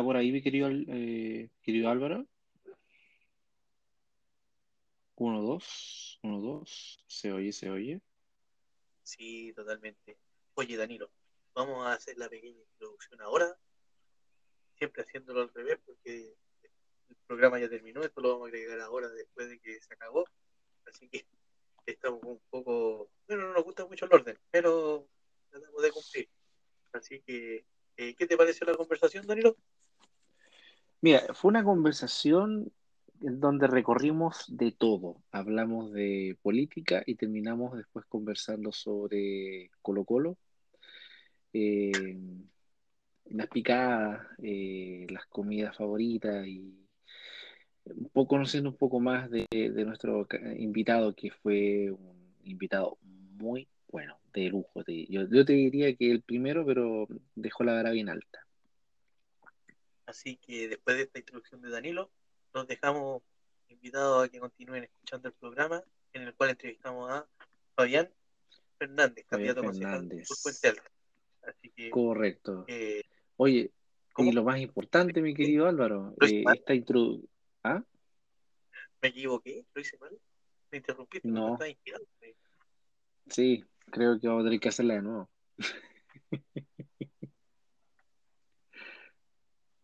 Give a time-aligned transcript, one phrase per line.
[0.00, 2.26] ¿Está por ahí mi querido, eh, querido Álvaro?
[5.16, 7.04] Uno, dos, uno, dos.
[7.06, 8.00] ¿Se oye, se oye?
[9.02, 10.16] Sí, totalmente.
[10.54, 11.10] Oye, Danilo,
[11.52, 13.54] vamos a hacer la pequeña introducción ahora.
[14.78, 16.34] Siempre haciéndolo al revés porque
[17.10, 18.00] el programa ya terminó.
[18.00, 20.24] Esto lo vamos a agregar ahora después de que se acabó.
[20.86, 21.26] Así que
[21.84, 23.10] estamos un poco.
[23.28, 25.06] Bueno, no nos gusta mucho el orden, pero
[25.50, 26.28] tratamos de cumplir.
[26.94, 27.66] Así que,
[27.98, 29.58] eh, ¿qué te pareció la conversación, Danilo?
[31.02, 32.72] Mira, fue una conversación
[33.22, 35.22] en donde recorrimos de todo.
[35.30, 40.36] Hablamos de política y terminamos después conversando sobre Colo Colo,
[41.52, 42.18] eh,
[43.30, 46.74] las picadas, eh, las comidas favoritas y
[48.12, 49.46] conociendo un poco más de,
[49.86, 50.26] nuestro
[50.58, 54.84] invitado, que fue un invitado muy bueno, de lujo.
[54.86, 58.46] yo, yo te diría que el primero, pero dejó la vara bien alta.
[60.10, 62.10] Así que después de esta introducción de Danilo,
[62.52, 63.22] los dejamos
[63.68, 67.28] invitados a que continúen escuchando el programa en el cual entrevistamos a
[67.76, 68.10] Fabián
[68.76, 70.82] Fernández, candidato concejal por Puente Alto.
[71.42, 72.64] Así que, Correcto.
[72.66, 73.04] Eh,
[73.36, 73.70] Oye,
[74.18, 77.30] y lo más importante, mi querido Álvaro, eh, esta introducción.
[77.62, 77.84] ¿Ah?
[79.00, 79.64] ¿Me equivoqué?
[79.72, 80.18] ¿Lo hice mal?
[80.72, 81.28] ¿Me interrumpiste?
[81.28, 81.56] No.
[83.28, 85.30] Sí, creo que vamos a tener que hacerla de nuevo.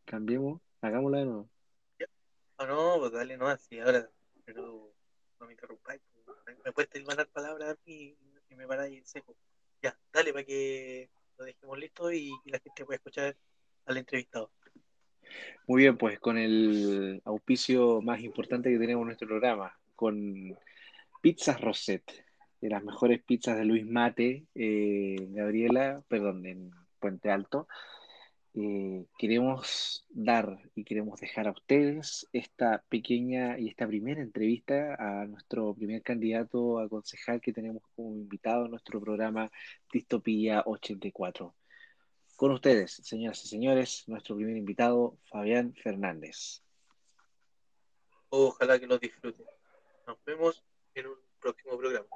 [0.07, 1.51] Cambiemos, hagámosla de nuevo.
[2.59, 4.09] No, no, pues dale no así ahora,
[4.45, 4.95] pero
[5.41, 6.01] no me interrumpáis.
[6.25, 8.17] Pues, me puedes mandar palabras a mí
[8.49, 9.37] y me paráis en seco.
[9.83, 13.37] Ya, dale para que lo dejemos listo y, la gente pueda escuchar
[13.85, 14.51] al entrevistado.
[15.67, 20.57] Muy bien, pues con el auspicio más importante que tenemos en nuestro programa, con
[21.21, 22.25] Pizzas Rosette,
[22.61, 26.71] de las mejores pizzas de Luis Mate, eh, Gabriela, perdón, en
[27.01, 27.67] Puente Alto.
[28.59, 35.27] Eh, queremos dar y queremos dejar a ustedes esta pequeña y esta primera entrevista a
[35.27, 39.51] nuestro primer candidato a concejal que tenemos como invitado en nuestro programa
[39.93, 41.55] Distopía 84.
[42.35, 46.63] Con ustedes, señoras y señores, nuestro primer invitado, Fabián Fernández.
[48.31, 49.45] Ojalá que lo disfruten.
[50.07, 52.07] Nos vemos en un próximo programa.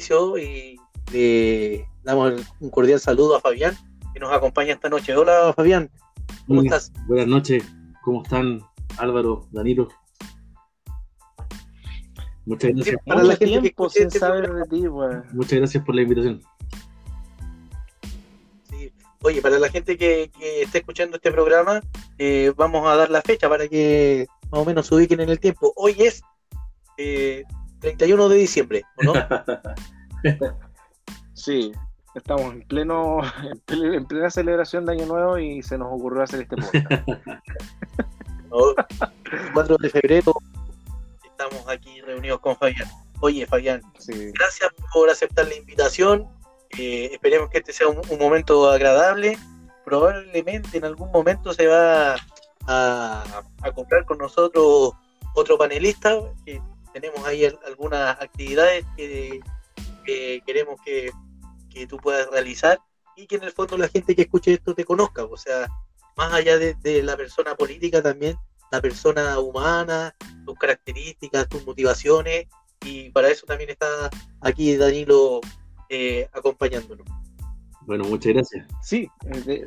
[0.00, 0.80] Inicio y
[1.12, 3.76] le damos un cordial saludo a Fabián
[4.14, 5.14] que nos acompaña esta noche.
[5.14, 5.90] Hola Fabián,
[6.46, 6.90] ¿cómo estás?
[7.06, 7.64] Buenas noches,
[8.02, 8.62] ¿cómo están
[8.96, 9.88] Álvaro, Danilo?
[12.46, 12.96] Muchas gracias.
[13.04, 14.88] Para la gente que este de ti,
[15.32, 16.42] Muchas gracias por la invitación.
[19.22, 21.82] Oye, para la gente que, que esté escuchando este programa,
[22.16, 25.38] eh, vamos a dar la fecha para que más o menos se ubiquen en el
[25.38, 25.74] tiempo.
[25.76, 26.22] Hoy es
[26.96, 27.44] eh,
[27.80, 29.12] 31 de diciembre, no?
[31.34, 31.72] sí,
[32.14, 33.20] estamos en pleno
[33.68, 37.08] en plena celebración de Año Nuevo y se nos ocurrió hacer este podcast.
[39.54, 40.34] 4 de febrero
[41.40, 42.86] estamos aquí reunidos con Fabián.
[43.20, 43.80] Oye, Fabián,
[44.34, 46.28] gracias por aceptar la invitación.
[46.78, 49.38] Eh, esperemos que este sea un, momento agradable.
[49.86, 52.16] Probablemente en algún momento se va
[52.66, 53.24] a,
[53.62, 54.92] a comprar con nosotros
[55.34, 56.18] otro panelista
[56.92, 59.40] tenemos ahí algunas actividades que,
[60.44, 61.12] queremos que,
[61.88, 62.80] tú puedas realizar
[63.16, 65.68] y que en el fondo la gente que escuche esto te conozca, o sea,
[66.16, 68.36] más allá de, la persona política también,
[68.70, 70.14] la persona humana,
[70.44, 72.46] tus características, tus motivaciones,
[72.84, 75.40] y para eso también está aquí Danilo
[75.88, 77.06] eh, acompañándonos.
[77.82, 78.66] Bueno, muchas gracias.
[78.82, 79.08] Sí,
[79.46, 79.66] eh,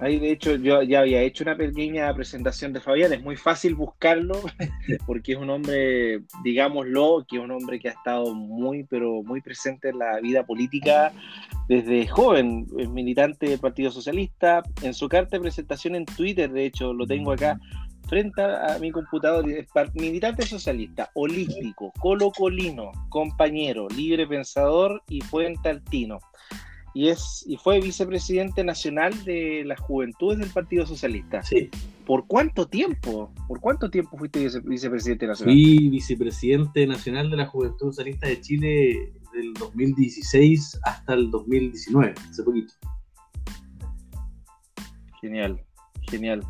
[0.00, 3.74] Ahí de hecho yo ya había hecho una pequeña presentación de Fabián, es muy fácil
[3.74, 4.40] buscarlo
[5.06, 9.40] porque es un hombre, digámoslo, que es un hombre que ha estado muy, pero muy
[9.40, 11.12] presente en la vida política
[11.68, 16.66] desde joven, es militante del Partido Socialista, en su carta de presentación en Twitter, de
[16.66, 17.58] hecho lo tengo acá
[18.08, 19.44] frente a mi computador,
[19.94, 26.18] militante socialista, holístico, colocolino, compañero, libre pensador y puente altino
[26.94, 31.42] y, es, y fue vicepresidente nacional de las juventudes del Partido Socialista.
[31.42, 31.70] Sí.
[32.06, 33.32] ¿Por cuánto tiempo?
[33.46, 35.54] ¿Por cuánto tiempo fuiste vicepresidente nacional?
[35.54, 42.42] Fui vicepresidente nacional de la Juventud Socialista de Chile del 2016 hasta el 2019, hace
[42.42, 42.72] poquito.
[45.20, 45.60] Genial,
[46.10, 46.42] genial.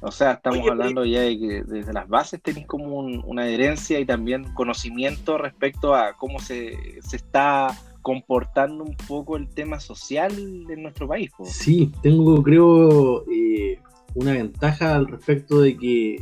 [0.00, 4.04] O sea, estamos hablando ya de que desde las bases tenéis como una adherencia y
[4.04, 7.68] también conocimiento respecto a cómo se, se está
[8.06, 10.32] comportando un poco el tema social
[10.68, 11.32] en nuestro país.
[11.42, 13.80] Sí, tengo, creo, eh,
[14.14, 16.16] una ventaja al respecto de que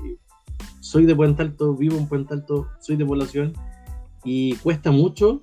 [0.80, 3.52] soy de Puente Alto, vivo en Puente Alto, soy de población
[4.24, 5.42] y cuesta mucho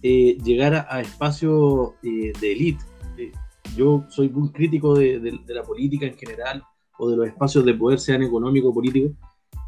[0.00, 2.82] eh, llegar a, espacios eh, de élite.
[3.18, 3.32] Eh,
[3.76, 6.62] yo soy muy crítico de, la política en general
[6.96, 9.12] o de los espacios de poder, sean económicos o políticos.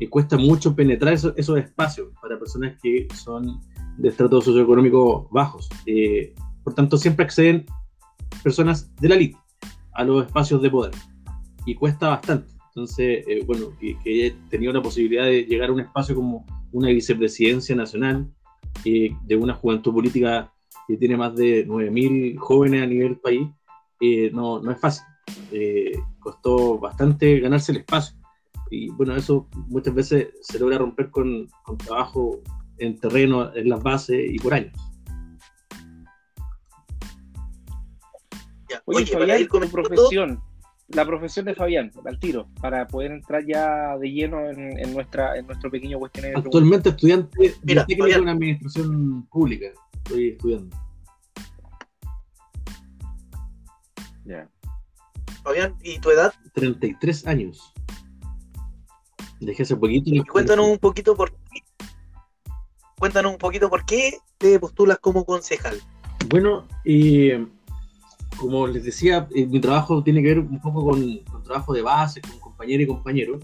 [0.08, 3.60] cuesta mucho penetrar esos, espacios para personas que son
[3.98, 5.68] de estratos socioeconómicos bajos.
[6.64, 7.66] por tanto, siempre acceden
[8.42, 9.38] personas de la élite
[9.92, 10.92] a los espacios de poder
[11.66, 12.52] y cuesta bastante.
[12.68, 16.88] Entonces, bueno, que, que he tenido la posibilidad de llegar a un espacio como una
[16.88, 18.30] vicepresidencia nacional,
[18.84, 20.52] eh, de una juventud política
[20.86, 23.48] que tiene más de 9.000 jóvenes a nivel país,
[24.00, 25.04] eh, no, no, es fácil.
[25.52, 28.16] Eh, costó bastante ganarse el espacio.
[28.70, 32.40] Y bueno, eso muchas veces se logra romper con, con trabajo
[32.78, 34.72] en terreno, en las bases y por años.
[38.84, 40.40] Oye, Fabián, tu profesión,
[40.88, 45.46] la profesión de Fabián, al tiro, para poder entrar ya de lleno en, nuestra, en
[45.46, 46.38] nuestro pequeño cuestionario.
[46.38, 50.76] Actualmente estudiante de técnico en administración pública, estoy estudiando.
[54.24, 54.48] Ya.
[55.42, 56.32] Fabián, ¿y tu edad?
[56.54, 57.74] 33 años.
[59.40, 60.10] Dejé hace poquito.
[60.10, 61.37] Y cuéntanos un poquito por qué.
[62.98, 65.80] Cuéntanos un poquito por qué te postulas como concejal.
[66.28, 67.46] Bueno, eh,
[68.38, 72.20] como les decía, eh, mi trabajo tiene que ver un poco con, trabajo de base,
[72.20, 73.42] con compañeros y compañeros.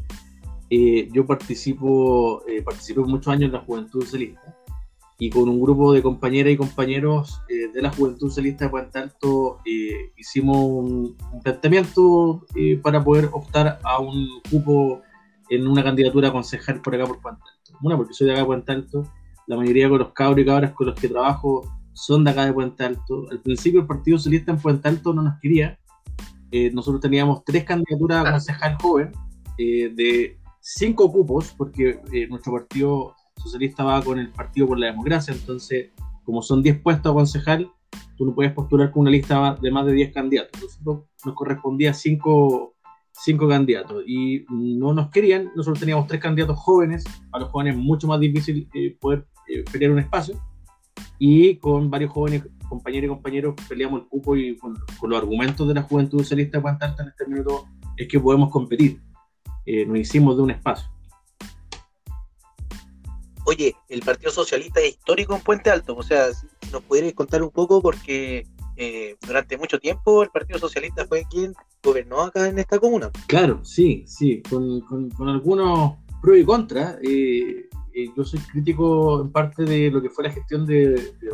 [0.70, 4.56] Eh, yo participo, eh, participé muchos años en la Juventud Socialista
[5.18, 9.60] y con un grupo de compañeras y compañeros de la Juventud Socialista de Puente Alto
[10.16, 12.44] hicimos un, planteamiento
[12.82, 15.02] para poder optar a un cupo
[15.50, 17.78] en una candidatura a concejal por acá por Puente Alto.
[17.80, 19.04] Una, porque soy de acá de Puente Alto,
[19.46, 21.62] la mayoría de los cabros y cabras con los que trabajo
[21.94, 23.26] son de acá de Puente Alto.
[23.31, 25.79] Al principio el Partido Socialista en Puente Alto no nos quería.
[26.50, 29.12] Eh, nosotros teníamos tres candidaturas a concejal joven
[29.58, 34.87] eh, de cinco cupos, porque eh, nuestro Partido Socialista va con el Partido por la
[34.87, 35.91] Democracia, entonces
[36.25, 37.70] como son 10 puestos a concejal,
[38.17, 40.62] tú no puedes postular con una lista de más de 10 candidatos.
[40.62, 42.75] Nosotros nos correspondía cinco,
[43.12, 45.50] cinco candidatos y no nos querían.
[45.55, 48.69] Nosotros teníamos tres candidatos jóvenes, a los jóvenes mucho más difícil
[49.00, 49.26] poder
[49.62, 50.40] pelear un espacio
[51.18, 55.74] y con varios jóvenes compañeros y compañeros peleamos el cupo y con, los argumentos de
[55.74, 57.66] la juventud socialista de en este minuto
[57.96, 59.00] es que podemos competir.
[59.66, 60.90] Eh, nos hicimos de un espacio.
[63.46, 67.42] Oye, el Partido Socialista es histórico en Puente Alto, o sea, si nos pudierais contar
[67.42, 68.46] un poco porque
[68.76, 73.10] eh, durante mucho tiempo el Partido Socialista fue quien gobernó acá en esta comuna.
[73.26, 76.96] Claro, sí, sí, con, con, algunos pros y contras.
[77.02, 81.31] Eh, eh, yo soy crítico en parte de lo que fue la gestión de, de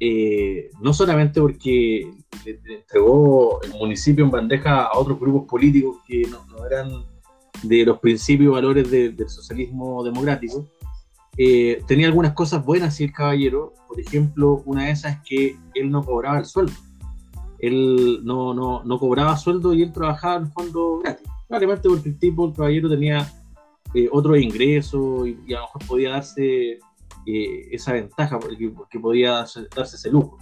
[0.00, 2.12] eh, no solamente porque
[2.44, 7.04] le, entregó el municipio en bandeja a otros grupos políticos que no, eran
[7.62, 10.68] de los principios y valores del socialismo democrático,
[11.36, 13.72] eh, tenía algunas cosas buenas, sí, el caballero.
[13.86, 16.72] Por ejemplo, una de esas es que él no cobraba el sueldo.
[17.60, 21.28] Él no, no, no cobraba sueldo y él trabajaba en fondo gratis.
[21.46, 23.32] Probablemente porque el tipo, el caballero, tenía
[23.94, 26.78] eh, otro ingreso y, a lo mejor podía darse
[27.26, 28.70] eh, esa ventaja porque,
[29.00, 30.38] podía darse ese lujo.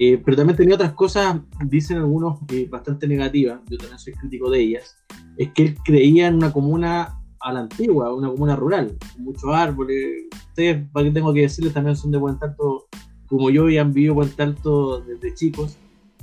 [0.00, 4.60] Eh, pero también tenía otras cosas, dicen algunos, bastante negativas, yo también soy crítico de
[4.60, 4.96] ellas,
[5.36, 9.54] es que él creía en una comuna a la antigua, una comuna rural, con muchos
[9.54, 10.24] árboles.
[10.48, 12.88] Ustedes, para que tengo que decirles, también son de buen tanto
[13.26, 15.76] como yo y han vivido buen tanto desde chicos.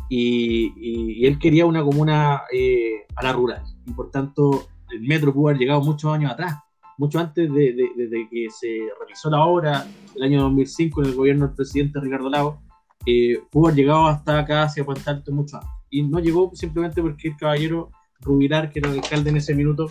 [0.09, 2.41] Y, y, él quería una comuna
[3.15, 3.63] a la rural.
[3.85, 6.57] Y por tanto, el metro pudo haber llegado muchos años atrás,
[6.97, 7.75] mucho antes de,
[8.29, 12.61] que se realizó la obra, el año 2005, en el gobierno del presidente Ricardo Lago,
[13.05, 15.69] eh, pudo haber llegado hasta acá, hacia Puente Alto, mucho antes.
[15.89, 19.89] Y no llegó simplemente porque el caballero Rubilar, que era el alcalde en ese minuto,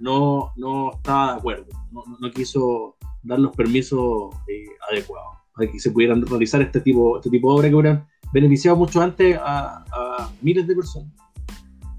[0.00, 5.78] no, no estaba de acuerdo, no, no quiso dar los permisos eh, adecuados para que
[5.78, 9.84] se pudieran realizar este tipo, este tipo de obras que hubieran beneficiado mucho antes a,
[9.92, 11.12] a miles de personas.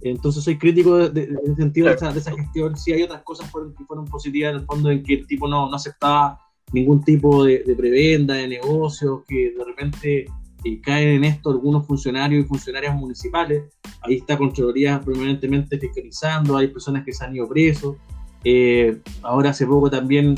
[0.02, 2.78] Entonces soy crítico de, ese sentido de, esa, gestión.
[2.78, 5.70] Sí hay otras cosas que fueron positivas en el fondo en que el tipo no,
[5.70, 6.40] no aceptaba
[6.72, 10.26] ningún tipo de, prebenda, de negocios, que de repente
[10.64, 13.64] eh, caen en esto algunos funcionarios y funcionarias municipales.
[14.02, 17.98] Ahí está Contraloría permanentemente fiscalizando, hay personas que se han ido presos.
[18.44, 20.36] Eh, ahora hace poco también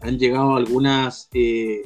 [0.00, 1.82] han llegado algunas eh,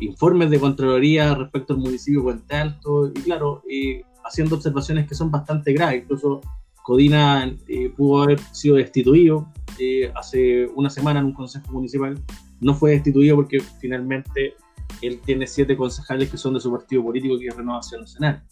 [0.00, 3.62] informes de Contraloría respecto al municipio de Puente Alto y claro,
[4.26, 6.02] haciendo observaciones que son bastante graves.
[6.02, 6.40] Incluso
[6.82, 12.18] Codina eh, pudo haber sido destituido eh, hace una semana en un consejo municipal.
[12.60, 14.54] No fue destituido porque finalmente
[15.02, 18.42] él tiene siete concejales que son de su partido político, que es Renovación Nacional.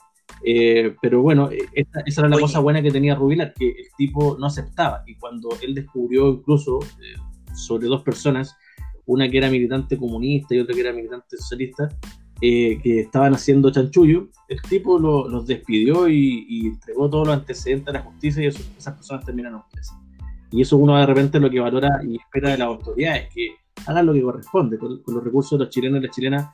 [0.44, 4.46] Eh, pero bueno, esa era la cosa buena que tenía Rubilar, que el tipo no
[4.46, 5.02] aceptaba.
[5.06, 8.56] Y cuando él descubrió incluso eh, sobre dos personas,
[9.06, 11.88] una que era militante comunista y otra que era militante socialista,
[12.40, 17.98] eh, que estaban haciendo chanchullo, el tipo los despidió y, entregó todos los antecedentes a
[17.98, 19.96] la justicia y esas personas terminaron presas.
[20.50, 24.06] Y eso uno de repente lo que valora y espera de las autoridades, que hagan
[24.06, 26.48] lo que corresponde con, los recursos de los chilenos y las chilenas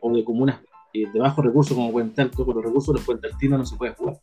[0.00, 0.60] o de comunas
[0.94, 3.66] eh, de bajo recursos como Puente Alto, con los recursos de los Puente Altinos no
[3.66, 4.20] se puede jugar.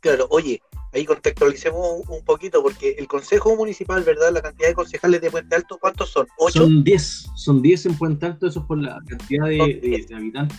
[0.00, 0.60] Claro, oye,
[0.92, 4.32] ahí contextualicemos un, poquito, porque el Consejo Municipal, ¿verdad?
[4.32, 6.26] La cantidad de concejales de Puente Alto, ¿cuántos son?
[6.38, 6.64] ¿Ocho?
[6.64, 10.58] Son 10, son 10 en Puente Alto, eso es por la cantidad de, habitantes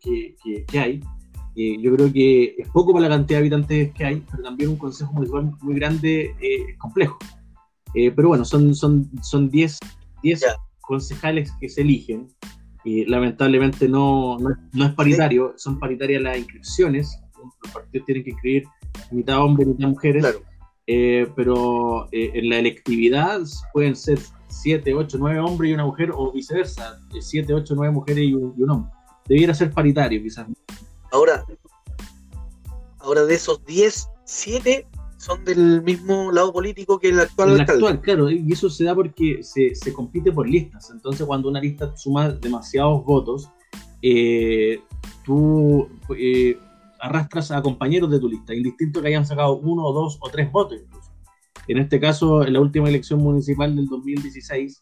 [0.00, 1.00] que, que, hay.
[1.56, 4.70] Eh, yo creo que es poco para la cantidad de habitantes que hay, pero también
[4.70, 7.18] un Consejo Municipal muy grande eh, es complejo.
[7.94, 9.78] pero bueno, son 10 son, son diez,
[10.22, 10.44] diez
[10.80, 12.28] concejales que se eligen
[12.84, 17.20] y lamentablemente no, no, es paritario, son paritarias las inscripciones,
[17.62, 18.64] los partidos tienen que inscribir
[19.10, 20.24] mitad hombres, mitad mujeres,
[20.86, 23.40] eh, pero eh, en la electividad
[23.72, 28.24] pueden ser 7, 8, 9 hombres y una mujer, o viceversa, 7, 8, 9 mujeres
[28.24, 28.90] y un, hombre.
[29.26, 30.46] Debiera ser paritario quizás.
[31.12, 31.44] Ahora,
[32.98, 34.86] ahora de esos 10, 7
[35.18, 38.94] son del mismo lado político que el actual el actual, claro, y eso se da
[38.94, 40.90] porque se, se, compite por listas.
[40.90, 43.50] Entonces, cuando una lista suma demasiados votos,
[44.00, 44.80] eh,
[45.24, 46.56] tú eh,
[47.00, 50.50] arrastras a compañeros de tu lista, indistinto que hayan sacado uno, o dos o tres
[50.50, 51.12] votos incluso.
[51.66, 54.80] En este caso, en la última elección municipal del 2016,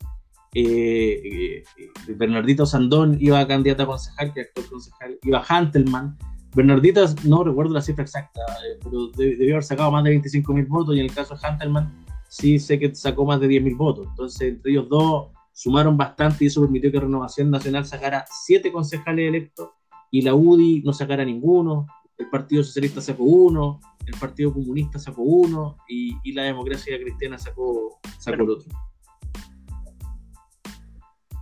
[0.54, 1.64] eh,
[2.08, 6.16] Bernardito Sandón iba candidata a concejal, que actual concejal, iba Hantelman,
[6.54, 10.64] Bernardita, no recuerdo la cifra exacta, eh, pero debió haber sacado más de 25 mil
[10.64, 13.74] votos y en el caso de Hunterman sí sé que sacó más de 10 mil
[13.74, 14.06] votos.
[14.08, 19.28] Entonces, entre ellos dos sumaron bastante y eso permitió que Renovación Nacional sacara siete concejales
[19.28, 19.70] electos
[20.10, 21.86] y la UDI no sacara ninguno,
[22.18, 28.00] el Partido Socialista sacó uno, el Partido Comunista sacó uno y, la Democracia Cristiana sacó,
[28.18, 28.72] sacó el otro.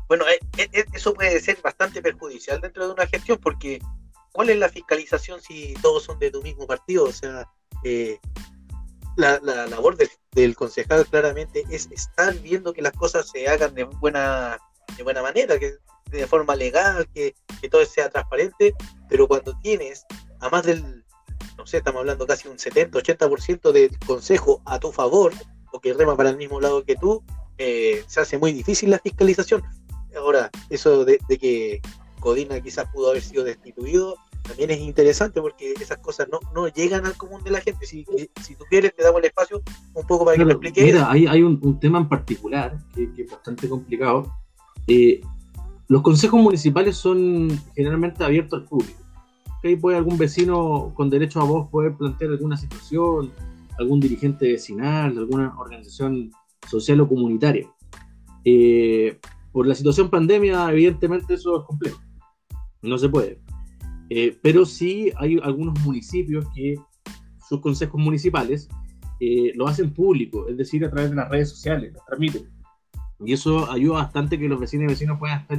[0.09, 3.81] Bueno, eh, eh, eso puede ser bastante perjudicial dentro de una gestión porque
[4.33, 7.05] ¿cuál es la fiscalización si todos son de tu mismo partido?
[7.05, 7.49] O sea,
[7.85, 8.19] eh,
[9.17, 9.97] la, labor
[10.33, 14.59] del concejal claramente es estar viendo que las cosas se hagan de buena,
[14.97, 15.75] de buena manera, que
[16.11, 17.35] de forma legal, que,
[17.71, 18.75] todo sea transparente,
[19.09, 20.05] pero cuando tienes
[20.45, 21.05] a más del,
[21.57, 25.33] no sé, estamos hablando casi un 70, 80% del consejo a tu favor,
[25.73, 27.23] o que rema para el mismo lado que tú,
[27.59, 29.63] eh, se hace muy difícil la fiscalización.
[30.17, 31.81] Ahora, eso de que
[32.21, 37.07] Codina quizás pudo haber sido destituido, también es interesante porque esas cosas no, no llegan
[37.07, 37.87] al común de la gente.
[37.87, 38.05] Si,
[38.43, 39.63] si tú quieres, te damos el espacio
[39.95, 40.85] un poco para que lo expliques.
[40.85, 44.31] Mira, hay, hay un, tema en particular que, es bastante complicado.
[44.87, 45.23] Eh,
[45.89, 49.04] los consejos municipales son generalmente abiertos al público.
[49.65, 53.33] Ahí puede algún vecino con derecho a voz poder plantear alguna situación,
[53.79, 56.31] algún dirigente vecinal, alguna organización
[56.69, 57.67] social o comunitaria.
[58.45, 59.19] Eh,
[59.53, 62.01] por la situación pandemia, evidentemente eso es complejo
[62.85, 63.41] no se puede.
[64.11, 66.77] Eh, pero sí hay algunos municipios que
[67.49, 68.69] sus consejos municipales
[69.21, 72.51] eh, lo hacen público, es decir, a través de las redes sociales, lo transmiten.
[73.21, 75.59] Y eso ayuda bastante que los vecinos y vecinos puedan estar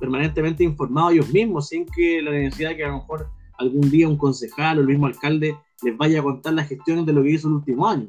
[0.00, 3.28] permanentemente informados ellos mismos, sin que la de que a lo mejor
[3.58, 7.12] algún día un concejal o el mismo alcalde les vaya a contar las gestiones de
[7.12, 8.08] lo que hizo el último año,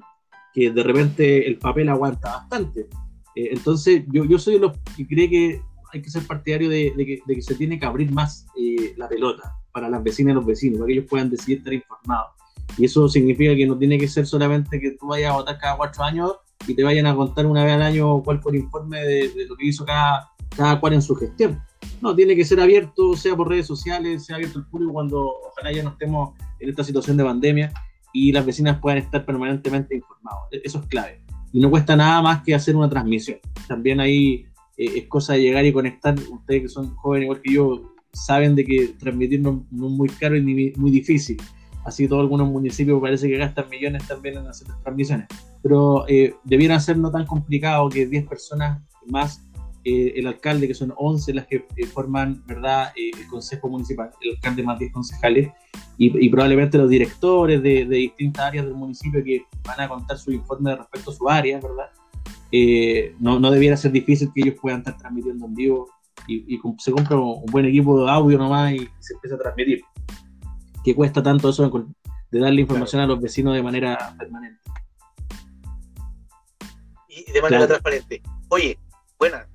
[0.53, 2.87] que de repente el papel aguanta bastante.
[3.35, 5.61] Eh, entonces, yo, yo soy de que cree que
[5.93, 9.89] hay que ser partidario de, que, se tiene que abrir más eh, la pelota para
[9.89, 12.31] las vecinas y los vecinos, para que ellos puedan decidir estar informados.
[12.77, 15.77] Y eso significa que no tiene que ser solamente que tú vayas a votar cada
[15.77, 16.35] cuatro años
[16.67, 19.55] y te vayan a contar una vez al año cuál fue el informe de, lo
[19.55, 21.61] que hizo cada, cada cual en su gestión.
[22.01, 25.71] No, tiene que ser abierto, sea por redes sociales, sea abierto al público cuando ojalá
[25.71, 27.73] ya no estemos en esta situación de pandemia
[28.13, 30.43] y las vecinas puedan estar permanentemente informados.
[30.51, 31.21] E-, eso es clave.
[31.53, 33.39] Y no cuesta nada más que hacer una transmisión.
[33.67, 34.45] También ahí
[34.77, 36.15] eh, es cosa de llegar y conectar.
[36.31, 40.35] Ustedes que son jóvenes igual que yo, saben de que transmitir no, es muy caro
[40.35, 41.37] y muy difícil.
[41.85, 45.27] Así todos algunos municipios parece que gastan millones también en hacer transmisiones.
[45.63, 49.46] Pero eh, debiera ser no tan complicado que 10 personas más
[49.89, 54.63] eh, el alcalde, que son 11 las que forman verdad el consejo municipal, el alcalde
[54.63, 55.49] más 10 concejales,
[55.97, 60.33] y, probablemente los directores de, de, distintas áreas del municipio que van a contar su
[60.33, 61.89] informe respecto a su área, ¿verdad?
[62.51, 65.89] Eh, no, no, debiera ser difícil que ellos puedan estar transmitiendo en vivo
[66.27, 69.81] y, se compra un buen equipo de audio nomás y se empieza a transmitir.
[70.83, 71.87] ¿Qué cuesta tanto eso
[72.29, 74.59] de darle información a los vecinos de manera permanente?
[77.07, 78.21] Y de manera transparente.
[78.49, 78.77] Oye,
[79.17, 79.47] buena,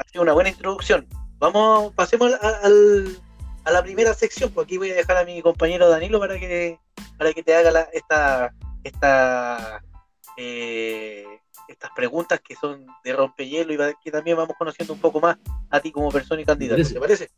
[0.00, 1.06] ha sido una buena introducción.
[1.38, 3.18] Vamos, pasemos al,
[3.64, 6.78] a la primera sección, porque aquí voy a dejar a mi compañero Danilo para que,
[7.18, 9.82] para que te haga la, esta, esta,
[10.36, 11.24] eh,
[11.68, 15.36] estas preguntas que son de rompehielo y que también vamos conociendo un poco más
[15.70, 16.82] a ti como persona y candidato.
[16.82, 17.30] ¿Te parece?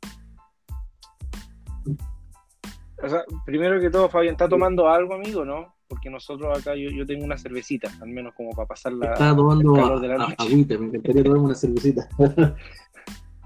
[3.02, 5.74] O sea, primero que todo, Fabián, ¿está tomando algo, amigo, no?
[5.92, 9.12] Porque nosotros acá, yo, yo tengo una cervecita, al menos como para pasar la.
[9.12, 10.36] Está tomando calor de la noche.
[10.38, 12.08] agüita, me encantaría tomar una cervecita.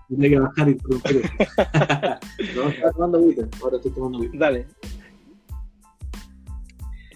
[0.09, 1.23] Tiene que bajar y interrumpir.
[2.55, 4.38] no, está tomando agüita, ahora estoy tomando agüita.
[4.38, 4.67] Dale.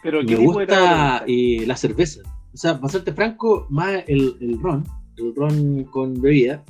[0.03, 2.23] Pero, ¿qué me gusta eh, la cerveza.
[2.53, 4.85] O sea, para serte franco, más el, el ron,
[5.17, 6.65] el ron con bebida,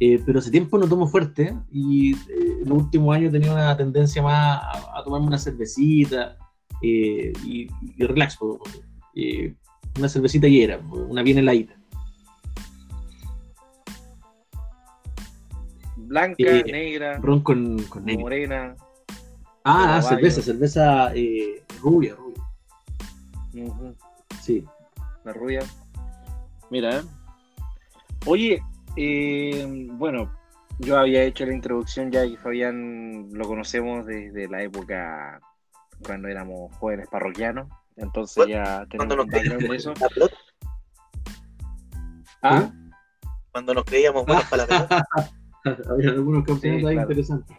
[0.00, 3.54] eh, pero hace tiempo no tomo fuerte y eh, en los últimos años he tenido
[3.54, 4.60] una tendencia más
[4.92, 6.36] a, tomarme una cervecita
[6.82, 11.74] eh, y, y, relax, una cervecita y era, una bien heladita.
[15.96, 18.76] Blanca, negra, ron con, con morena.
[19.64, 21.12] Ah, ah cerveza, cerveza
[21.80, 22.42] rubia, rubia.
[24.40, 24.64] Sí.
[25.24, 25.60] La rubia.
[26.70, 27.02] Mira, ¿eh?
[28.26, 28.62] Oye,
[28.96, 30.32] eh, bueno,
[30.78, 35.40] yo había hecho la introducción ya y Fabián lo conocemos desde la época
[36.02, 39.94] cuando éramos jóvenes parroquianos, entonces ya tenemos background de eso.
[42.42, 42.70] ¿Ah?
[43.52, 45.06] Cuando nos creíamos buenos para la pelota.
[45.90, 47.56] Había algunos campeonatos ahí interesantes.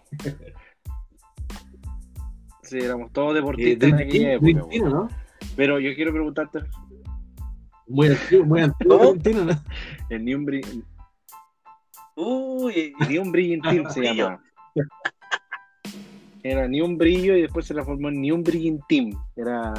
[2.64, 4.90] Sí, éramos todos deportistas en aquella época.
[4.90, 5.08] ¿no?
[5.56, 6.60] Pero yo quiero preguntarte.
[7.88, 9.16] Muy antiguo, muy antiguo.
[9.16, 9.62] ¿no?
[10.10, 10.62] El Niumbri,
[12.16, 14.44] Uy, brillo Team se llama.
[16.44, 19.12] Era ni un brillo y después se transformó en ni un brillo Team.
[19.36, 19.74] Era.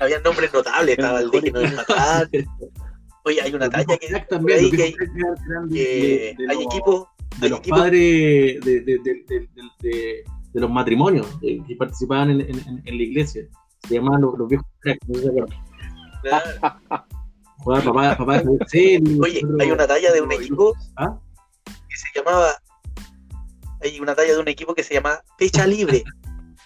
[0.00, 2.28] Había nombres notables, estaba el de que no es matar.
[3.24, 4.92] Oye, hay una talla que, también, que, hay,
[5.72, 7.08] que hay equipos
[7.40, 9.46] de los padres de, de, de,
[9.82, 13.46] de, los matrimonios que participaban en, en, en, la iglesia.
[13.86, 15.30] Se llamaban los, los viejos cracks, no se
[16.22, 17.84] Claro.
[17.84, 21.18] papá, papá, sí, Oye, hay una talla de un equipo ¿Ah?
[21.96, 22.52] se llamaba,
[23.86, 26.04] hay una talla de un equipo que se llama fecha libre.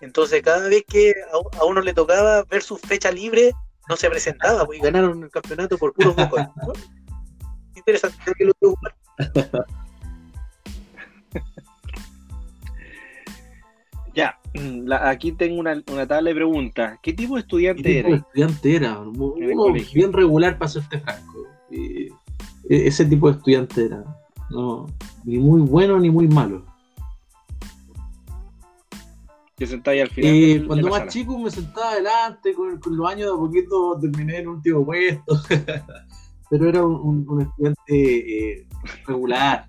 [0.00, 1.14] Entonces cada vez que
[1.58, 3.52] a, uno le tocaba ver su fecha libre,
[3.88, 6.42] no se presentaba, pues, y ganaron el campeonato por puros pocos.
[7.76, 8.52] Interesante que lo
[14.12, 14.40] Ya,
[15.02, 16.98] aquí tengo una, una, tabla de preguntas.
[17.00, 18.08] ¿Qué tipo de estudiante era?
[18.08, 18.98] estudiante era?
[19.94, 21.46] bien regular para serte franco.
[21.70, 22.08] E,
[22.68, 24.04] ese tipo de estudiante era.
[24.50, 24.86] No,
[25.24, 26.64] ni muy bueno ni muy malo.
[29.60, 30.32] ¿Te sentáis al final?
[30.32, 34.48] Eh, cuando más chico me sentaba adelante, con, los años de a poquito terminé en
[34.48, 35.38] último puesto.
[36.48, 38.66] Pero era un, estudiante eh,
[39.06, 39.68] regular.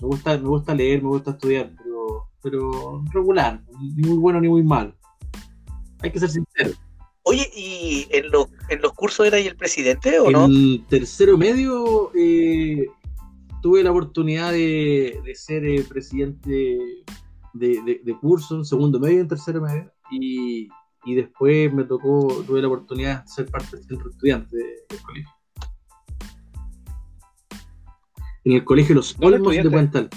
[0.00, 4.48] Me, gusta, me gusta leer, me gusta estudiar, pero, pero regular, ni muy bueno ni
[4.48, 4.92] muy malo.
[6.00, 6.72] Hay que ser sincero.
[7.22, 10.46] Oye, ¿y en los, en los cursos era ahí el presidente o no?
[10.46, 12.88] En tercero medio eh,
[13.62, 17.04] tuve la oportunidad de, ser eh, presidente
[17.58, 20.68] de, curso en segundo medio y en tercero medio, y,
[21.14, 25.30] después me tocó, tuve la oportunidad de ser parte del centro estudiante del colegio.
[28.44, 30.16] En el colegio Los Olmos de Puente Alto.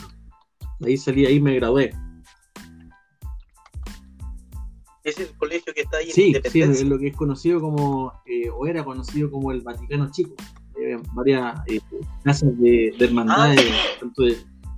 [0.85, 1.91] Ahí salí, ahí me gradué.
[5.03, 8.13] ¿Es el colegio que está ahí sí, en Sí, es lo que es conocido como,
[8.25, 10.35] eh, o era conocido como el Vaticano Chico
[11.13, 11.81] varias eh,
[12.23, 14.23] casas de, de hermandades, ah, tanto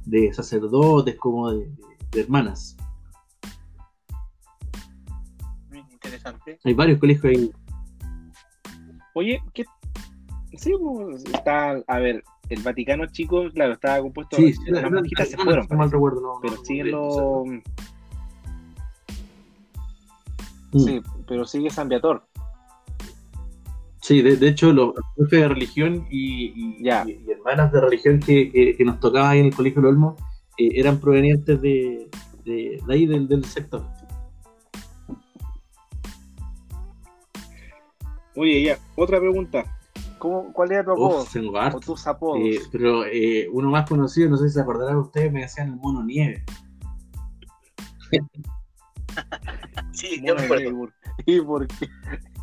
[0.05, 1.69] de, sacerdotes como de,
[2.13, 2.75] hermanas.
[5.91, 6.59] Interesante.
[6.63, 7.51] Hay varios colegios ahí.
[9.13, 9.63] Oye, ¿qué?
[10.57, 14.35] Sí, pues, está, a ver, el Vaticano chico, claro, estaba compuesto.
[14.35, 15.67] Sí, las monjitas se fueron.
[15.69, 17.47] No, mal recuerdo, no, pero siguen los.
[20.73, 22.25] Sí, pero sigue San Viator.
[24.01, 26.85] Sí, de, hecho, los jefes de religión y,
[27.29, 30.17] hermanas de religión que, nos tocaba ahí en el Colegio Olmo
[30.57, 32.09] eh, eran provenientes de,
[32.45, 33.83] de, ahí, del, sector.
[38.35, 39.77] Oye, ya, otra pregunta.
[40.17, 41.25] ¿Cómo, ¿Cuál era tu apodo?
[41.73, 42.39] o tus apodos.
[42.43, 45.75] Eh, pero eh, uno más conocido, no sé si se acordarán ustedes, me decían el
[45.75, 46.43] mono nieve.
[49.93, 50.89] sí, yo me acuerdo.
[51.25, 51.89] ¿Y por qué?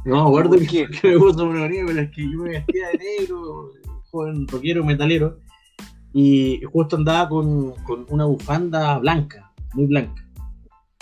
[0.04, 3.70] No, guardo que, que, me gusta una pero es que yo me vestía de negro,
[4.10, 5.38] joven rockero, metalero,
[6.12, 10.24] y justo andaba con, con una bufanda blanca, muy blanca.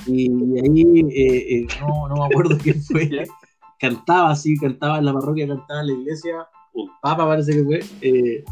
[0.06, 3.26] Y ahí, eh, eh, no, no me acuerdo quién fue,
[3.78, 7.80] cantaba así, cantaba en la parroquia, cantaba en la iglesia, un papa parece que fue,
[8.00, 8.44] eh,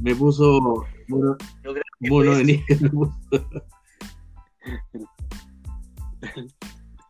[0.00, 1.36] me puso mono,
[2.00, 2.90] mono de nieve,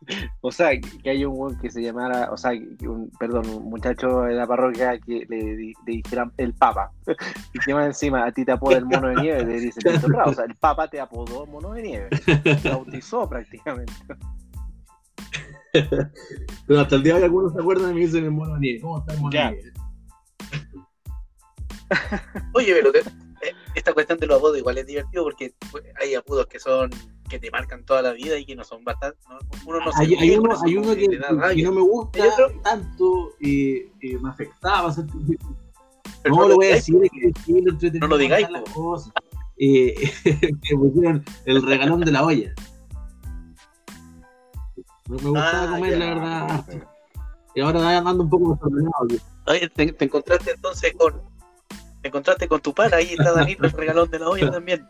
[0.41, 4.21] O sea, que hay un weón que se llamara, o sea, un, perdón, un muchacho
[4.21, 6.91] de la parroquia que le, le dijeran el Papa.
[7.53, 9.83] Y que más encima a ti te apoda el mono de nieve, le dicen,
[10.25, 12.09] o sea, el Papa te apodó mono de nieve.
[12.61, 13.93] Te bautizó prácticamente.
[16.67, 18.59] Pero hasta el día de hoy algunos se acuerdan de mí dicen el mono de
[18.59, 18.81] nieve.
[18.81, 19.73] ¿Cómo está el mono de nieve?
[22.53, 25.53] Oye, pero eh, esta cuestión de los apodos igual es divertido porque
[26.01, 26.89] hay apodos que son
[27.29, 29.17] que te marcan toda la vida y que no son bastante.
[29.65, 32.23] uno no hay, hay, uno, hay uno que, que, no me gusta
[32.63, 34.93] tanto y eh, eh, me afectaba.
[36.25, 38.47] no, no, lo voy a decir, que no lo digáis.
[39.57, 42.53] Eh, que pusieron el regalón de la olla.
[45.07, 46.65] No me gustaba ah, comer, la verdad.
[47.55, 49.07] Y ahora andando un poco desordenado.
[49.75, 51.21] Te, te encontraste entonces con.
[52.01, 54.87] Te encontraste con tu pana, ahí está Danilo, el regalón de la olla también.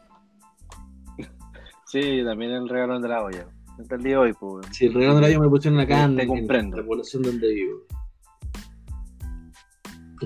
[1.96, 3.48] Sí, también el regalón de la olla.
[3.80, 4.68] Hasta el día de hoy, pues.
[4.72, 6.76] Sí, el regalón de la olla me pusieron acá en, te comprendo.
[6.76, 7.80] la población donde vivo.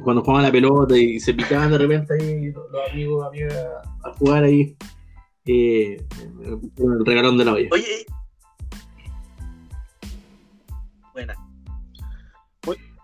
[0.03, 3.55] Cuando jugaban la pelota y se picaban de repente ahí los, amigos, amigas
[4.03, 4.75] a jugar ahí,
[5.45, 6.03] eh,
[6.77, 7.69] el regalón de la olla.
[7.71, 8.05] Oye,
[11.13, 11.35] buena.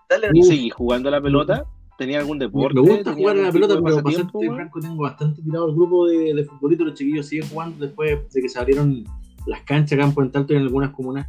[0.09, 1.67] Dale, ¿Y seguí jugando a la pelota?
[1.97, 2.79] ¿Tenía algún deporte?
[2.79, 6.07] Me gusta jugar a la pelota, pero para serte franco tengo bastante tirado el grupo
[6.07, 6.87] de, de futbolitos.
[6.87, 9.05] Los chiquillos siguen jugando después de que se abrieron
[9.45, 11.27] las canchas campo en Talto y en algunas comunas.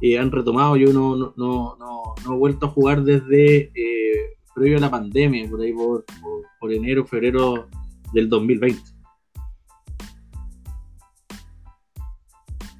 [0.00, 0.76] Eh, han retomado.
[0.76, 5.48] Yo no, no, no, no, he vuelto a jugar desde eh, previo a la pandemia,
[5.48, 6.04] por ahí por,
[6.60, 7.68] por, enero, febrero
[8.12, 8.80] del 2020.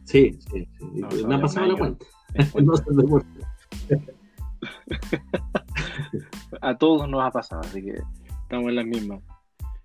[0.05, 1.27] Sí, sí, sí.
[1.27, 2.07] me ha pasado la cuenta.
[2.63, 3.41] no sé el deporte.
[6.61, 7.99] A todos nos ha pasado, así que
[8.43, 9.21] estamos en las mismas.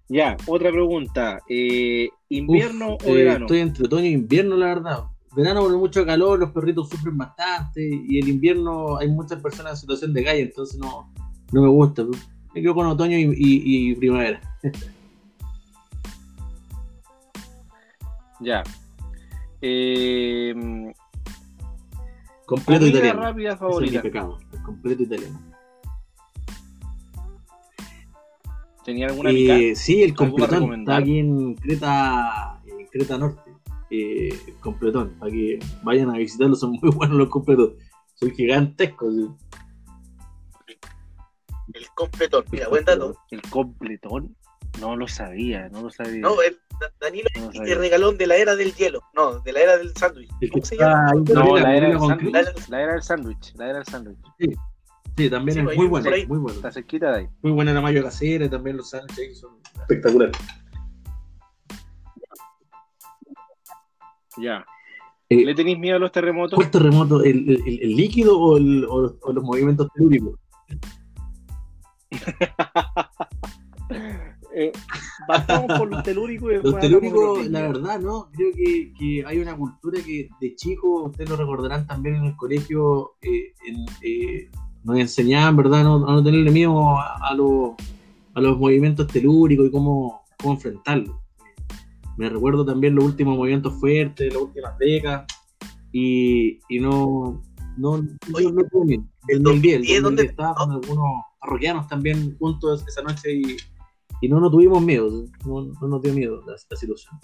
[0.10, 1.40] Ya, otra pregunta.
[1.48, 3.46] Eh, ¿Invierno o eh, verano?
[3.46, 5.04] Estoy entre otoño e invierno, la verdad.
[5.36, 9.78] Verano por mucho calor, los perritos sufren bastante y el invierno hay muchas personas en
[9.78, 11.12] situación de calle, entonces no,
[11.52, 12.04] no me gusta.
[12.54, 14.40] Me quedo con otoño y, primavera.
[18.40, 18.64] ya.
[19.62, 20.54] Eh,
[22.46, 23.22] completo italiano.
[23.22, 24.04] rápida favorita.
[24.64, 25.53] completo italiano.
[28.84, 30.82] ¿Tenía alguna eh, Sí, el completón.
[30.82, 33.52] Está aquí en Creta, en Creta Norte.
[33.90, 35.16] Eh, completón.
[35.20, 37.74] Para que vayan a visitarlo, son muy buenos los completos.
[38.16, 39.14] Son gigantescos.
[41.74, 43.16] El completón, mira, buen dato.
[43.32, 44.36] El completón,
[44.80, 46.22] no lo sabía, no lo sabía.
[46.22, 46.60] No, el,
[47.00, 50.30] Danilo no el regalón de la era del hielo, no, de la era del sándwich.
[50.52, 51.14] ¿Cómo se llama?
[51.34, 52.70] No, la era del sándwich.
[52.70, 54.18] La era del sándwich, la era del sándwich.
[54.40, 54.56] Sí.
[55.16, 56.56] Sí, también es muy bueno, muy bueno.
[56.56, 57.28] Está cerquita de ahí.
[57.42, 60.36] Muy buena la mayo casera, también los sándwiches son espectaculares.
[64.38, 64.66] Ya.
[65.30, 66.56] Eh, ¿Le tenéis miedo a los terremotos?
[66.56, 67.24] ¿Cuál terremoto?
[67.24, 70.40] ¿El, el, el líquido o, el, o, los, o, los, movimientos telúricos?
[74.56, 74.72] eh,
[75.28, 78.30] bastamos por los telúricos y Los telúricos, la verdad, ¿no?
[78.32, 82.36] Creo que, que, hay una cultura que de chico, ustedes lo recordarán también en el
[82.36, 84.50] colegio, eh, en, eh,
[84.84, 87.72] nos enseñaban, ¿verdad?, no, a no tenerle miedo a, los,
[88.34, 91.16] a los movimientos telúricos y cómo, cómo enfrentarlos.
[92.18, 95.26] Me recuerdo también los últimos movimientos fuertes, las últimas décadas,
[95.92, 97.42] y, y no,
[97.78, 98.08] no, no,
[98.52, 99.04] no tuve miedo.
[99.28, 103.58] En donde estaba con algunos parroquianos también juntos esa noche y,
[104.22, 107.20] y no nos tuvimos miedo, no, no nos dio miedo la, la situación.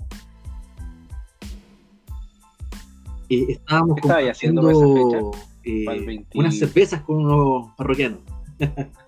[3.28, 5.32] Y estábamos compartiendo
[5.64, 8.20] eh, unas cervezas con unos parroquianos.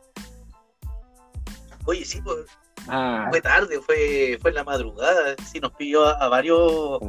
[1.85, 2.45] Oye, sí, pues,
[2.87, 3.27] ah.
[3.29, 6.99] fue tarde, fue, fue en la madrugada, sí, nos pilló a, varios,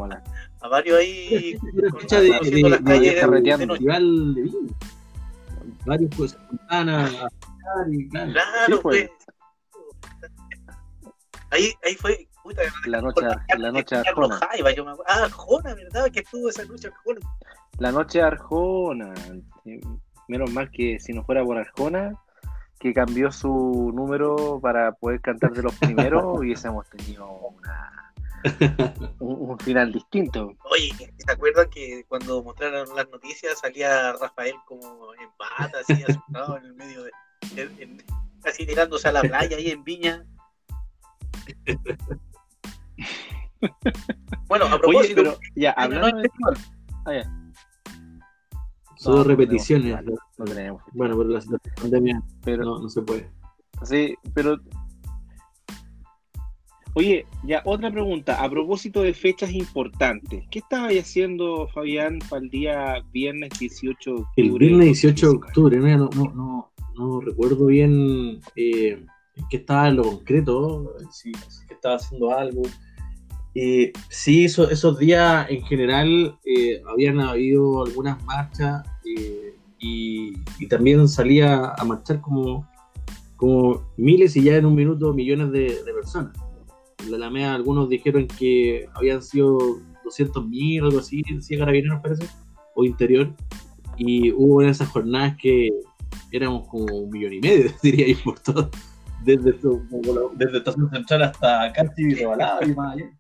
[0.61, 1.59] a varios ahí,
[2.01, 3.85] fecha de, de, las calles de, de, de noche.
[5.85, 7.29] Varios pues, Fontana,
[8.11, 9.11] claro, claro pues.
[11.51, 13.23] Ahí, ahí fue, puta, la noche,
[13.59, 14.41] la noche Arjona.
[15.07, 16.11] Ah, Arjona, ¿verdad?
[16.11, 17.21] Que estuvo esa noche Arjona.
[17.79, 19.15] La noche Arjona.
[20.29, 22.15] Menos mal que si no fuera por Arjona,
[22.79, 28.13] que cambió su número para poder cantar de los primeros, hubiésemos tenido una,
[29.21, 30.53] un, final distinto.
[30.71, 36.59] Oye, ¿se acuerdan que cuando mostraron las noticias salía Rafael como en pata, así asustado
[36.59, 37.11] en el medio de.
[38.43, 40.27] casi tirándose a la playa ahí en Viña?
[44.49, 45.15] bueno, a propósito.
[45.17, 46.31] pero, ya, hablando de...
[47.05, 47.39] Ah, ya.
[48.97, 49.99] Son repeticiones.
[50.39, 50.83] No, tenemos.
[50.93, 51.43] Bueno, pero la
[51.81, 53.29] pandemia pero, no, no se puede.
[53.83, 54.57] Sí, pero
[56.95, 62.51] Oye, ya otra pregunta, a propósito de fechas importantes, ¿qué estabas haciendo, Fabián, para el
[62.51, 64.33] día viernes 18 de octubre?
[64.37, 69.03] El viernes 18 de octubre, no, no, no, no recuerdo bien eh,
[69.37, 71.33] en qué estaba en lo concreto, si,
[71.71, 72.61] estaba haciendo algo.
[73.55, 80.33] Eh, sí, esos días en general eh, habían habido algunas marchas eh, y,
[80.69, 82.67] también salía a marchar como,
[83.97, 86.33] miles y ya en un minuto millones de, personas
[87.09, 89.59] la Alameda algunos dijeron que habían sido
[90.05, 92.27] 200 mil algo así, decía Carabineros parece,
[92.77, 93.35] o interior,
[93.97, 95.71] y hubo en esas jornadas que
[96.31, 98.71] éramos como un millón y medio, diría yo, por todo,
[99.25, 99.53] desde,
[100.37, 103.11] desde Estación Central hasta casi rebalado y más allá.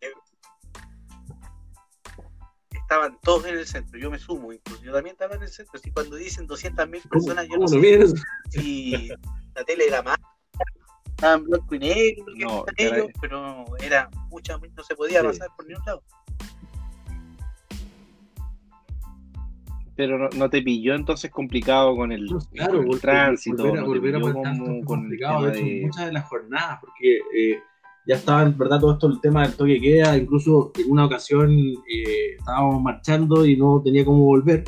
[2.92, 5.80] Estaban todos en el centro, yo me sumo, incluso yo también estaba en el centro,
[5.80, 8.06] así cuando dicen 200 mil personas, yo no sé
[8.50, 9.08] si
[9.54, 10.18] la tele era más
[11.08, 15.82] estaban blanco y negro, no, ellos, pero era mucha, no se podía pasar por ningún
[15.86, 16.02] lado.
[19.96, 23.68] Pero no, te pilló entonces complicado con el, claro, tránsito.
[23.68, 27.62] Volver, volver a como, complicado, de hecho, muchas de las jornadas, porque eh,
[28.06, 31.56] ya estaba en verdad todo esto el tema del toque queda, incluso en una ocasión
[31.58, 34.64] eh, estábamos marchando y no tenía cómo volver.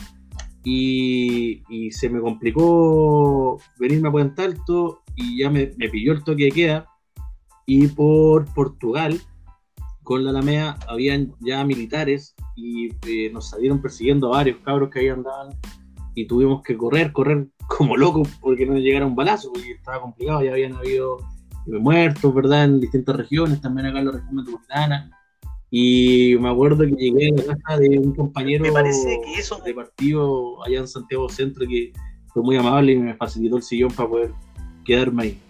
[0.66, 6.25] Y, y, se me complicó venirme a Puente Alto y ya me, me pilló el
[6.25, 6.87] toque de queda.
[7.66, 9.20] Y por Portugal,
[10.03, 15.01] con la Alameda, habían ya militares y eh, nos salieron persiguiendo a varios cabros que
[15.01, 15.51] ahí andaban
[16.14, 20.42] y tuvimos que correr, correr como locos porque no llegara un balazo, porque estaba complicado,
[20.42, 21.18] ya habían habido
[21.66, 22.64] muertos, ¿verdad?
[22.64, 25.11] En distintas regiones, también acá en la región metropolitana.
[25.70, 30.88] Y me acuerdo que llegué a la casa de un compañero de partido allá en
[30.88, 31.92] Santiago Centro que
[32.33, 34.33] fue muy amable y me facilitó el sillón para poder
[34.85, 35.40] quedarme ahí.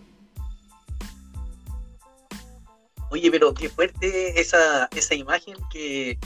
[3.10, 6.18] Oye, pero qué fuerte esa, esa imagen que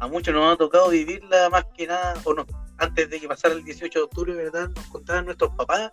[0.00, 2.46] a muchos nos ha tocado vivirla más que nada, o no,
[2.78, 4.68] antes de que pasara el 18 de octubre, ¿verdad?
[4.74, 5.92] Nos contaban nuestros papás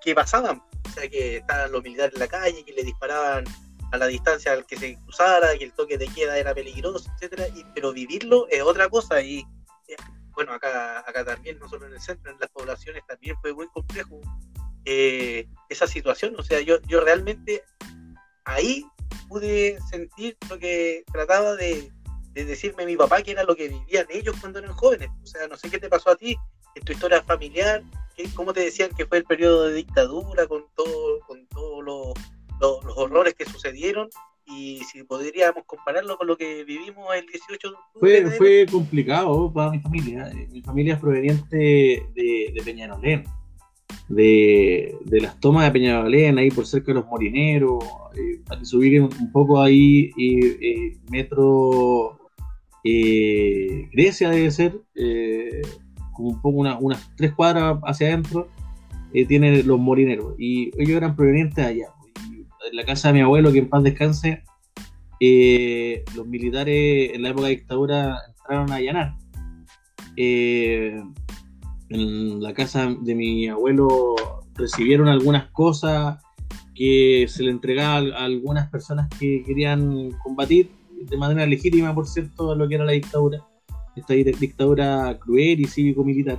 [0.00, 0.62] que pasaban,
[0.94, 3.44] sea, que estaban los militares en la calle, que le disparaban
[3.92, 7.48] a la distancia al que se cruzara, que el toque de queda era peligroso, etcétera,
[7.48, 9.40] y, pero vivirlo es otra cosa y
[9.88, 9.96] eh,
[10.32, 13.68] bueno, acá, acá también, no solo en el centro, en las poblaciones también fue muy
[13.68, 14.20] complejo
[14.84, 16.34] eh, esa situación.
[16.38, 17.62] O sea, yo, yo realmente
[18.44, 18.84] ahí
[19.28, 21.90] pude sentir lo que trataba de,
[22.34, 25.08] decirme mi papá, que era lo que vivían ellos cuando eran jóvenes.
[25.22, 26.36] O sea, no sé qué te pasó a ti
[26.74, 27.82] en tu historia familiar,
[28.34, 32.14] cómo te decían que fue el periodo de dictadura con todo, con todos los,
[32.60, 34.08] los, horrores que sucedieron
[34.46, 38.22] y si podríamos compararlo con lo que vivimos el 18 de octubre.
[38.22, 40.30] Fue, fue complicado para mi familia.
[40.50, 43.24] Mi familia es proveniente de, de Peñalolén
[44.08, 47.82] de, las tomas de Peñalolén, ahí por cerca de los molineros,
[48.14, 52.18] eh, para ubiquen un poco ahí, eh, metro
[52.82, 54.80] eh, Grecia debe ser,
[56.14, 58.48] como un poco unas tres cuadras hacia adentro,
[59.28, 61.88] tiene los molineros, y ellos eran provenientes de allá.
[62.70, 64.42] en la casa de mi abuelo, que en paz descanse,
[66.16, 69.14] los militares en la época de dictadura entraron a allanar.
[70.16, 71.12] En
[72.40, 74.14] la casa de mi abuelo
[74.54, 76.18] recibieron algunas cosas
[76.74, 80.70] que se le entregaba a algunas personas que querían combatir
[81.08, 83.44] de manera legítima, por cierto, lo que era la dictadura,
[83.96, 86.38] esta dictadura cruel y cívico-militar.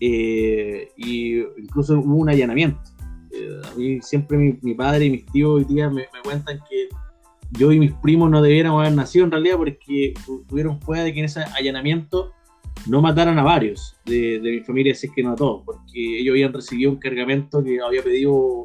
[0.00, 2.80] Eh, y incluso hubo un allanamiento.
[3.32, 6.88] Eh, a mí siempre mi, padre y mis tíos y tías me, cuentan que
[7.52, 10.14] yo y mis primos no debiéramos haber nacido en realidad porque
[10.48, 12.32] tuvieron fuera de que en ese allanamiento
[12.86, 16.32] no mataran a varios de, mi familia, si es que no a todos, porque ellos
[16.32, 18.64] habían recibido un cargamento que había pedido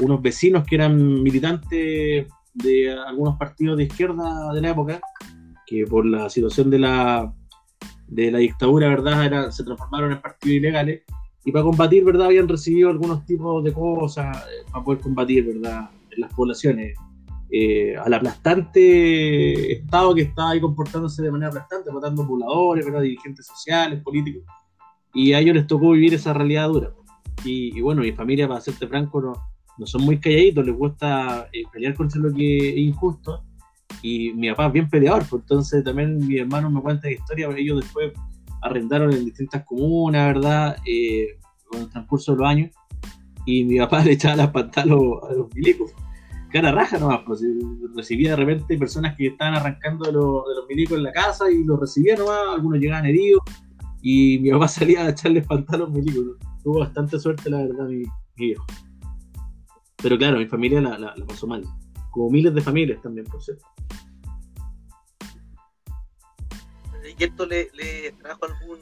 [0.00, 5.00] unos vecinos que eran militantes de algunos partidos de izquierda de la época,
[5.66, 7.32] que por la situación de la,
[8.08, 11.02] de la dictadura, ¿verdad?, Era, se transformaron en partidos ilegales,
[11.44, 15.90] y para combatir, ¿verdad?, habían recibido algunos tipos de cosas eh, para poder combatir, ¿verdad?,
[16.10, 16.94] en las poblaciones
[17.50, 24.00] eh, al aplastante Estado que estaba ahí comportándose de manera aplastante, matando pobladores, dirigentes sociales,
[24.02, 24.42] políticos,
[25.12, 26.92] y a ellos les tocó vivir esa realidad dura.
[27.44, 29.34] Y, bueno, mi familia, para serte franco, no,
[29.76, 33.42] no son muy calladitos, les gusta eh, pelear contra lo que es injusto,
[34.00, 37.80] y mi papá es bien peleador, pues entonces también mi hermano me cuenta historia, ellos
[37.82, 38.12] después
[38.62, 40.76] arrendaron en distintas comunas, ¿verdad?
[40.86, 42.70] Eh, con el transcurso de los años,
[43.44, 45.92] y mi papá le echaba las pantalones a los milicos
[46.52, 47.42] cara raja nomás, pues
[47.96, 51.50] recibía de repente personas que estaban arrancando de, los, de los milicos en la casa
[51.50, 53.40] y los recibía nomás, algunos llegaban heridos
[54.02, 56.36] y mi papá salía a echarle espantar a los milicos.
[56.62, 58.04] Tuvo bastante suerte, la verdad, mi,
[58.36, 58.64] viejo.
[60.00, 61.64] Pero claro, mi familia la, pasó mal.
[62.12, 63.64] Como miles de familias también, por cierto.
[67.18, 68.78] ¿Y esto le, le trajo algún,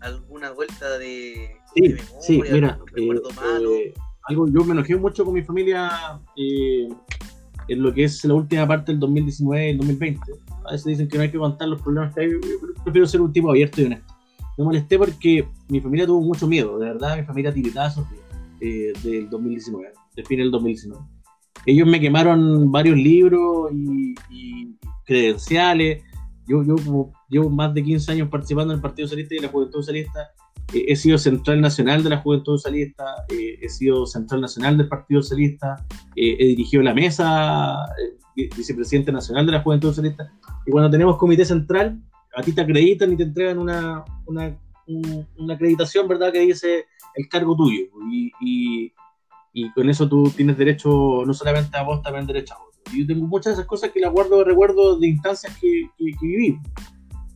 [0.00, 5.42] alguna vuelta de, sí, memoria, sí, mira, eh, algo, yo me enojé mucho con mi
[5.42, 10.20] familia en lo que es la última parte del 2019 y el 2020.
[10.64, 12.30] A veces dicen que no hay que aguantar los problemas que hay.
[12.30, 14.14] Yo prefiero ser un tipo abierto y honesto.
[14.56, 18.24] Me molesté porque mi familia tuvo mucho miedo, de verdad, mi familia tiritaba esos días
[18.60, 21.17] eh, del 2019, del fin del 2019.
[21.66, 24.14] Ellos me quemaron varios libros y,
[25.04, 26.02] credenciales.
[26.46, 26.76] Yo, yo
[27.28, 30.30] llevo más de 15 años participando en el Partido Socialista y en la Juventud Socialista.
[30.72, 34.88] Eh, he sido central nacional de la Juventud Socialista, eh, he sido central nacional del
[34.88, 35.76] Partido Socialista,
[36.14, 37.86] he dirigido la mesa,
[38.34, 40.30] vicepresidente nacional de la Juventud Socialista.
[40.66, 41.98] Y cuando tenemos comité cental,
[42.36, 44.56] a ti te acreditan y te entregan una, una,
[45.52, 46.32] acreditación, ¿verdad?
[46.32, 47.84] Que dice el cargo tuyo.
[48.10, 48.92] Y, y,
[49.52, 52.94] y, con eso tú tienes derecho no solamente a vos, también derecho a otros.
[52.94, 56.26] Y yo tengo muchas de esas cosas que las guardo recuerdo de instancias que, que,
[56.26, 56.58] viví.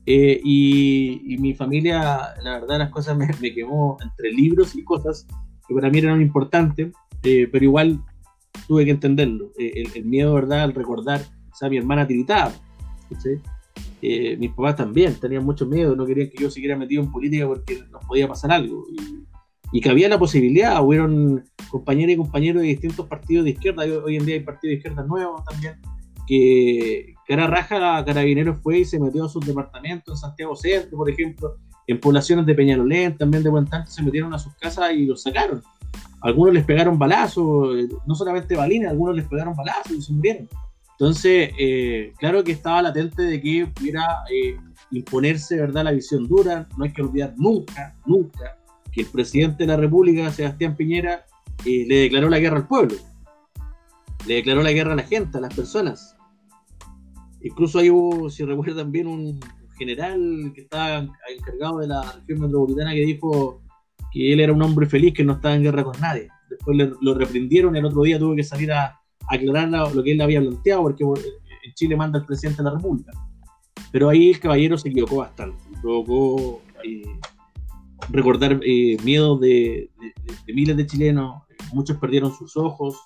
[0.07, 4.83] Eh, y, y, mi familia, la verdad, las cosas me, me, quemó entre libros y
[4.83, 5.27] cosas
[5.67, 8.01] que para mí eran importantes, eh, pero igual
[8.67, 9.53] tuve que entenderlo.
[9.59, 11.21] Eh, el, miedo, ¿verdad?, al recordar,
[11.51, 12.53] o sea, mi hermana tiritaba.
[13.19, 13.31] ¿sí?
[14.01, 17.47] Eh, mis papás también tenían mucho miedo, no querían que yo siguiera metido en política
[17.47, 18.85] porque nos podía pasar algo.
[18.91, 19.22] Y,
[19.81, 24.27] que había la posibilidad, hubieron compañeros y compañeros de distintos partidos de izquierda, hoy en
[24.27, 25.81] día hay partidos de izquierda nuevos también,
[26.27, 31.09] que cara raja Carabineros fue y se metió a sus departamentos en Santiago Centro, por
[31.09, 31.57] ejemplo,
[31.87, 35.63] en poblaciones de Peñalolén, también de Tanto, se metieron a sus casas y los sacaron.
[36.21, 40.49] Algunos les pegaron balazos, eh, no solamente balines, algunos les pegaron balazos y se murieron.
[40.93, 44.57] Entonces, eh, claro que estaba latente de que pudiera eh,
[44.93, 45.85] imponerse ¿verdad?
[45.85, 46.69] la visión dura.
[46.77, 48.57] No hay que olvidar nunca, nunca,
[48.93, 51.25] que el presidente de la República, Sebastián Piñera,
[51.65, 52.97] eh, le declaró la guerra al pueblo.
[54.27, 56.17] Le declaró la guerra a la gente, a las personas.
[57.41, 59.41] Incluso ahí hubo, si recuerdan bien, un
[59.79, 60.99] general que estaba
[61.37, 63.63] encargado de la región metropolitana que dijo
[64.13, 66.29] que él era un hombre feliz que no estaba en guerra con nadie.
[66.51, 70.21] Después lo reprendieron y el otro día tuvo que salir a, aclarar lo que él
[70.21, 73.13] había planteado, porque en Chile manda el presidente de la República.
[73.91, 77.03] Pero ahí el caballero se equivocó bastante, provocó eh,
[78.11, 79.91] recordar eh, miedos de,
[80.47, 82.97] miles de chilenos, muchos perdieron sus ojos,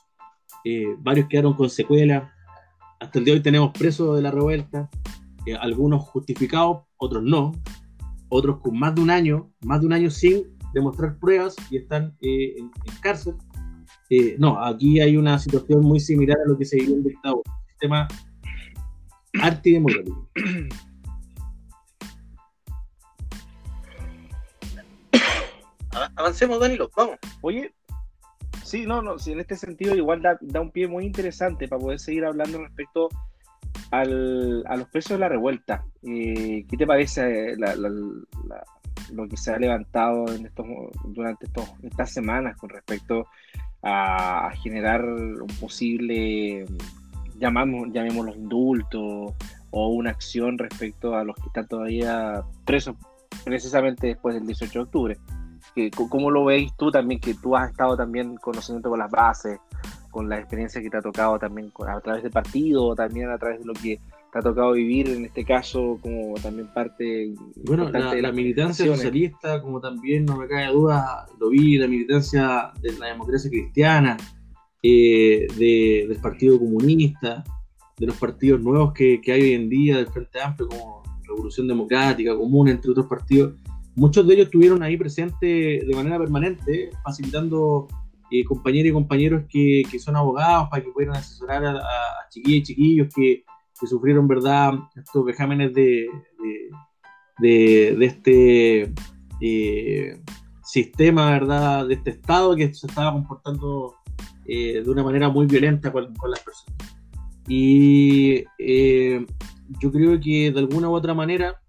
[0.65, 2.31] eh, varios quedaron con secuelas.
[3.01, 4.89] Hasta el día de hoy tenemos presos de la revuelta,
[5.61, 7.53] algunos justificados, otros no,
[8.29, 12.17] otros con más de un año, más de un año sin demostrar pruebas y están
[12.21, 13.35] en cárcel.
[14.11, 17.13] Eh, no, aquí hay una situación muy similar a lo que se vivió en el
[17.13, 18.09] Estado, un sistema
[19.43, 20.29] antidemocrático.
[26.17, 27.17] Avancemos, Danilo, vamos.
[27.41, 27.73] Oye,
[28.65, 31.99] sí, no, no, sí, en este sentido igual da, un pie muy interesante para poder
[31.99, 33.09] seguir hablando respecto
[33.91, 35.85] al, a los presos de la revuelta.
[36.03, 37.57] Eh, ¿Qué te parece
[39.13, 40.67] lo que se ha levantado en estos,
[41.05, 43.27] durante estos, estas semanas con respecto
[43.83, 46.67] a, generar un posible,
[47.39, 49.35] llamamos, llamémoslo indulto
[49.71, 52.97] o una acción respecto a los que están todavía presos
[53.45, 55.19] precisamente después del 18 de octubre.
[56.09, 59.59] ¿Cómo lo veis tú también, que tú has estado también conociendo con las bases,
[60.11, 63.61] con la experiencia que te ha tocado también a través del partido, también a través
[63.61, 64.01] de lo que
[64.33, 68.87] te ha tocado vivir en este caso como también parte bueno la, de la militancia
[68.87, 74.17] socialista como también no me cae duda lo vi la militancia de la democracia cristiana
[74.83, 77.45] eh, del partido comunista
[77.97, 81.67] de los partidos nuevos que, que, hay hoy en día del Frente Amplio como Revolución
[81.67, 83.55] Democrática Común entre otros partidos
[83.97, 87.89] muchos de ellos estuvieron ahí presentes de manera permanente facilitando
[88.31, 91.83] eh, compañeros y compañeros que, que, son abogados para que puedan asesorar a,
[92.31, 93.45] chiquillas y chiquillos que
[93.79, 96.09] que sufrieron, ¿verdad?, estos vejámenes de,
[97.39, 98.95] de, este
[99.41, 100.23] eh,
[100.65, 103.95] sistema, ¿verdad?, de este Estado que se estaba comportando
[104.47, 106.97] eh, de una manera muy violenta con, las personas.
[107.49, 109.25] Y eh,
[109.81, 111.61] yo creo que de alguna u otra manera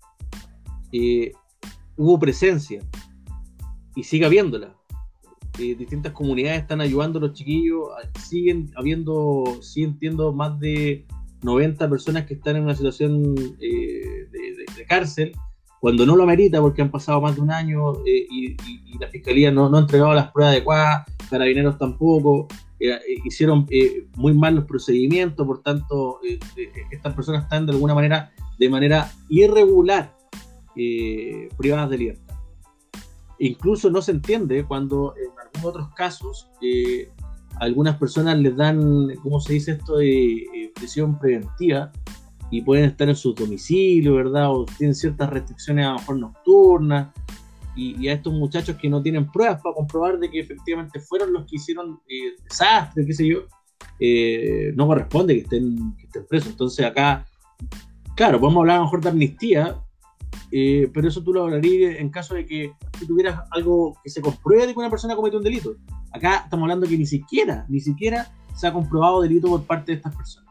[1.97, 2.81] hubo presencia
[3.95, 4.75] y sigue habiéndola.
[5.57, 7.89] distintas comunidades están ayudando a los chiquillos,
[8.23, 11.05] siguen habiendo, siguen entiendo más de
[11.43, 15.33] 90 personas que están en una situación eh, de, cárcel,
[15.79, 18.55] cuando no lo amerita porque han pasado más de un año eh, y,
[18.99, 22.47] la fiscalía no, no, ha entregado las pruebas adecuadas, carabineros tampoco,
[22.79, 23.67] eh, hicieron
[24.15, 26.19] muy mal los procedimientos, por tanto,
[26.91, 30.16] estas personas están de alguna manera, de manera irregular,
[31.57, 32.35] privadas de libertad.
[33.39, 36.49] Incluso no se entiende cuando en algunos otros casos
[37.59, 41.91] algunas personas les dan, ¿cómo se dice esto?, de prisión preventiva
[42.49, 44.51] y pueden estar en su domicilio, ¿verdad?
[44.51, 47.13] O tienen ciertas restricciones a lo mejor nocturnas.
[47.75, 51.45] Y, a estos muchachos que no tienen pruebas para comprobar de que efectivamente fueron los
[51.45, 53.41] que hicieron eh, desastre, qué sé yo,
[53.99, 56.49] eh, no corresponde que estén, que estén presos.
[56.49, 57.27] Entonces acá,
[58.15, 59.75] claro, podemos hablar a lo mejor de amnistía,
[60.51, 64.21] eh, pero eso tú lo hablarías en caso de que tú tuvieras algo que se
[64.21, 65.75] compruebe de que una persona cometió un delito.
[66.11, 69.97] Acá estamos hablando que ni siquiera, ni siquiera se ha comprobado delito por parte de
[69.97, 70.47] estas personas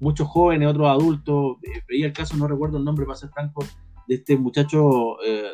[0.00, 1.58] muchos jóvenes, otros adultos.
[1.62, 3.64] Eh, veía el caso, no recuerdo el nombre, para ser franco,
[4.08, 5.50] de este muchacho eh,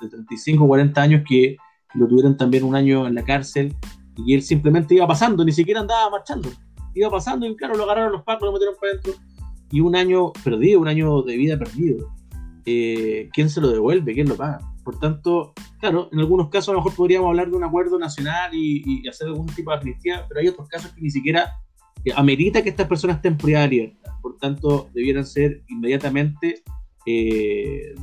[0.00, 1.56] de, 35, 40 años que
[1.94, 3.74] lo tuvieron también un año en la cárcel
[4.16, 6.50] y él simplemente iba pasando, ni siquiera andaba marchando.
[6.94, 9.14] Iba pasando y claro, lo agarraron los pacos, lo metieron para adentro
[9.70, 12.08] y un año perdido, un año de vida perdido.
[12.72, 14.14] Eh, ¿Quién se lo devuelve?
[14.14, 14.60] ¿Quién lo paga?
[14.84, 18.50] Por tanto, claro, en algunos casos a lo mejor podríamos hablar de un acuerdo nacional
[18.54, 21.52] y, hacer algún tipo de amnistía, pero hay otros casos que ni siquiera
[22.14, 24.12] amerita que estas personas estén privada de libertad.
[24.22, 26.62] Por tanto, debieran ser inmediatamente
[27.06, 27.94] eh,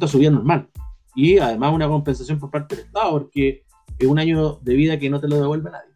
[0.00, 0.68] a su vida normal.
[1.14, 3.62] Y además una compensación por parte del Estado, porque
[3.98, 5.87] es un año de vida que no te lo devuelve nadie.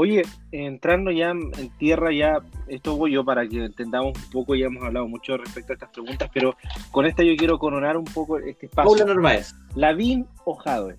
[0.00, 0.22] Oye,
[0.52, 2.38] entrando ya en tierra, ya
[2.68, 5.90] esto voy yo para que entendamos un poco, ya hemos hablado mucho respecto a estas
[5.90, 6.54] preguntas, pero
[6.92, 8.90] con esta yo quiero coronar un poco este espacio.
[8.90, 9.56] Paula Narváez.
[9.74, 10.98] ¿Lavín o Jadwe?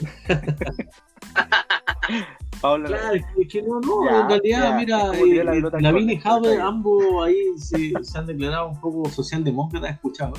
[2.62, 5.44] Paula claro, es que no, no, en realidad, mira, eh,
[5.78, 10.32] Lavín y Jadwe, ambos ahí se, han declarado un poco socialdemócratas, escuchado.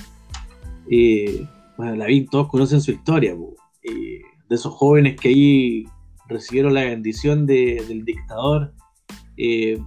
[0.90, 1.48] Eh,
[1.78, 3.38] bueno, Lavín, todos conocen su historia,
[3.84, 5.86] eh, de esos jóvenes que ahí
[6.34, 8.74] recibieron la bendición del dictador.
[9.38, 9.82] Eh,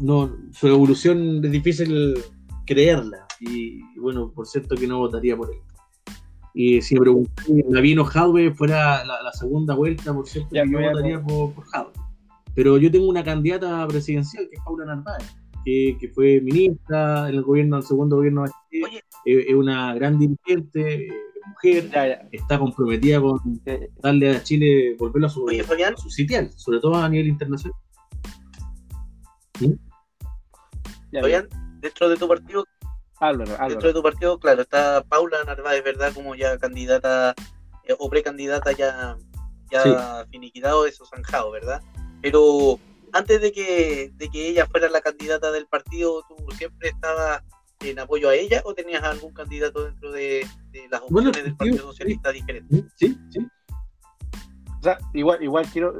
[0.00, 2.14] no, su evolución es difícil
[2.66, 3.26] creerla.
[3.40, 5.60] Y, bueno, por cierto que no votaría por él.
[6.54, 11.52] Y si me pregunté Navino Jadwe fuera la, segunda vuelta, por cierto, yo votaría por,
[11.52, 11.64] por
[12.54, 17.36] Pero yo tengo una candidata presidencial que es Paula Narváez, que, que fue ministra en
[17.36, 18.50] el gobierno, el segundo gobierno de
[19.24, 21.08] es una gran dirigente,
[21.62, 23.62] mujer, está comprometida con
[24.02, 25.46] darle a Chile, volverlo a su,
[25.96, 27.78] su sitial, sobre todo a nivel internacional.
[29.58, 29.78] ¿Sí?
[31.80, 32.64] dentro de tu partido,
[33.20, 36.12] dentro de tu partido, claro, está Paula Narváez, ¿verdad?
[36.12, 37.34] Como ya candidata
[37.84, 39.16] eh, o precandidata ya,
[39.70, 41.82] ya finiquitado, eso zanjado, ¿verdad?
[42.20, 42.78] Pero
[43.12, 47.42] antes de que, de que ella fuera la candidata del partido, tú siempre estabas
[47.80, 50.46] en apoyo a ella o tenías algún candidato dentro de,
[50.90, 52.84] las opciones del Partido Socialista diferente?
[52.96, 53.40] Sí, sí.
[54.78, 55.94] O sea, igual, igual quiero.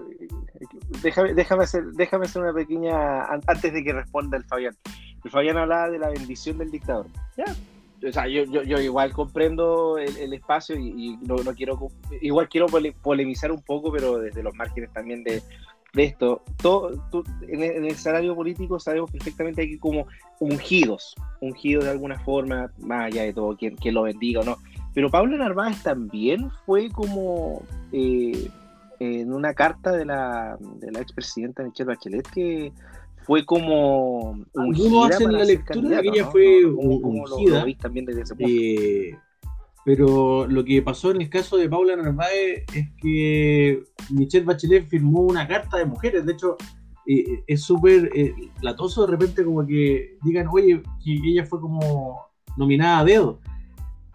[1.03, 3.24] Déjame, déjame, hacer, déjame hacer una pequeña.
[3.24, 4.76] Antes de que responda el Fabián.
[5.24, 7.07] El Fabián hablaba de la bendición del dictador.
[7.37, 7.45] Ya.
[8.07, 11.91] O sea, yo, yo, yo igual comprendo el, espacio y, no, no, quiero.
[12.20, 12.66] Igual quiero
[13.03, 15.43] polemizar un poco, pero desde los márgenes también de,
[15.93, 16.43] de esto.
[16.61, 16.93] Todo,
[17.43, 20.07] en, el, escenario político sabemos perfectamente que como
[20.41, 24.57] ungidos, ungidos de alguna forma, más allá de todo, quien, quien lo bendiga o no.
[24.95, 27.62] Pero Pablo Narváez también fue como
[27.93, 28.51] eh,
[28.99, 32.72] en una carta de la, de la expresidenta Michelle Bachelet que
[33.28, 38.51] fue como algunos hacen la lectura que ella fue ungida también desde ese punto.
[38.51, 39.18] Eh,
[39.89, 45.22] pero lo que pasó en el caso de Paula Narváez es que Michelle Bachelet firmó
[45.22, 46.26] una carta de mujeres.
[46.26, 46.59] De hecho,
[47.07, 51.59] eh, eh, es súper eh, latoso de repente como que digan, oye, que ella fue
[51.59, 52.20] como
[52.59, 53.41] nominada a dedo.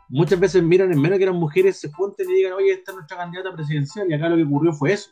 [0.10, 2.98] Muchas veces miran en menos que eran mujeres, se junten y digan, oye, esta es
[2.98, 4.08] nuestra candidata presidencial.
[4.12, 5.10] Y acá lo que ocurrió fue eso.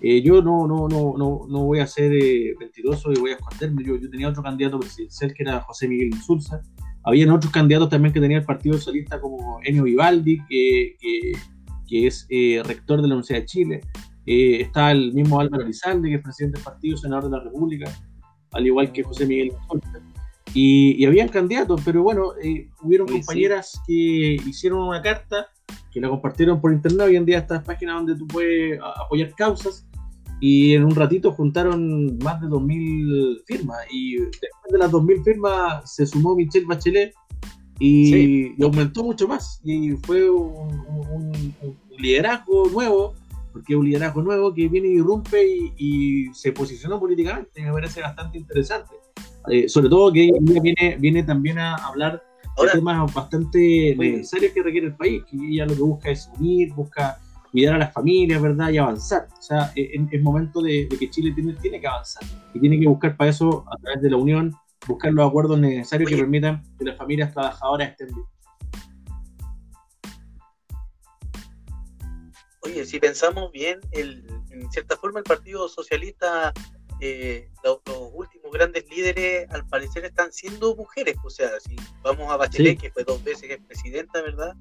[0.00, 2.10] yo no, no, no, no, no voy a ser
[2.58, 3.84] mentiroso y voy a esconderme.
[3.84, 6.62] Yo, yo tenía otro candidato presidencial que era José Miguel Insulza
[7.04, 10.96] habían otros candidatos también que tenía el Partido Socialista como Enio Vivaldi, que,
[11.86, 13.80] que, es eh, rector de la Universidad de Chile.
[14.26, 17.92] Eh, está el mismo Álvaro Lizalde, que es presidente del partido, senador de la República,
[18.52, 19.52] al igual que José Miguel
[20.54, 25.48] y, y habían candidatos, pero bueno, eh, hubieron compañeras que hicieron una carta,
[25.90, 27.08] que la compartieron por internet.
[27.08, 29.86] Hoy en día estas páginas donde tú puedes apoyar causas
[30.40, 35.94] y en un ratito juntaron más de 2.000 firmas y después de las 2.000 firmas
[35.94, 37.14] se sumó Michelle Bachelet
[37.78, 41.54] y, aumentó mucho más y fue un,
[41.98, 43.14] liderazgo nuevo
[43.52, 45.44] porque es un liderazgo nuevo que viene y irrumpe
[45.78, 48.94] y, se posicionó políticamente me parece bastante interesante.
[49.48, 52.22] Eh, sobre todo que viene, viene también a hablar
[52.62, 56.72] de temas bastante necesarios que requiere el país que ella lo que busca es unir,
[56.72, 57.20] busca
[57.54, 58.70] cuidar a las familias, ¿verdad?
[58.70, 59.28] Y avanzar.
[59.38, 63.16] O sea, e-, es, momento de, que Chile tiene, que avanzar y tiene que buscar
[63.16, 64.52] para eso, a través de la Unión,
[64.88, 68.26] buscar los acuerdos necesarios que permitan que las familias trabajadoras estén bien.
[72.62, 76.52] Oye, si pensamos bien, en cierta forma el Partido Socialista,
[76.98, 77.78] eh, los,
[78.12, 81.14] últimos grandes líderes al parecer están siendo mujeres.
[81.22, 84.56] O sea, si vamos a Bachelet, que fue dos veces presidenta, ¿verdad?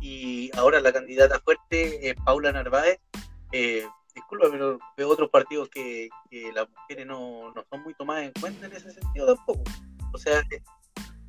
[0.00, 3.00] Y ahora la candidata fuerte es Paula Narváez.
[3.52, 6.08] Eh, disculpa, pero veo otros partidos que,
[6.54, 9.62] las mujeres no, no, son muy tomadas en cuenta en ese sentido tampoco.
[10.12, 10.40] O sea...
[10.50, 10.62] Eh,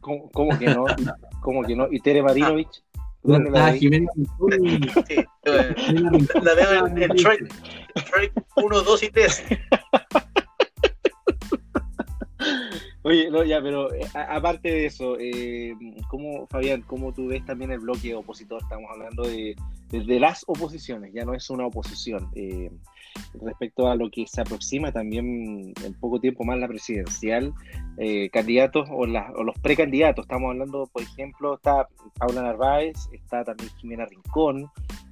[0.01, 0.85] ¿Cómo, cómo que no?
[1.41, 1.87] ¿Cómo que no?
[1.91, 2.83] ¿Y Tere Marinovich?
[3.21, 4.09] ¿Dónde la, Jimena
[5.07, 5.25] sí,
[6.41, 7.51] la, veo en el track,
[8.55, 9.43] 1, 2 y 3.
[13.03, 15.73] Oye, no, ya, pero eh, aparte de eso, eh,
[16.09, 18.61] ¿cómo, Fabián, cómo tú ves también el bloque opositor?
[18.61, 19.55] Estamos hablando de,
[19.91, 22.29] las oposiciones, ya no es una oposición.
[22.35, 22.69] Eh,
[23.41, 27.53] respecto a lo que se aproxima también en poco tiempo más la presidencial,
[27.97, 30.25] eh, candidatos o, los precandidatos.
[30.25, 31.87] Estamos hablando, por ejemplo, está
[32.17, 34.69] Paula Narváez, está también Jimena Rincón,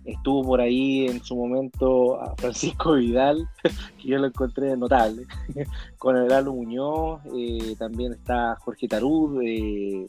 [0.07, 3.47] estuvo por ahí en su momento Francisco Vidal,
[4.01, 5.23] que yo lo encontré notable,
[5.97, 10.05] con Heraldo Muñoz, eh, también está Jorge Tarud, eh,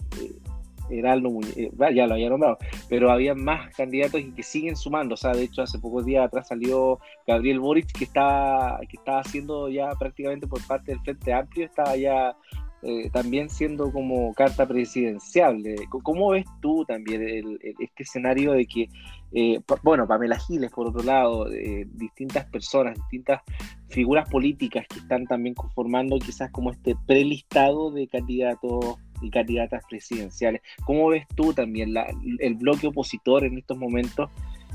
[0.90, 5.14] Heraldo eh, ya lo había nombrado, pero había más candidatos y que siguen sumando.
[5.14, 9.20] O sea, de hecho, hace pocos días atrás salió Gabriel Boric, que estaba, que estaba
[9.20, 12.36] haciendo ya prácticamente por parte del Frente Amplio, estaba ya
[12.82, 15.62] eh, también siendo como carta presidencial.
[16.02, 18.88] ¿Cómo ves tú también este escenario de que,
[19.32, 21.46] eh, bueno, Pamela Giles, por otro lado,
[21.94, 23.42] distintas personas, distintas
[23.88, 30.62] figuras políticas que están también conformando quizás como este prelistado de candidatos y candidatas presidenciales.
[30.84, 31.94] ¿Cómo ves tú también
[32.38, 34.30] el bloque opositor en estos momentos?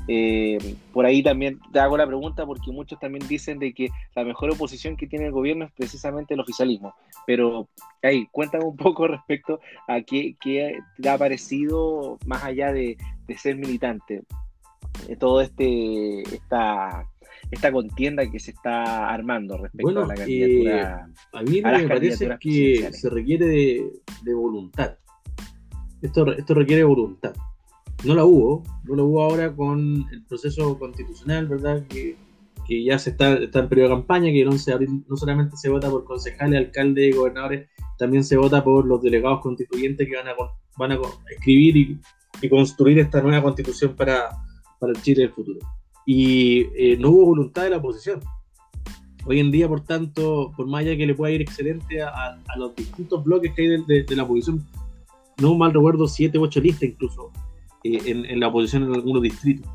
[0.06, 4.22] Eh, por ahí también te hago la pregunta porque muchos también dicen de que la
[4.24, 6.94] mejor oposición que tiene el gobierno es precisamente el oficialismo.
[7.26, 7.68] Pero
[8.02, 12.96] ahí, cuéntame un poco respecto a qué, te ha parecido más allá de
[13.36, 14.22] ser militante.
[15.08, 17.06] Eh, todo este esta
[17.50, 21.08] esta contienda que se está armando respecto a la candidatura.
[21.08, 24.96] Eh, a mí me parece que se requiere de, voluntad.
[26.02, 27.34] Esto, esto requiere voluntad.
[28.04, 31.86] No la hubo, no la hubo ahora con el proceso constitucional, ¿verdad?
[31.88, 32.16] Que,
[32.66, 35.16] que ya se está, está en periodo de campaña, que el 11 de abril no
[35.16, 37.68] solamente se vota por concejales, alcaldes y gobernadores,
[37.98, 40.34] también se vota por los delegados constituyentes que van a,
[40.76, 40.98] van a
[41.30, 42.00] escribir y,
[42.42, 44.28] y construir esta nueva constitución para,
[44.78, 45.60] para el Chile del futuro
[46.06, 48.20] y eh, no hubo voluntad de la oposición.
[49.26, 52.74] Hoy en día, por tanto, por más allá que le pueda ir excelente a, los
[52.76, 54.64] distintos bloques que hay de, la oposición,
[55.40, 57.32] no mal recuerdo, siete, ocho listas incluso
[57.82, 59.70] eh, en, la oposición en algunos distritos.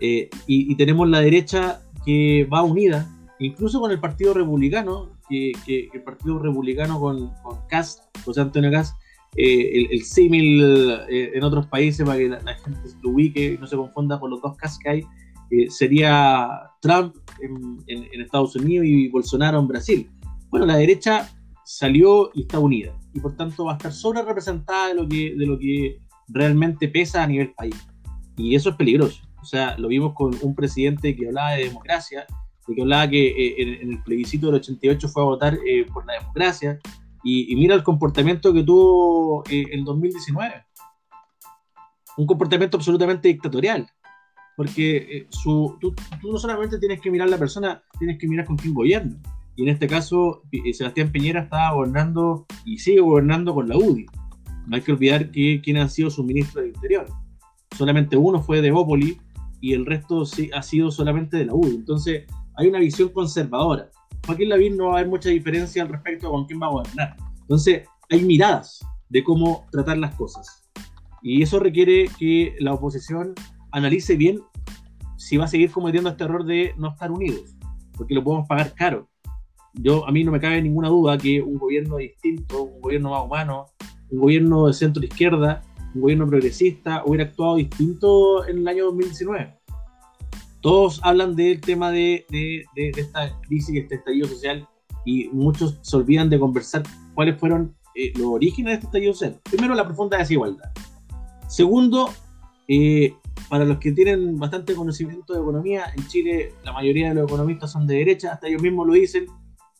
[0.00, 6.02] Eh, y, tenemos la derecha que va unida, incluso con el Partido Republicano, que, el
[6.02, 8.96] Partido Republicano con, con Cast, José Antonio Cast,
[9.36, 13.76] el, el símil en otros países para que la, gente se ubique y no se
[13.76, 15.04] confunda por los dos Cast que hay,
[15.50, 16.48] eh, sería
[16.80, 20.10] Trump en, Estados Unidos y Bolsonaro en Brasil.
[20.50, 21.30] Bueno, la derecha
[21.64, 25.34] salió y está unida y por tanto va a estar sobre representada de lo que,
[25.36, 27.76] de lo que realmente pesa a nivel país.
[28.36, 29.22] Y eso es peligroso.
[29.40, 32.26] O sea, lo vimos con un presidente que hablaba de democracia,
[32.66, 36.04] de que hablaba que eh, en, el plebiscito del 88 fue a votar eh, por
[36.06, 36.80] la democracia,
[37.26, 40.64] y, y, mira el comportamiento que tuvo en 2019.
[42.18, 43.90] Un comportamiento absolutamente dictatorial
[44.56, 48.56] porque eh, su, tú, no solamente tienes que mirar la persona, tienes que mirar con
[48.56, 49.20] quién gobierna.
[49.54, 54.06] Y en este caso, eh, Sebastián Piñera estaba gobernando y sigue gobernando con la UDI.
[54.66, 57.06] No hay que olvidar que quién ha sido su ministro de Interior.
[57.76, 59.18] Solamente uno fue de Bópoli
[59.60, 61.76] y el resto sí, ha sido solamente de la UDI.
[61.76, 62.24] Entonces,
[62.56, 63.90] hay una visión conservadora.
[64.26, 67.16] Joaquín Lavín no va a haber mucha diferencia al respecto con quién va a gobernar.
[67.42, 70.68] Entonces, hay miradas de cómo tratar las cosas.
[71.22, 73.34] Y eso requiere que la oposición
[73.70, 74.40] analice bien
[75.16, 77.56] si va a seguir cometiendo este error de no estar unidos,
[77.96, 79.08] porque lo podemos pagar caro.
[79.74, 83.24] Yo, a mí no me cabe ninguna duda que un gobierno distinto, un gobierno más
[83.24, 83.66] humano,
[84.10, 85.62] un gobierno de centro izquierda,
[85.94, 89.55] un gobierno progresista, hubiera actuado distinto en el año 2019.
[90.66, 94.66] Todos hablan del tema de, de, de, esta crisis, este estallido social,
[95.04, 96.82] y muchos se olvidan de conversar
[97.14, 99.40] cuáles fueron eh, los orígenes de este estallido social.
[99.48, 100.68] Primero, la profunda desigualdad.
[101.46, 102.10] Segundo,
[102.66, 103.14] eh,
[103.48, 107.70] para los que tienen bastante conocimiento de economía, en Chile la mayoría de los economistas
[107.70, 109.26] son de derecha, hasta ellos mismos lo dicen,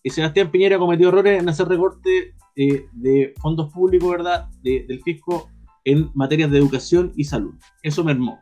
[0.05, 5.51] y Sebastián Piñera cometió errores en hacer recorte eh, de fondos públicos, ¿verdad?, del fisco
[5.85, 7.57] en materias de educación y salud.
[7.83, 8.39] Eso mermó,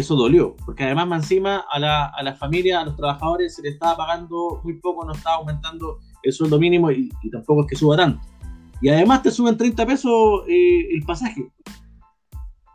[0.00, 3.74] eso dolió, porque además más encima a la, a familia, a los trabajadores se les
[3.74, 7.96] estaba pagando muy poco, no estaba aumentando el sueldo mínimo y, tampoco es que suba
[7.96, 8.20] tanto.
[8.80, 11.50] Y además te suben 30 pesos eh, el pasaje.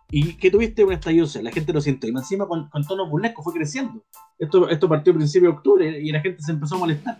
[0.09, 1.45] ¿Y que tuviste un estallido social?
[1.45, 2.07] La gente lo siente.
[2.07, 4.03] Y encima con, con tono burlesco fue creciendo.
[4.37, 7.19] Esto, esto partió a principios de octubre y la gente se empezó a molestar.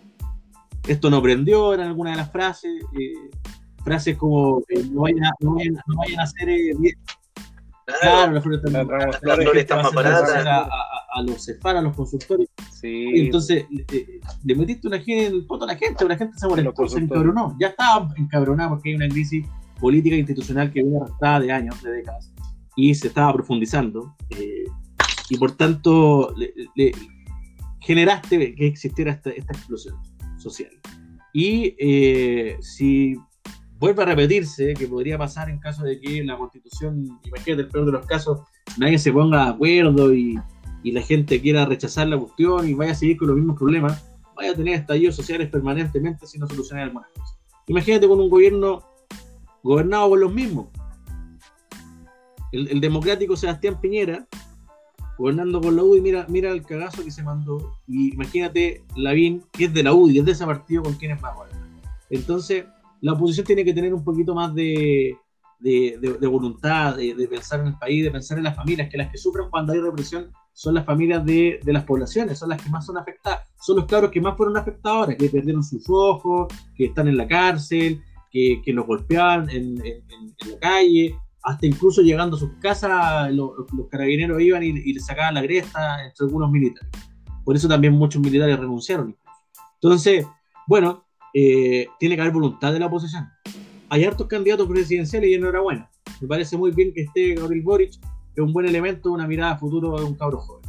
[0.88, 2.72] Esto no prendió, eran algunas de las frases.
[3.00, 3.30] Eh,
[3.84, 6.74] frases como eh, no, vayan no, vayan, no, vayan, a hacer eh,
[7.86, 8.88] Claro, las flores están,
[9.82, 10.46] más baratas.
[10.46, 10.68] A,
[11.14, 12.48] a, los cefar, a los consultores.
[12.72, 13.12] Sí.
[13.16, 13.66] Entonces,
[14.44, 17.00] le, metiste una gente en el poto a la gente, la gente se molestó, se
[17.00, 17.56] encabronó.
[17.60, 19.46] Ya estaba encabronada porque hay una crisis
[19.80, 22.32] política e institucional que viene arrastrada de años, de décadas,
[22.76, 24.16] y se estaba profundizando.
[24.30, 24.66] Eh,
[25.30, 26.34] y por tanto,
[26.76, 26.92] le,
[27.80, 29.96] generaste que existiera esta, esta explosión
[30.38, 30.72] social.
[31.34, 33.16] Y eh, si
[33.82, 37.88] vuelve a repetirse, que podría pasar en caso de que la constitución, imagínate el peor
[37.88, 38.42] de los casos,
[38.78, 40.40] nadie se ponga de acuerdo y,
[40.84, 44.06] y, la gente quiera rechazar la cuestión y vaya a seguir con los mismos problemas,
[44.36, 47.36] vaya a tener estallidos sociales permanentemente si no solucionar algunas cosas.
[47.66, 48.84] Imagínate con un gobierno
[49.64, 50.68] gobernado por los mismos.
[52.52, 54.28] El, democrático Sebastián Piñera,
[55.18, 57.80] gobernando por la UDI, mira, mira el cagazo que se mandó.
[57.88, 61.30] Y imagínate Lavín, que es de la UDI, es de ese partido con quienes va
[61.30, 61.62] a gobernar.
[62.12, 62.66] Entonces,
[63.02, 65.18] la oposición tiene que tener un poquito más de,
[66.22, 69.50] voluntad, de, pensar en el país, de pensar en las familias, que las que sufren
[69.50, 73.42] cuando hay represión son las familias de, las poblaciones, son las que más son afectadas,
[73.60, 77.18] son los cabros que más fueron afectados ahora, que perdieron sus ojos, que están en
[77.18, 83.32] la cárcel, que, que los golpeaban en, la calle, hasta incluso llegando a sus casas,
[83.34, 83.52] los,
[83.90, 86.90] carabineros iban y, y, le sacaban la cresta entre algunos militares.
[87.44, 89.18] Por eso también muchos militares renunciaron.
[89.82, 90.28] Entonces,
[90.68, 93.30] bueno, eh, tiene que haber voluntad de la oposición.
[93.90, 95.90] Hay hartos candidatos presidenciales y enhorabuena.
[96.22, 97.92] Me parece muy bien que esté Gabriel Boric,
[98.36, 100.62] es un buen elemento, una mirada a futuro de un cabro joven.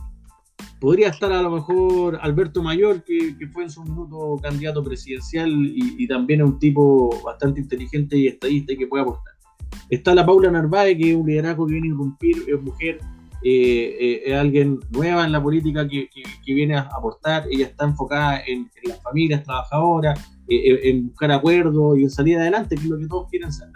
[0.81, 6.07] Podría estar a lo mejor Alberto Mayor, que, fue en su minuto candidato presidencial y,
[6.09, 9.35] también es un tipo bastante inteligente y estadista y que puede aportar.
[9.89, 12.99] Está la Paula Narváez, que es un liderazgo que viene a irrumpir, es mujer,
[13.45, 16.09] eh, eh, es alguien nueva en la política que,
[16.47, 20.19] viene a aportar, ella está enfocada en, en las familias trabajadoras,
[20.89, 23.69] en buscar acuerdos y en salir adelante, que es lo que todos quieren hacer.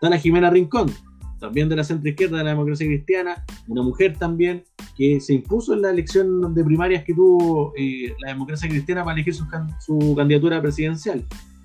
[0.00, 0.90] La Jimena Rincón,
[1.38, 4.64] también de la centro izquierda de la democracia cristiana, una mujer también
[4.96, 9.14] que se impuso en la elección de primarias que tuvo eh, la democracia cristiana para
[9.14, 11.24] elegir su, candidatura presidencial.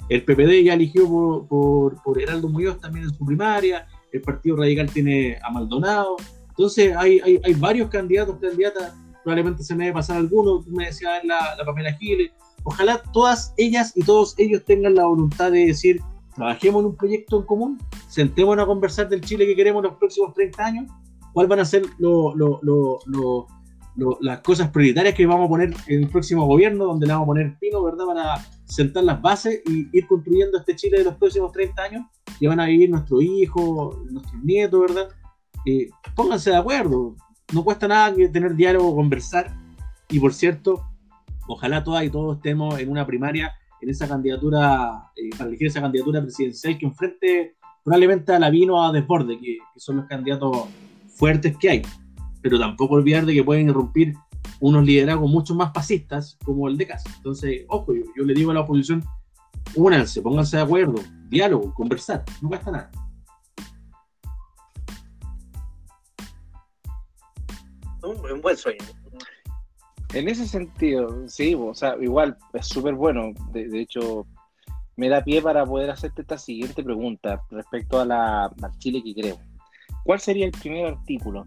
[0.09, 1.07] El PPD ya eligió
[1.47, 6.15] por, por, Heraldo Muñoz también en su primaria, el Partido Radical tiene a Maldonado,
[6.49, 11.23] entonces hay, hay, hay varios candidatos, candidatas, probablemente se me debe pasar alguno, me decías
[11.23, 12.31] la, la Pamela Giles,
[12.63, 16.01] ojalá todas ellas y todos ellos tengan la voluntad de decir,
[16.35, 17.77] trabajemos en un proyecto en común,
[18.07, 20.91] sentémonos a conversar del Chile que queremos los próximos 30 años,
[21.33, 21.83] cuáles van a ser
[24.21, 27.27] las cosas prioritarias que vamos a poner en el próximo gobierno, donde le vamos a
[27.27, 28.05] poner pino, ¿verdad?
[28.05, 32.05] Para sentar las bases y ir construyendo este Chile de los próximos 30 años,
[32.39, 35.09] que van a vivir nuestros hijos, nuestros nietos, ¿verdad?
[35.65, 37.15] Eh, pónganse de acuerdo,
[37.53, 39.55] no cuesta nada tener diálogo, conversar,
[40.09, 40.85] y por cierto,
[41.47, 45.81] ojalá todas y todos estemos en una primaria, en esa candidatura, eh, para elegir esa
[45.81, 50.67] candidatura presidencial que enfrente probablemente a Lavino a Desborde, que, son los candidatos
[51.15, 51.81] fuertes que hay.
[52.41, 54.13] Pero tampoco olvidar de que pueden irrumpir
[54.59, 57.09] unos liderazgos mucho más fascistas como el de Casa.
[57.17, 59.03] Entonces, ojo, yo, yo le digo a la oposición,
[59.75, 62.91] únanse, pónganse de acuerdo, diálogo, conversar, no cuesta nada.
[68.03, 68.77] Un, buen sueño,
[70.19, 73.33] en ese sentido, sí, o sea, igual es súper bueno.
[73.51, 74.25] De, hecho,
[74.95, 79.13] me da pie para poder hacerte esta siguiente pregunta respecto a la, al Chile que
[79.13, 79.37] creo.
[80.03, 81.45] ¿Cuál sería el primer artículo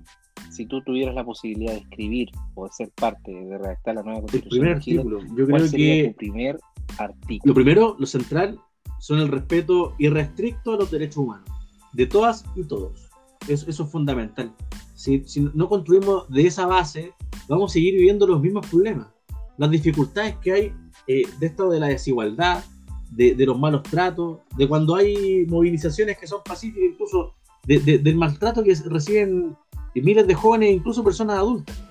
[0.50, 4.20] si tú tuvieras la posibilidad de escribir o de ser parte de redactar la nueva
[4.20, 4.66] constitución?
[4.68, 6.08] El primer artículo, yo creo sería que.
[6.10, 6.60] Tu primer
[6.98, 7.50] artículo.
[7.50, 8.58] Lo primero, lo central,
[8.98, 11.48] son el respeto irrestricto a los derechos humanos,
[11.92, 13.09] de todas y todos.
[13.52, 14.54] Eso, es fundamental.
[14.94, 17.12] Si, si no construimos de esa base,
[17.48, 19.08] vamos a seguir viviendo los mismos problemas.
[19.56, 20.74] Las dificultades que hay
[21.06, 22.64] eh, de esto de la desigualdad,
[23.10, 27.34] de, los malos tratos, de cuando hay movilizaciones que son pacíficas, incluso
[27.66, 29.56] del maltrato que reciben
[29.94, 31.82] miles de jóvenes, incluso personas adultas.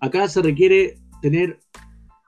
[0.00, 1.60] Acá se requiere tener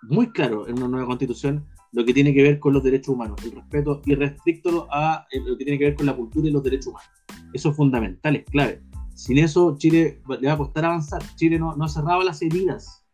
[0.02, 3.40] muy claro en una nueva constitución lo que tiene que ver con los derechos humanos,
[3.44, 6.62] el respeto irrestricto a eh, lo que tiene que ver con la cultura y los
[6.62, 7.10] derechos humanos.
[7.52, 8.82] Eso es fundamental, es clave.
[9.14, 11.22] Sin eso, Chile le va a costar avanzar.
[11.34, 13.04] Chile no, no ha cerrado las heridas,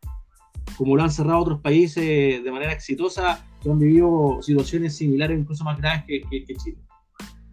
[0.77, 5.64] como lo han cerrado otros países de manera exitosa, que han vivido situaciones similares, incluso
[5.64, 6.79] más graves que, que, Chile.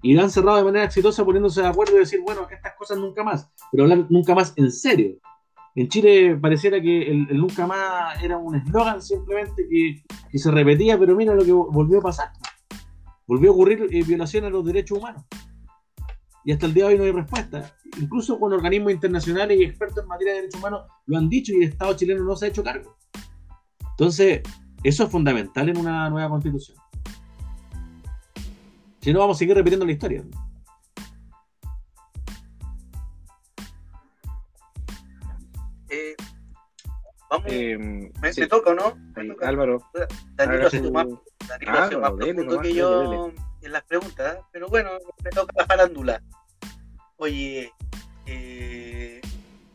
[0.03, 2.97] Y lo han cerrado de manera exitosa poniéndose de acuerdo y decir, bueno, estas cosas
[2.97, 5.17] nunca más, pero hablar nunca más en serio.
[5.75, 11.15] En Chile pareciera que el, nunca más era un eslogan simplemente que, se repetía, pero
[11.15, 12.31] mira lo que volvió a pasar.
[13.25, 15.23] Volvió a ocurrir eh, violación a los derechos humanos.
[16.43, 17.73] y hasta el día de hoy no hay respuesta.
[17.99, 21.57] Incluso con organismos internacionales y expertos en materia de derechos humanos lo han dicho y
[21.57, 22.97] el Estado chileno no se ha hecho cargo.
[23.91, 24.41] Entonces,
[24.83, 26.77] eso es fundamental en una nueva constitución.
[28.99, 30.23] Si no, vamos a seguir repitiendo la historia.
[37.31, 38.97] Vamos, eh, me, toca, ¿no?
[39.41, 39.81] Álvaro.
[40.35, 41.07] Danilo hace más,
[41.47, 44.41] Danilo más profundo que yo en las preguntas, ¿eh?
[44.51, 44.91] pero bueno,
[45.23, 46.21] me toca la farándula.
[47.17, 47.71] Oye,
[48.25, 49.21] eh,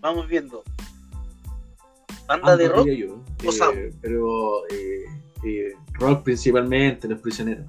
[0.01, 0.63] vamos viendo.
[2.27, 2.89] ¿Banda ah, de rock
[3.45, 7.67] o eh, Pero eh, rock principalmente, Los Prisioneros.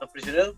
[0.00, 0.54] ¿Los Prisioneros?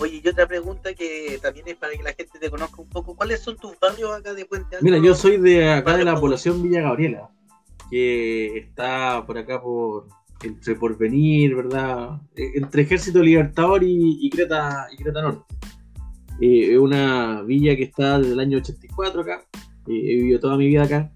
[0.00, 3.14] Oye, y otra pregunta que también es para que la gente te conozca un poco.
[3.14, 4.84] ¿Cuáles son tus barrios acá de Puente Alto?
[4.84, 7.30] Mira, yo soy de acá de la población Villa Gabriela
[7.90, 10.06] que está por acá por
[10.42, 12.20] entre Porvenir, ¿verdad?
[12.34, 15.54] E, entre Ejército Libertador y, Creta, y Creta Norte.
[16.40, 19.44] Eh, es una villa que está desde el año 84 acá.
[19.86, 21.12] Eh, he vivido toda mi vida acá.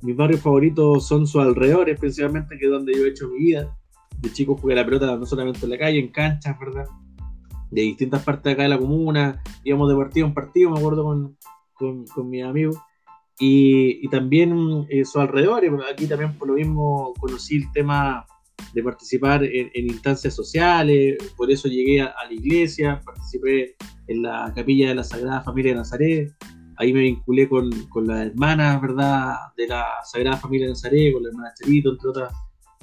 [0.00, 3.76] Mis barrios favoritos son sus alrededores, principalmente, que es donde yo he hecho mi vida.
[4.18, 6.86] De chico jugué la pelota no solamente en la calle, en canchas, ¿verdad?
[7.70, 9.42] De distintas partes de acá de la comuna.
[9.64, 11.36] Íbamos de partido en partido, me acuerdo con,
[11.74, 12.76] con, con mis amigos
[13.38, 15.64] y, también eh, su alrededor.
[15.90, 18.26] Aquí también por lo mismo conocí el tema
[18.72, 23.76] de participar en, instancias sociales, por eso llegué a, la iglesia, participé
[24.08, 26.34] en la capilla de la Sagrada Familia de Nazaret,
[26.76, 31.22] ahí me vinculé con, con las hermanas, ¿verdad?, de la Sagrada Familia de Nazaret, con
[31.22, 32.32] la hermana Cherito, entre otras,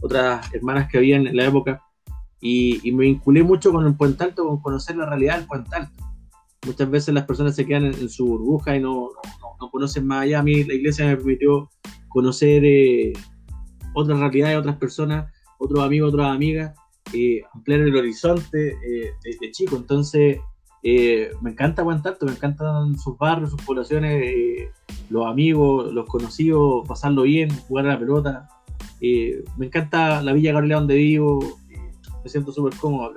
[0.02, 1.84] otras hermanas que habían en la época,
[2.42, 6.06] y, me vinculé mucho con el Puente Alto, con conocer la realidad del Puente Alto
[6.66, 9.10] muchas veces las personas se quedan en, su burbuja y no,
[9.62, 10.40] no, conocen más allá.
[10.40, 11.70] A mí la iglesia me permitió
[12.10, 13.14] conocer eh,
[13.94, 16.76] otras realidades, otras personas, otros amigos, otras amigas,
[17.14, 19.12] eh, ampliar el horizonte eh,
[19.42, 19.78] de, chico.
[19.78, 20.40] Entonces,
[20.84, 24.70] eh, me encanta aguantar, me encantan sus barrios, sus poblaciones,
[25.10, 28.50] los amigos, los conocidos, pasarlo bien, jugar a la pelota.
[29.58, 31.40] me encanta la Villa Gabriela donde vivo,
[32.26, 33.14] me siento súper cómodo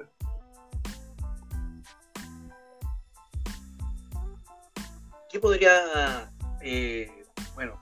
[5.30, 6.30] ¿qué podría,
[6.60, 7.10] eh,
[7.54, 7.80] bueno,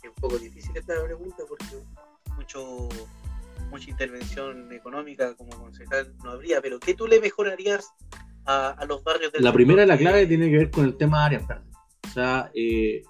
[0.00, 1.64] es un poco difícil esta pregunta porque
[2.36, 2.88] mucho,
[3.68, 7.92] mucha intervención económica como concejal no habría, pero ¿qué tú le mejorarías
[8.46, 11.24] a, los barrios del La primera, la clave tiene que ver con el tema de
[11.26, 11.74] áreas verdes.
[12.06, 13.02] O sea, eh,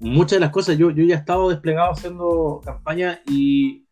[0.00, 3.86] muchas de las cosas, yo, yo ya he estado desplegado haciendo campaña y,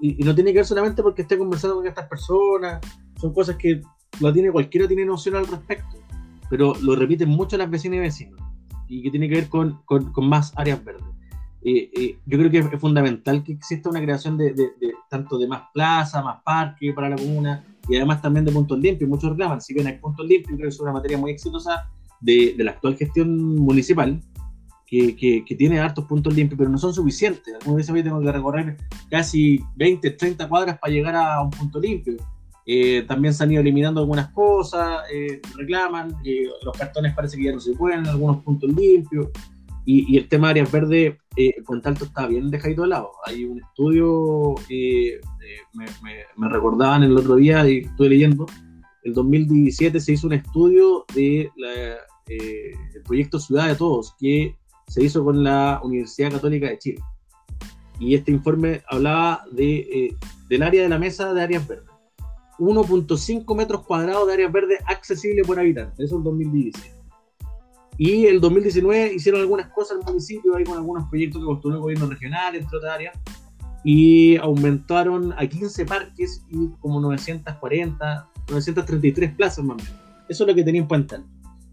[0.00, 2.80] y, no tiene que ver solamente porque esté conversando con estas personas,
[3.20, 3.80] son cosas que
[4.20, 5.98] la tiene cualquiera tiene noción al respecto,
[6.48, 8.40] pero lo repiten mucho las vecinas y vecinos
[8.88, 11.04] y que tiene que ver con, con, con más áreas verdes.
[11.62, 14.70] Eh, eh, yo creo que es, fundamental que exista una creación de, de,
[15.10, 19.10] tanto de más plazas, más parques para la comuna y además también de puntos limpios.
[19.10, 21.90] Muchos reclaman, si bien hay puntos limpios, creo que es una materia muy exitosa
[22.20, 24.20] de, de la actual gestión municipal,
[24.86, 27.54] que, que, que, tiene hartos puntos limpios, pero no son suficientes.
[27.54, 28.76] Algunas veces tengo que recorrer
[29.10, 32.16] casi 20, 30 cuadras para llegar a un punto limpio.
[32.68, 37.44] Eh, también se han ido eliminando algunas cosas, eh, reclaman, eh, los cartones parece que
[37.44, 39.28] ya no se pueden, algunos puntos limpios,
[39.84, 41.16] y, el tema de áreas verdes,
[41.64, 43.12] con tanto está bien dejadito de lado.
[43.24, 44.56] Hay un estudio,
[45.74, 45.86] me,
[46.36, 48.46] me, recordaban el otro día, y estuve leyendo,
[49.04, 51.48] el 2017 se hizo un estudio de
[52.26, 54.56] el proyecto Ciudad de Todos, que
[54.86, 57.02] se hizo con la Universidad Católica de Chile.
[57.98, 60.16] Y este informe hablaba de,
[60.48, 61.96] del área de la mesa de áreas verdes
[62.58, 66.04] 1.5 metros cuadrados de áreas verdes accesibles por habitante.
[66.04, 66.94] Eso es el 2016.
[67.98, 71.82] Y el 2019 hicieron algunas cosas el municipio, ahí con algunos proyectos que construyó el
[71.82, 73.18] gobierno regional, entre otras áreas,
[73.84, 80.00] y aumentaron a 15 parques y como 940, 933 plazas más o menos.
[80.28, 81.22] Eso es lo que tenía en cuenta.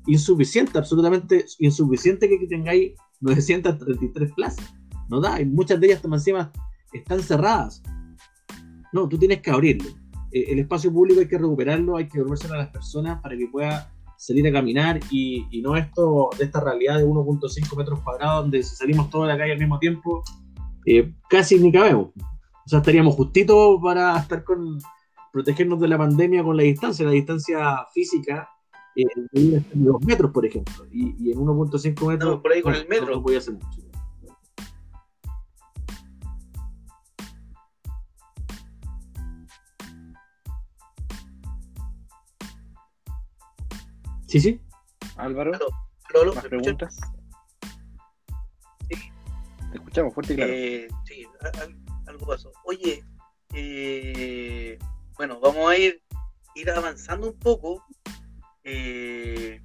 [0.08, 4.74] Insuficiente, absolutamente insuficiente que tengáis 933 plazas.
[5.10, 6.52] No da, y muchas de ellas encima
[6.92, 7.82] están cerradas.
[8.92, 9.90] No, tú tienes que abrirlo
[10.34, 13.48] eh, el espacio público hay que recuperarlo, hay que devolvérselo a las personas para que
[13.48, 18.64] pueda salir a caminar y, no esto de esta realidad de 1.5 metros cuadrados donde
[18.64, 20.24] si salimos todos a la calle al mismo tiempo,
[20.86, 22.10] eh, casi ni cabemos.
[22.66, 24.80] O sea, estaríamos justitos para estar con
[25.32, 28.50] protegernos de la pandemia con la distancia, la distancia física
[28.96, 32.42] eh, de 2 metros, por ejemplo, y, en 1.5 metros.
[32.42, 33.16] por ahí con el metro.
[33.16, 33.82] No, voy a hacer mucho.
[44.28, 44.62] Sí, sí.
[45.16, 45.52] Álvaro,
[46.34, 47.00] ¿más preguntas?
[48.90, 48.96] Sí.
[49.72, 50.52] Te escuchamos fuerte y claro.
[50.52, 51.28] Eh, sí,
[52.08, 52.52] algo pasó.
[52.64, 53.04] Oye,
[53.54, 54.80] eh,
[55.16, 56.02] bueno, vamos a ir
[56.56, 57.84] ir avanzando un poco,
[58.64, 59.62] eh,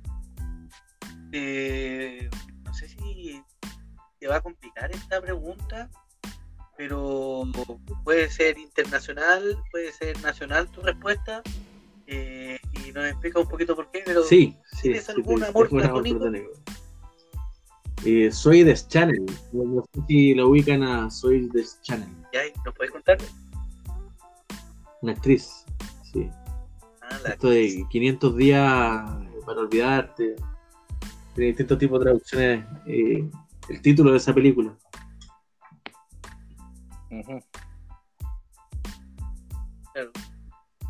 [1.32, 2.30] eh,
[2.64, 3.42] no sé si
[4.18, 5.90] te va a complicar esta pregunta,
[6.76, 7.44] pero
[8.04, 11.42] puede ser internacional, puede ser nacional tu respuesta.
[12.06, 15.68] Eh, y nos explica un poquito por qué, pero sí, ¿tienes sí, algún sí, amor
[15.68, 16.30] platónico?
[18.04, 19.26] Eh, soy de Channel.
[19.52, 22.08] No sé si lo ubican a Soy de Channel.
[22.32, 22.40] ¿Ya?
[22.64, 23.18] ¿Nos puedes contar?
[25.02, 25.64] Una actriz.
[26.12, 26.30] Sí.
[27.10, 29.04] Ah, Esto de 500 días
[29.46, 30.36] para olvidarte.
[31.34, 32.64] Tiene distintos tipos de traducciones.
[32.86, 33.30] eh,
[33.68, 34.74] el título de esa película.
[39.92, 40.10] Claro.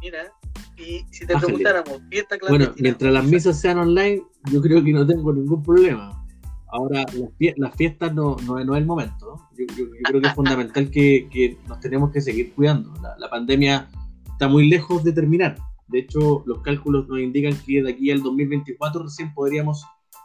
[0.03, 0.33] Mira,
[0.77, 1.47] y si te Bájale.
[1.55, 6.25] preguntáramos, fiesta Bueno, mientras las misas sean online, yo creo que no tengo ningún problema.
[6.71, 9.27] Ahora, las, fie- las fiestas no, no, es- no es el momento.
[9.27, 9.49] ¿no?
[9.57, 12.93] Yo, yo- yo creo que es fundamental que, que nos tenemos que seguir cuidando.
[13.01, 13.89] La, la pandemia
[14.31, 15.57] está muy lejos de terminar.
[15.89, 19.85] De hecho, los cálculos nos indican que de aquí al 2024 recién podríamos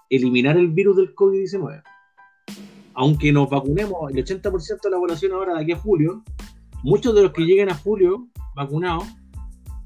[0.09, 1.83] eliminar el virus del COVID-19.
[2.95, 6.23] Aunque nos vacunemos, el 80% de la población ahora de aquí a julio,
[6.83, 9.05] muchos de los que lleguen a julio vacunados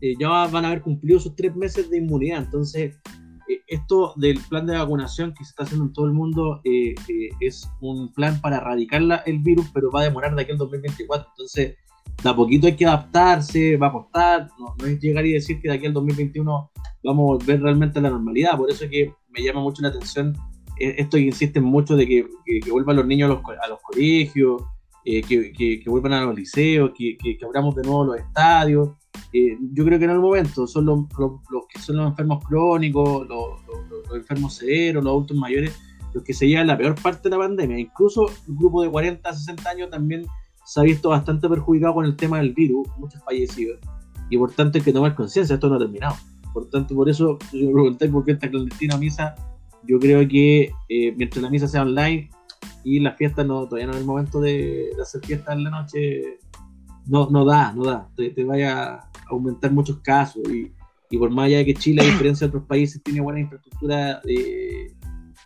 [0.02, 2.44] eh, ya van a haber cumplido sus tres meses de inmunidad.
[2.44, 3.00] Entonces,
[3.48, 6.96] eh, esto del plan de vacunación que se está haciendo en todo el mundo eh,
[7.08, 10.58] eh, es un plan para erradicar el virus, pero va a demorar de aquí al
[10.58, 11.30] 2024.
[11.30, 11.78] Entonces,
[12.24, 15.62] de a poquito hay que adaptarse, va a costar, no, no es llegar y decir
[15.62, 16.72] que de aquí al 2021
[17.04, 18.58] vamos a volver realmente a la normalidad.
[18.58, 20.34] Por eso es que me llama mucho la atención
[20.80, 22.26] eh, esto que insisten mucho de que,
[22.70, 24.64] vuelvan los niños a los, a los colegios,
[25.06, 28.90] eh, que, vuelvan a los liceos, que, abramos de nuevo los estadios.
[29.34, 33.28] Eh, yo creo que es el momento, son los, los- que son los enfermos crónicos,
[33.28, 33.62] los-
[34.08, 35.78] los enfermos severos, los adultos mayores,
[36.14, 37.78] los que se llevan la peor parte de la pandemia.
[37.80, 40.26] Incluso el grupo de 40 a 60 años también
[40.68, 43.80] se ha visto bastante perjudicado con el tema del virus, muchos fallecidos.
[44.30, 46.16] Y por tanto hay que tomar conciencia, esto no ha terminado.
[46.54, 49.34] Por tanto, por eso, si me preguntáis por qué esta clandestina misa,
[49.84, 52.30] yo creo que eh, mientras la misa sea online
[52.84, 55.70] y las fiestas no, todavía no es el momento de, de hacer fiestas en la
[55.70, 56.40] noche,
[57.06, 58.10] no, no da, no da.
[58.18, 60.42] Te, te vaya a aumentar muchos casos.
[60.52, 60.74] Y,
[61.10, 64.20] y por más allá de que Chile, a diferencia de otros países, tiene buena infraestructura
[64.26, 64.94] de,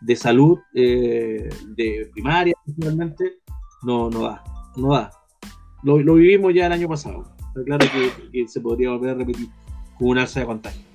[0.01, 3.33] de salud, eh, de primaria principalmente,
[3.83, 4.43] no, no da,
[4.75, 5.11] no da.
[5.83, 7.23] Lo, lo vivimos ya el año pasado.
[7.47, 9.49] Está claro que, que se podría volver a repetir
[9.97, 10.91] con una alza de contagio.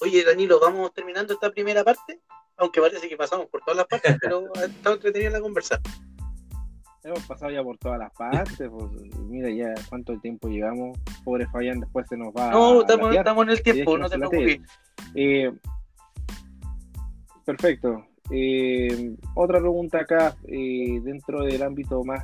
[0.00, 2.20] Oye, Danilo, vamos terminando esta primera parte,
[2.56, 5.80] aunque parece que pasamos por todas las partes, pero ha estado entretenida la conversa.
[7.02, 8.68] Hemos pasado ya por todas las partes.
[8.70, 8.90] pues,
[9.28, 10.98] mira ya cuánto tiempo llevamos.
[11.24, 14.18] Pobre Fabián, después se nos va No, a estamos, estamos en el tiempo, no te
[14.18, 14.60] preocupes.
[15.14, 15.52] Eh,
[17.48, 18.04] perfecto.
[18.30, 22.22] Eh, otra pregunta acá, eh, dentro del ámbito más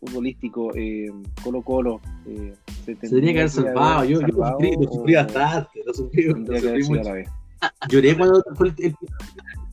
[0.00, 1.06] futbolístico, eh,
[1.44, 2.00] Colo Colo.
[2.26, 2.54] Eh,
[2.84, 4.04] Se tenía que haber salvado.
[4.04, 5.80] Yo, yo lo sufrí, lo sufrí bastante.
[5.86, 7.30] Lo sufrí, lo sufrí a mucho.
[7.88, 8.96] Lloré cuando fue el, el-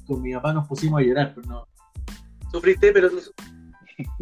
[0.05, 1.67] con mi papá nos pusimos a llorar, pero no.
[2.51, 3.09] Sufriste, pero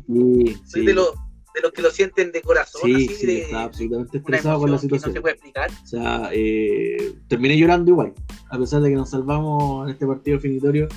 [0.07, 1.13] Sí, soy de, los,
[1.59, 4.71] de los que lo sienten de corazón, sí, así, sí, de estaba absolutamente estresado con
[4.71, 5.13] la que no situación.
[5.13, 5.69] se puede explicar.
[5.83, 8.13] O sea, eh, terminé llorando igual,
[8.49, 10.87] a pesar de que nos salvamos en este partido definitorio.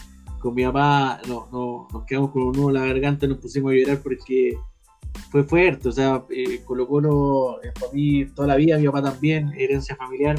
[0.40, 3.38] Con mi papá no, no- nos quedamos con un nudo en la garganta y nos
[3.38, 4.56] pusimos a llorar porque
[5.30, 5.88] fue fuerte.
[5.88, 9.94] O sea, eh, Colo Colo eh, para mí toda la vida, mi papá también, herencia
[9.96, 10.36] familiar.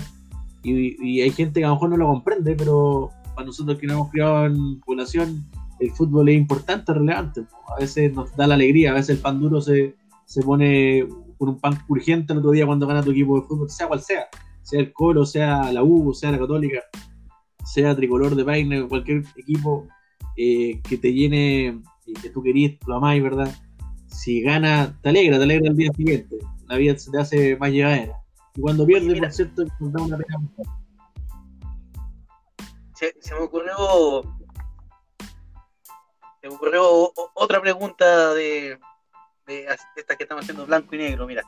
[0.61, 3.87] Y, y hay gente que a lo mejor no lo comprende, pero para nosotros que
[3.87, 5.43] nos hemos criado en población,
[5.79, 7.41] el fútbol es importante, relevante.
[7.75, 9.95] A veces nos da la alegría, a veces el pan duro se,
[10.25, 11.07] se pone
[11.37, 14.01] con un pan urgente el otro día cuando gana tu equipo de fútbol, sea cual
[14.01, 14.27] sea
[14.63, 16.79] sea el Colo, sea la U, sea la Católica,
[17.63, 19.87] sea Tricolor de Paine, cualquier equipo
[20.35, 23.53] eh, que te llene y que tú querías, lo amáis, ¿verdad?
[24.07, 26.37] Si gana, te alegra, te alegra el día siguiente.
[26.67, 28.21] La vida se te hace más llevadera.
[28.55, 29.27] Y cuando pierde, mira.
[29.27, 30.39] por cierto, nos da una pena.
[32.95, 34.23] Se, se me ocurrió.
[36.41, 38.77] Se me ocurrió otra pregunta de,
[39.45, 41.27] de as- de estas que estamos haciendo blanco y negro.
[41.27, 41.43] Mira,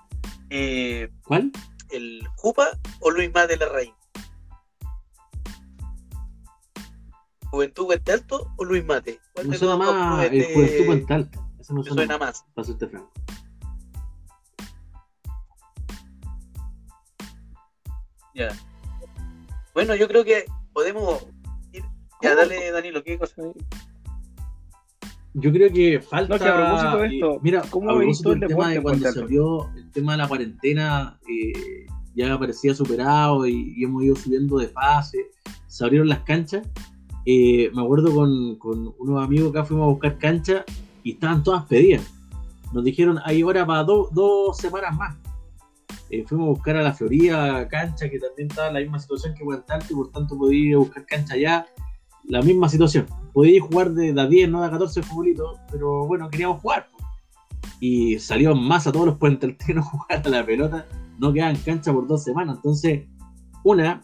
[0.50, 1.52] eh, ¿Cuál?
[1.92, 2.68] ¿el Jupa
[3.00, 3.94] o Luis Mate Larraín?
[7.50, 9.20] ¿Juventud Puente Alto o Luis Mate?
[9.34, 11.40] ¿Cuál Me de suena más el Juventud Puente Alta.
[11.60, 12.46] Ese me te suena, suena más, más?
[12.54, 13.12] para serte franco.
[18.34, 18.50] Ya.
[19.74, 21.26] Bueno, yo creo que podemos
[21.72, 21.84] ir.
[22.22, 23.42] Ya, dale, Danilo, ¿qué cosa?
[25.38, 26.38] Yo creo que falta.
[26.38, 28.82] No, que a propósito de eh, esto, mira, ¿cómo veis tú el del tema de
[28.82, 34.16] cuando abrió el tema de la cuarentena, eh, ya parecía superado y, y hemos ido
[34.16, 35.32] subiendo de fase.
[35.68, 36.66] Se abrieron las canchas.
[37.26, 40.64] eh, me acuerdo con, con unos amigos acá fuimos a buscar canchas
[41.04, 42.10] y estaban todas pedidas.
[42.72, 45.16] nos dijeron, hay hora para dos semanas más.
[46.10, 49.34] Eh, fuimos a buscar a la Florida cancha, que también estaba en la misma situación
[49.34, 51.66] que Guantánamo, y por tanto podía ir a buscar cancha allá.
[52.28, 53.06] La misma situación.
[53.34, 56.90] Podía jugar de, de 10, no de 14 futbolitos, pero bueno, queríamos jugar.
[57.80, 60.86] Y salió más a todos los puentes a jugar a la pelota.
[61.20, 62.58] No quedaban cancha por dos semanas.
[62.58, 63.04] Entonces,
[63.64, 64.04] una,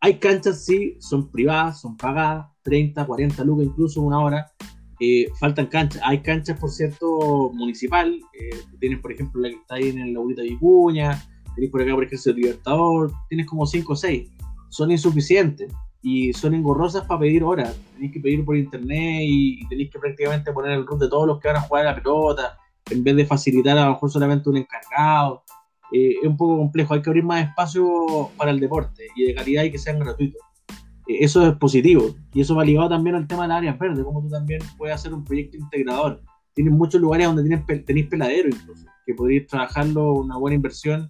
[0.00, 4.52] hay canchas, sí, son privadas, son pagadas, 30, 40 lucas, incluso una hora.
[5.00, 6.02] Eh, faltan canchas.
[6.04, 8.20] Hay canchas, por cierto, municipal.
[8.32, 11.22] Eh, tienes, por ejemplo, la que está ahí en el Laurita Vicuña.
[11.54, 13.12] Tienes por acá, por ejemplo, el Libertador.
[13.28, 14.30] Tienes como 5 o 6.
[14.70, 15.72] Son insuficientes
[16.02, 17.78] y son engorrosas para pedir horas.
[17.94, 21.40] Tenéis que pedir por internet y, tenéis que prácticamente poner el root de todos los
[21.40, 22.58] que van a jugar a la pelota
[22.90, 25.44] en vez de facilitar a lo mejor solamente un encargado.
[25.92, 26.94] Eh, es un poco complejo.
[26.94, 30.40] Hay que abrir más espacio para el deporte y de calidad y que sean gratuitos.
[31.08, 32.14] Eh, eso es positivo.
[32.32, 35.12] Y eso va ligado también al tema del área verde, como tú también puedes hacer
[35.12, 36.22] un proyecto integrador.
[36.54, 41.08] Tienes muchos lugares donde tienes, tenéis peladero incluso, que podrías trabajarlo una buena inversión.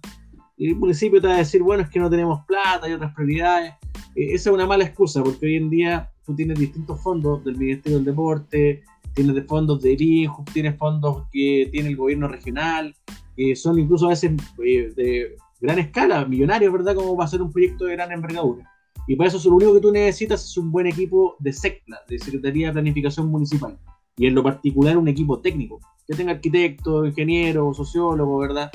[0.59, 3.73] El municipio te va a decir, bueno, es que no tenemos plata, hay otras prioridades.
[4.15, 7.57] Eh, esa es una mala excusa, porque hoy en día tú tienes distintos fondos del
[7.57, 8.83] Ministerio del Deporte,
[9.13, 12.93] tienes de fondos de INJU, tienes fondos que tiene el gobierno regional,
[13.37, 14.33] que son incluso a veces
[14.65, 16.93] eh, de gran escala, millonarios, ¿verdad?
[16.93, 18.69] Como va a ser un proyecto de gran envergadura.
[19.07, 22.19] Y para eso lo único que tú necesitas es un buen equipo de SECPLA, de
[22.19, 23.79] Secretaría de Planificación Municipal.
[24.17, 28.69] Y en lo particular un equipo técnico, que tenga arquitecto, ingeniero, sociólogo, ¿verdad?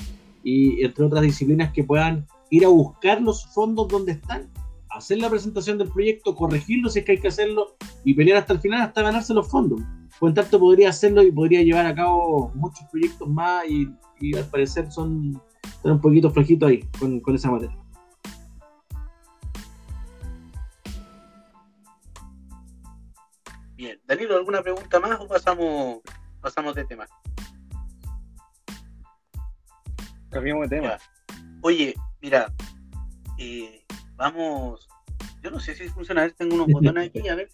[0.44, 4.48] Y entre otras disciplinas que puedan ir a buscar los fondos donde están,
[4.90, 8.52] hacer la presentación del proyecto, corregirlo si es que hay que hacerlo y pelear hasta
[8.52, 9.80] el final hasta ganarse los fondos.
[10.20, 13.88] Por tanto, podría hacerlo y podría llevar a cabo muchos proyectos más y,
[14.36, 15.40] al parecer son,
[15.82, 17.76] un poquito flojitos ahí con, con esa materia.
[23.76, 25.98] Bien, Danilo, ¿alguna pregunta más o pasamos,
[26.40, 27.06] pasamos de tema?
[30.34, 30.98] Cambiamos de tema.
[31.62, 32.52] Oye, mira,
[33.38, 34.88] eh, vamos.
[35.40, 36.22] Yo no sé si funciona.
[36.22, 37.48] A ver, tengo unos botones aquí, a ver.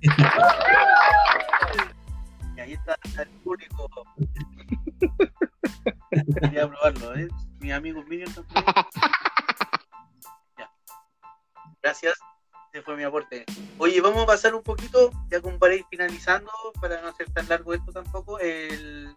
[2.56, 3.90] y ahí está el público.
[6.40, 7.26] Quería probarlo, ¿eh?
[7.58, 8.32] Mi amigo Minion
[10.56, 10.70] Ya.
[11.82, 12.16] Gracias.
[12.72, 13.44] Ese fue mi aporte.
[13.78, 17.48] Oye, vamos a pasar un poquito, ya como para ir finalizando, para no hacer tan
[17.48, 18.38] largo esto tampoco.
[18.38, 19.16] El,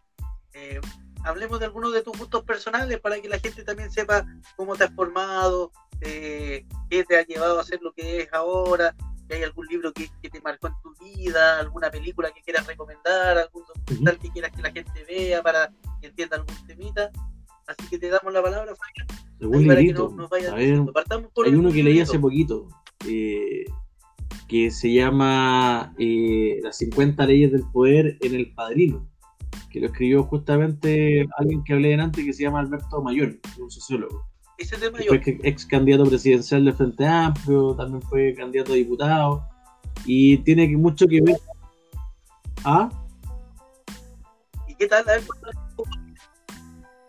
[0.53, 0.81] eh,
[1.24, 4.86] hablemos de algunos de tus gustos personales para que la gente también sepa cómo te
[4.86, 8.95] has formado, eh, qué te ha llevado a ser lo que es ahora,
[9.28, 13.38] si hay algún libro que, te marcó en tu vida, alguna película que quieras recomendar,
[13.38, 17.11] algún documental que quieras que la gente vea para que entienda algún temita.
[17.67, 19.65] Así que te damos la palabra, Fabián.
[19.67, 20.32] para que nos,
[21.45, 22.67] hay uno que leí hace poquito,
[23.07, 23.65] eh,
[24.47, 29.07] que se llama eh, Las 50 leyes del poder en el padrino,
[29.70, 34.26] que lo escribió justamente alguien que hablé antes que se llama Alberto Mayor, un sociólogo.
[34.57, 35.24] Ese de Mayor.
[35.24, 39.43] Fue ex candidato presidencial del Frente Amplio, también fue candidato a diputado,
[40.05, 41.38] y tiene mucho que ver.
[42.63, 42.89] ¿Ah?
[44.67, 45.05] ¿Y qué tal?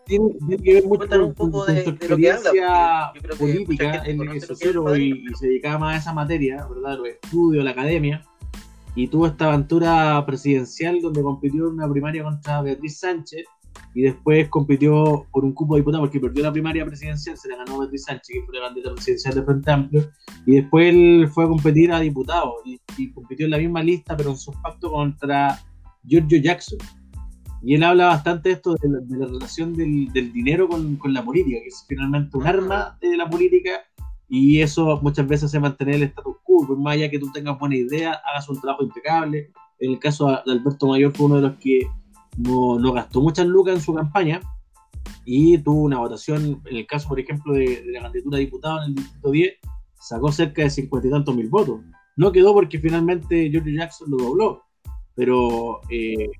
[0.05, 5.95] tiene, que ver mucho con, su experiencia política, él es sociólogo y, se dedicaba más
[5.95, 6.97] a esa materia, ¿verdad?
[6.97, 8.25] Los estudios, la academia,
[8.95, 13.45] y tuvo esta aventura presidencial donde compitió en una primaria contra Beatriz Sánchez
[13.93, 17.57] y después compitió por un cupo de diputado porque perdió la primaria presidencial, se la
[17.57, 20.11] ganó Beatriz Sánchez, que fue la candidata presidencial de Frente Amplio,
[20.45, 22.79] y después él fue a competir a diputado y,
[23.11, 25.59] compitió en la misma lista, pero en su pacto contra
[26.03, 26.79] Giorgio Jackson.
[27.63, 31.59] Y él habla bastante de esto, de la, relación del, dinero con, con, la política,
[31.61, 33.81] que es finalmente un arma de la política
[34.33, 37.59] y eso muchas veces hace mantener el status quo, por más allá que tú tengas
[37.59, 39.51] buena idea, hagas un trabajo impecable.
[39.77, 41.85] En el caso de Alberto Mayor fue uno de los que
[42.37, 44.39] no, no gastó muchas lucas en su campaña
[45.25, 48.83] y tuvo una votación, en el caso, por ejemplo, de, la candidatura de diputado en
[48.85, 49.53] el distrito 10,
[49.99, 51.81] sacó cerca de cincuenta y tantos mil votos.
[52.15, 54.63] No quedó porque finalmente George Jackson lo dobló,
[55.13, 56.31] pero eh,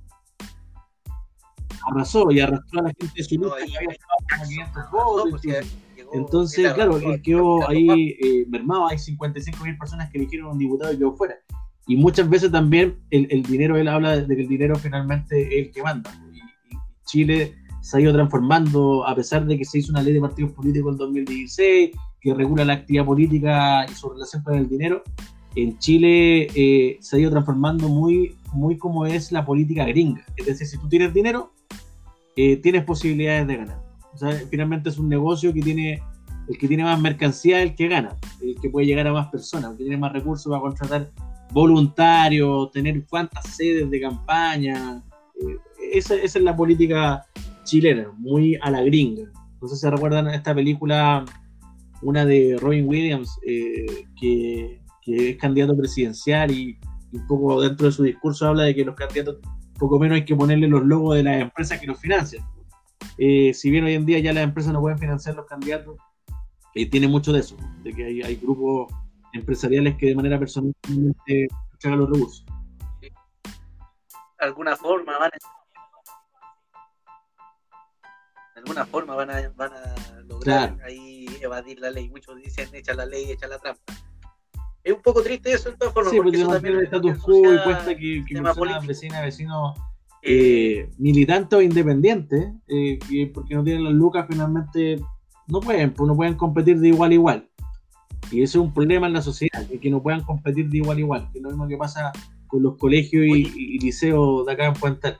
[1.91, 3.57] arrasó y arrastró a la gente de su lista.
[6.13, 8.87] Entonces, claro, él quedó ahí eh, mermado.
[8.87, 11.35] Hay 55 mil personas que eligieron un diputado y quedó fuera.
[11.87, 15.65] Y muchas veces también el, el, dinero, él habla de que el dinero finalmente es
[15.65, 16.11] el que manda.
[16.33, 16.41] Y,
[17.05, 20.51] Chile se ha ido transformando, a pesar de que se hizo una ley de partidos
[20.51, 21.91] políticos en 2016,
[22.21, 25.03] que regula la actividad política y su relación con el dinero.
[25.55, 30.23] En Chile eh, se ha ido transformando muy, muy como es la política gringa.
[30.37, 31.51] Es decir, si tú tienes dinero,
[32.35, 33.90] eh, tienes posibilidades de ganar.
[34.49, 36.01] Finalmente es un negocio que tiene,
[36.47, 39.71] el que tiene más mercancía el que gana, el que puede llegar a más personas,
[39.71, 41.11] el que tiene más recursos para contratar
[41.51, 45.03] voluntarios, tener cuantas sedes de campaña.
[45.35, 45.57] Eh,
[45.93, 47.25] esa, es la política
[47.63, 49.29] chilena, muy a la gringa.
[49.61, 51.25] No sé si recuerdan esta película,
[52.01, 56.77] una de Robin Williams, eh, que, es candidato presidencial y,
[57.11, 59.37] un poco dentro de su discurso habla de que los candidatos,
[59.77, 62.45] poco menos hay que ponerle los logos de las empresas que los financian.
[63.23, 65.95] Eh, si bien hoy en día ya las empresas no pueden financiar los candidatos,
[66.73, 68.91] eh, tiene mucho de eso, de que hay, grupos
[69.31, 72.43] empresariales que de manera personal entregan los recursos.
[72.99, 73.11] De
[74.39, 75.37] alguna forma van a
[78.55, 82.09] alguna forma van a, van a lograr ahí evadir la ley.
[82.09, 83.93] Muchos dicen echa la ley, echa la trampa.
[84.83, 86.11] Es un poco triste eso en todas formas.
[86.11, 89.79] Sí, porque, eso también el status quo y cuesta que, que personas, vecinas, vecinos
[90.21, 92.99] eh, eh, militantes o independientes, eh,
[93.33, 94.99] porque no tienen las lucas, finalmente
[95.47, 97.49] no pueden, pues no pueden competir de igual a igual.
[98.31, 100.99] Y ese es un problema en la sociedad, que no puedan competir de igual a
[100.99, 102.11] igual, que es lo mismo que pasa
[102.47, 105.15] con los colegios y, liceos de acá en Puente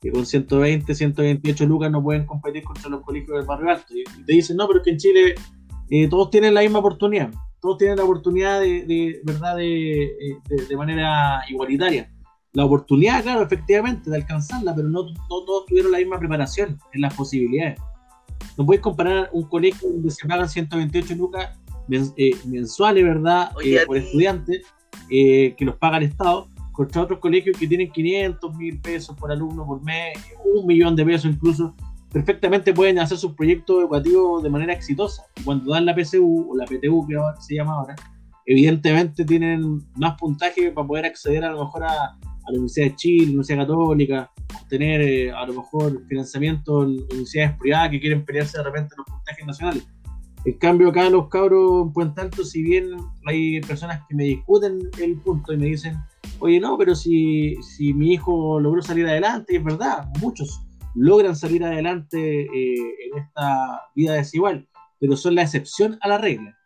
[0.00, 3.92] que con 120, 128 lucas no pueden competir contra los colegios del barrio alto.
[3.94, 5.34] Y te dicen, no, pero es que en Chile
[5.90, 11.42] eh, todos tienen la misma oportunidad, todos tienen la oportunidad de, verdad de, de, manera
[11.50, 12.10] igualitaria.
[12.52, 17.14] La oportunidad, claro, efectivamente, de alcanzarla, pero no, todos tuvieron la misma preparación en las
[17.14, 17.78] posibilidades.
[18.58, 21.58] No puedes comparar un colegio donde se pagan 128 lucas
[22.16, 23.52] eh, mensuales, ¿verdad?
[23.64, 24.62] Eh, por estudiante,
[25.08, 29.66] que los paga el Estado, contra otros colegios que tienen 500 mil pesos por alumno
[29.66, 31.74] por mes, un millón de pesos incluso,
[32.12, 35.24] perfectamente pueden hacer sus proyectos educativos de manera exitosa.
[35.44, 37.94] Cuando dan la PSU o la PTU, que se llama ahora,
[38.46, 42.18] evidentemente tienen más puntaje para poder acceder a lo mejor a,
[42.50, 44.30] la Universidad de Chile, la Universidad Católica,
[44.68, 49.06] tener eh, a lo mejor financiamiento en universidades privadas que quieren pelearse de repente los
[49.06, 49.86] puntajes nacionales.
[50.44, 52.96] En cambio, acá los cabros en Puente Alto, si bien
[53.26, 55.98] hay personas que me discuten el punto y me dicen,
[56.38, 60.62] oye, no, pero si, si mi hijo logró salir adelante, y es verdad, muchos
[60.94, 64.66] logran salir adelante eh, en esta vida desigual,
[64.98, 66.56] pero son la excepción a la regla.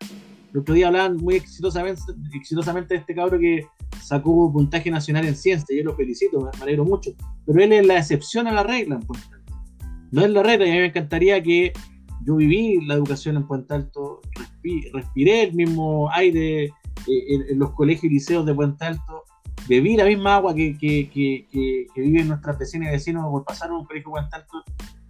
[0.53, 2.01] El otro día hablaban muy exitosamente,
[2.33, 3.67] exitosamente de este cabro que
[4.03, 7.13] sacó puntaje nacional en ciencia, yo lo felicito, me alegro mucho,
[7.47, 9.55] pero él es la excepción a la regla en Puente Alto.
[10.11, 11.73] No es la regla, y a mí me encantaría que
[12.25, 14.21] yo viví la educación en Puente Alto,
[14.93, 16.73] respiré el mismo aire eh,
[17.51, 19.25] en, los colegios y liceos de Puente Alto,
[19.69, 21.47] bebí la misma agua que, que, que,
[21.95, 24.63] que viven nuestras vecinas y vecinos por pasar un colegio Puente Alto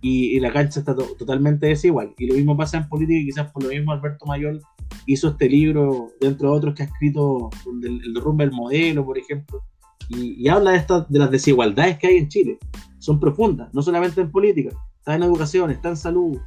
[0.06, 2.14] y, la cancha está totalmente desigual.
[2.18, 4.60] Y lo mismo pasa en política y quizás por lo mismo Alberto Mayor
[5.06, 7.48] hizo este libro, dentro de otros que ha escrito,
[7.82, 9.62] el, el derrumbe del modelo, por ejemplo,
[10.10, 12.58] y, habla de, estas de las desigualdades que hay en Chile.
[12.98, 16.38] Son profundas, no solamente en política, está en educación, está en salud,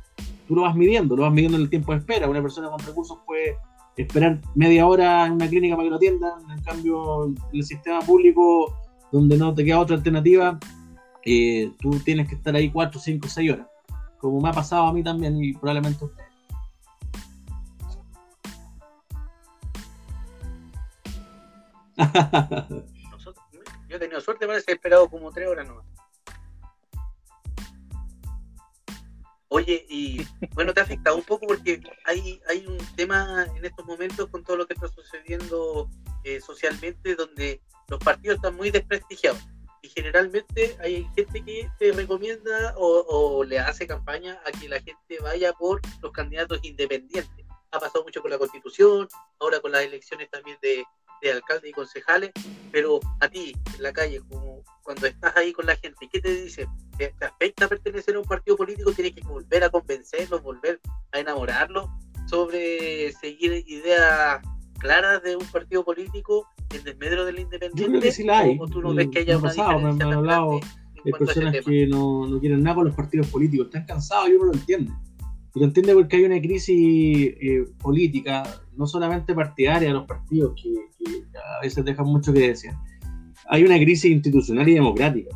[0.47, 2.29] tú lo vas midiendo, lo vas midiendo en el tiempo de espera.
[2.29, 3.57] Una persona con recursos puede
[3.95, 8.75] esperar media hora en una clínica para que lo atiendan, en cambio, el sistema público,
[9.11, 10.59] donde no te queda otra alternativa,
[11.29, 13.67] eh, tú tienes que estar ahí 4, 5, 6 horas,
[14.17, 16.23] como me ha pasado a mí también y probablemente a usted.
[23.89, 25.85] yo he tenido suerte, parece que he esperado como 3 horas nomás.
[29.49, 30.25] Oye, y
[30.55, 34.45] bueno, te ha afectado un poco porque hay, hay un tema en estos momentos con
[34.45, 35.89] todo lo que está sucediendo
[36.23, 39.45] eh, socialmente donde los partidos están muy desprestigiados
[39.87, 45.53] generalmente hay gente que te recomienda o, le hace campaña a que la gente vaya
[45.53, 47.45] por los candidatos independientes.
[47.71, 49.07] Ha pasado mucho con la constitución,
[49.39, 50.83] ahora con las elecciones también de,
[51.21, 52.31] de alcaldes y concejales,
[52.71, 56.33] pero a ti en la calle, como cuando estás ahí con la gente, ¿qué te
[56.33, 56.67] dicen?
[56.97, 58.93] ¿Te, afecta pertenecer a un partido político?
[58.93, 60.79] ¿Tienes que volver a convencerlos, volver
[61.11, 61.89] a enamorarlos
[62.29, 64.41] sobre seguir ideas
[64.79, 67.85] claras de un partido político en desmedro de la independencia?
[67.85, 68.57] Yo creo que sí la hay.
[68.59, 70.59] ¿O tú no ves que haya una pasado, me han hablado
[71.03, 74.45] de personas que no, no, quieren nada con los partidos políticos, están cansados y uno
[74.45, 74.91] lo entiende.
[75.55, 78.43] Y lo entiende porque hay una crisis eh, política,
[78.75, 80.69] no solamente partidaria de los partidos, que,
[81.37, 82.71] a veces dejan mucho que decir.
[83.49, 85.29] Hay una crisis institucional y democrática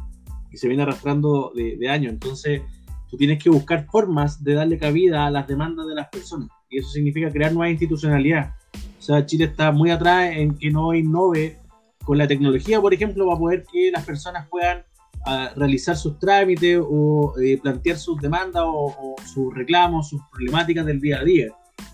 [0.49, 2.11] que se viene arrastrando de, años.
[2.11, 2.61] Entonces,
[3.09, 6.49] tú tienes que buscar formas de darle cabida a las demandas de las personas.
[6.69, 8.53] Y eso significa crear nueva institucionalidad.
[9.01, 11.57] O sea, Chile está muy atrás en que no innove
[12.05, 14.83] con la tecnología, por ejemplo, para poder que las personas puedan
[15.25, 21.01] a realizar sus trámites o eh, plantear sus demandas o, sus reclamos, sus problemáticas del
[21.01, 21.47] día a día.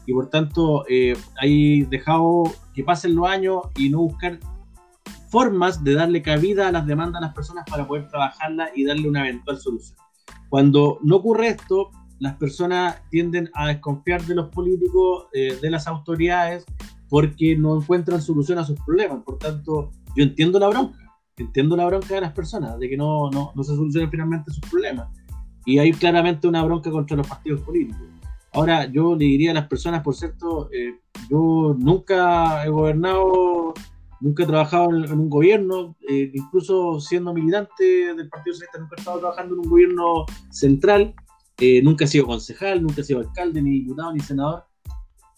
[0.06, 2.44] Y por tanto, eh, hay dejado
[2.74, 4.38] que pasen los años y no buscar
[5.30, 9.08] formas de darle cabida a las demandas a las personas para poder trabajarlas y darle
[9.08, 9.98] una eventual solución.
[10.50, 11.90] Cuando no ocurre esto,
[12.20, 16.66] las personas tienden a desconfiar de los políticos, eh, de las autoridades,
[17.10, 19.24] porque no encuentran solución a sus problemas.
[19.24, 21.08] Por tanto, yo entiendo la bronca
[21.38, 24.70] entiendo la bronca de las personas, de que no, no, no se solucionen finalmente sus
[24.70, 25.10] problemas.
[25.66, 28.08] Y hay claramente una bronca contra los partidos políticos.
[28.54, 33.74] Ahora, yo le diría a las personas, por cierto, eh, yo nunca he gobernado,
[34.20, 37.84] nunca he trabajado en, un gobierno, eh, incluso siendo militante
[38.16, 41.14] del Partido Socialista, nunca he estado trabajando en un gobierno central,
[41.60, 44.64] eh, nunca he sido concejal, nunca he sido alcalde, ni diputado, ni senador.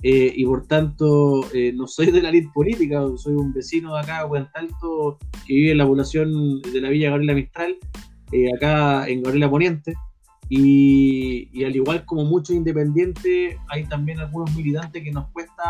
[0.02, 1.46] Y por tanto
[1.76, 5.78] no soy de la lid política, soy un vecino de acá, Alto, que vive en
[5.78, 7.78] la población de la Villa Gabriela Mistral,
[8.56, 9.94] acá en Gabriela Poniente.
[10.52, 15.64] Y, al igual como muchos independientes, hay también algunos militantes que nos cuesta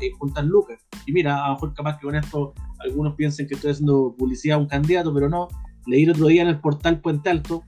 [0.00, 0.78] eh, juntar lucas.
[1.06, 4.56] Y mira, a lo mejor capaz que con esto algunos piensen que estoy haciendo publicidad
[4.56, 5.48] a un candidato, pero no.
[5.86, 7.62] Leí el otro día en el portal Puente Alto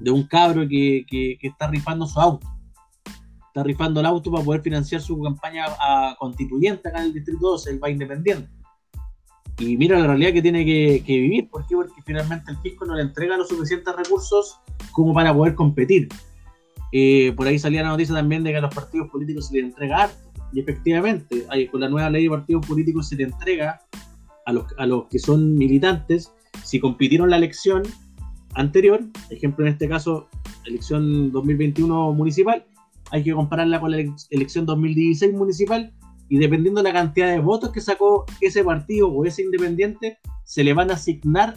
[0.00, 2.46] de un cabro que, que, está rifando su auto.
[3.54, 7.50] Está rifando el auto para poder financiar su campaña a constituyente acá en el Distrito
[7.50, 8.50] 12, el va independiente.
[9.60, 11.48] Y mira la realidad que tiene que, que vivir.
[11.48, 11.76] ¿Por qué?
[11.76, 14.58] Porque finalmente el fisco no le entrega los suficientes recursos
[14.90, 16.08] como para poder competir.
[16.90, 19.66] Eh, por ahí salía la noticia también de que a los partidos políticos se les
[19.66, 20.16] entrega arte.
[20.52, 23.82] Y efectivamente, con la nueva ley de partidos políticos se le entrega
[24.46, 26.32] a los, a los que son militantes,
[26.64, 27.84] si compitieron la elección
[28.54, 29.00] anterior,
[29.30, 30.28] ejemplo en este caso,
[30.64, 32.66] elección 2021 municipal,
[33.14, 33.98] hay que compararla con la
[34.30, 35.94] elección 2016 municipal
[36.28, 40.64] y dependiendo de la cantidad de votos que sacó ese partido o ese independiente, se
[40.64, 41.54] le van a asignar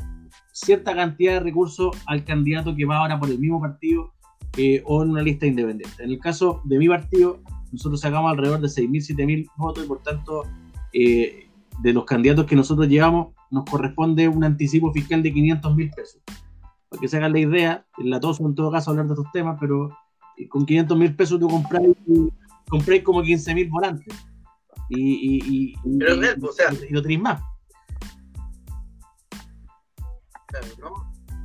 [0.51, 4.13] cierta cantidad de recursos al candidato que va ahora por el mismo partido
[4.55, 6.03] eh, o en una lista independiente.
[6.03, 7.39] En el caso de mi partido,
[7.71, 10.43] nosotros sacamos alrededor de 6.000, 7.000 votos y por tanto,
[10.93, 11.49] eh,
[11.81, 16.21] de los candidatos que nosotros llevamos, nos corresponde un anticipo fiscal de 500 mil pesos.
[16.87, 19.31] Para que se hagan la idea, en la toso en todo caso hablar de estos
[19.31, 19.89] temas, pero
[20.49, 21.95] con 500 mil pesos tú compráis,
[22.69, 24.15] compráis como 15 mil volantes.
[24.89, 27.41] Y, y, y, pero y, o sea, y, lo tenéis más.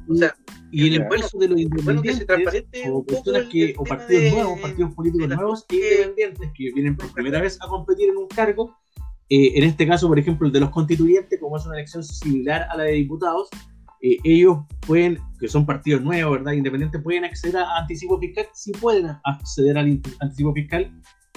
[0.09, 0.35] O sea,
[0.71, 2.27] y el caso de los independientes,
[2.91, 7.41] o personas que, o partidos nuevos, partidos políticos nuevos e independientes que vienen por primera
[7.41, 8.77] vez a competir en un cargo,
[9.29, 12.67] eh, en este caso, por ejemplo, el de los constituyentes, como es una elección similar
[12.71, 13.49] a la de diputados,
[14.03, 16.53] eh, ellos pueden, que son partidos nuevos, ¿verdad?
[16.53, 20.93] Independientes, pueden acceder a anticipo fiscal, sí pueden acceder al anticipo fiscal,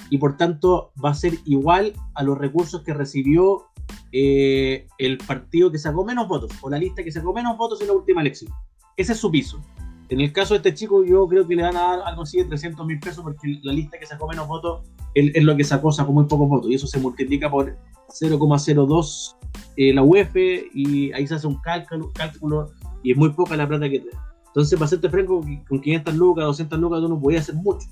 [0.09, 3.67] y por tanto va a ser igual a los recursos que recibió
[4.11, 7.87] eh, el partido que sacó menos votos o la lista que sacó menos votos en
[7.87, 8.51] la última elección.
[8.97, 9.61] Ese es su piso.
[10.09, 12.37] En el caso de este chico, yo creo que le van a dar algo así
[12.37, 14.83] de 300 mil pesos porque la lista que sacó menos votos
[15.15, 17.77] es lo que sacó, sacó muy pocos votos y eso se multiplica por
[18.09, 19.35] 0,02
[19.77, 22.71] eh, la UEF y ahí se hace un cálculo, cálculo
[23.03, 24.09] y es muy poca la plata que te.
[24.47, 27.89] Entonces, para hacerte franco, con 500 lucas, 200 lucas, tú no podías hacer mucho.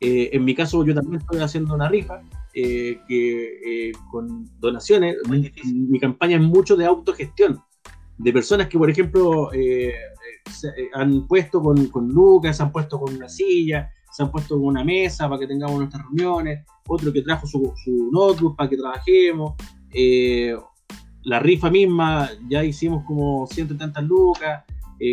[0.00, 2.22] Eh, en mi caso, yo también estoy haciendo una rifa
[2.54, 5.16] eh, que, eh, con donaciones.
[5.28, 7.60] Mi, mi, campaña es mucho de autogestión,
[8.16, 9.50] de personas que, por ejemplo,
[10.48, 14.54] se, han puesto con, con lucas, se han puesto con una silla, se han puesto
[14.54, 18.70] con una mesa para que tengamos nuestras reuniones, otro que trajo su, su notebook para
[18.70, 19.54] que trabajemos.
[21.22, 24.64] La rifa misma, ya hicimos como 130 lucas,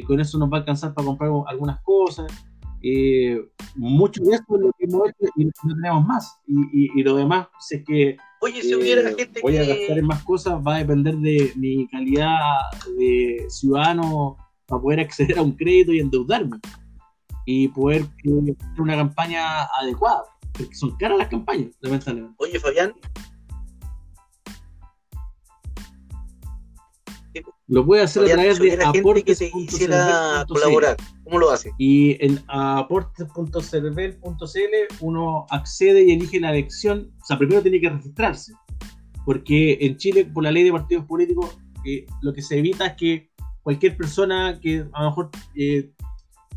[0.06, 2.32] con eso nos va a alcanzar para comprar algunas cosas.
[2.84, 3.42] Eh,
[3.76, 6.40] mucho de esto lo que hemos hecho y no tenemos más.
[6.48, 10.06] Y, y, lo demás, sé que Oye, si hubiera eh, gente voy a gastar en
[10.06, 12.38] más cosas, va a depender de mi calidad
[12.98, 16.60] de ciudadano para poder acceder a un crédito y endeudarme.
[17.46, 20.24] Y poder hacer una campaña adecuada.
[20.54, 22.36] Porque son caras las campañas, lamentablemente.
[22.40, 22.94] Oye, Fabián,
[27.70, 29.40] Lo puede hacer a través de aportes.
[29.40, 30.96] que quisiera colaborar,
[31.26, 31.74] ¿cómo lo hace?
[31.78, 37.12] Y en aportes.cervel.cl uno accede y elige la elección.
[37.22, 38.54] O sea, primero tiene que registrarse.
[39.26, 42.94] Porque en Chile, por la ley de partidos políticos, eh, lo que se evita es
[42.96, 43.30] que
[43.64, 45.92] cualquier persona que a lo mejor eh,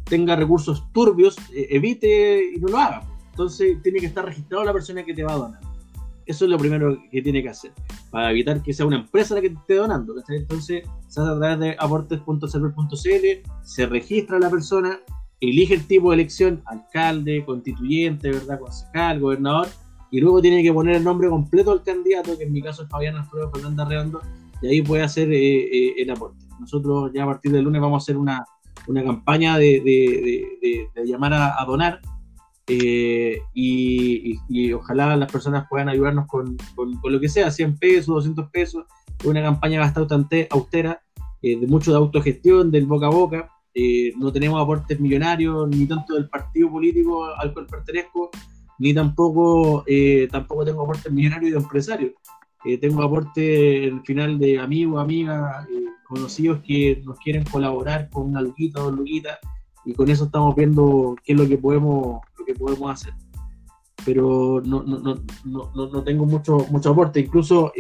[0.05, 3.03] tenga recursos turbios eh, evite y no lo haga.
[3.31, 5.69] Entonces tiene que estar registrado la persona que te va a donar.
[6.31, 7.73] Eso es lo primero que tiene que hacer,
[8.09, 10.15] para evitar que sea una empresa la que esté donando.
[10.28, 15.01] Entonces, se hace a través de aportes.server.cl, se registra la persona,
[15.40, 18.61] elige el tipo de elección, alcalde, constituyente, ¿verdad?
[18.61, 19.66] concejal, gobernador,
[20.12, 22.89] y luego tiene que poner el nombre completo del candidato, que en mi caso es
[22.89, 24.20] Fabián Alfredo Fernández Redondo,
[24.62, 26.47] y ahí puede hacer eh, eh, el aporte.
[26.61, 28.44] Nosotros ya a partir del lunes vamos a hacer una,
[28.86, 29.82] una campaña de,
[30.62, 32.01] de, llamar a donar
[32.72, 38.84] eh, y, ojalá las personas puedan ayudarnos con, lo que sea, 100 pesos, 200 pesos,
[39.24, 41.02] una campaña bastante austera,
[41.42, 43.51] eh, de mucho de autogestión, del boca a boca.
[43.74, 48.30] Eh, no tenemos aportes millonarios, ni tanto del partido político al cual pertenezco,
[48.78, 49.84] ni tampoco,
[50.30, 52.12] tampoco tengo aportes millonarios de empresarios.
[52.64, 58.28] eh, tengo aporte el final de amigos, amigas, eh, conocidos que nos quieren colaborar con
[58.28, 59.38] una luquita, dos luquitas,
[59.91, 63.12] y con eso estamos viendo qué es lo que podemos, lo que podemos hacer.
[64.05, 67.73] Pero no, no, no, no, no tengo mucho, mucho aporte, incluso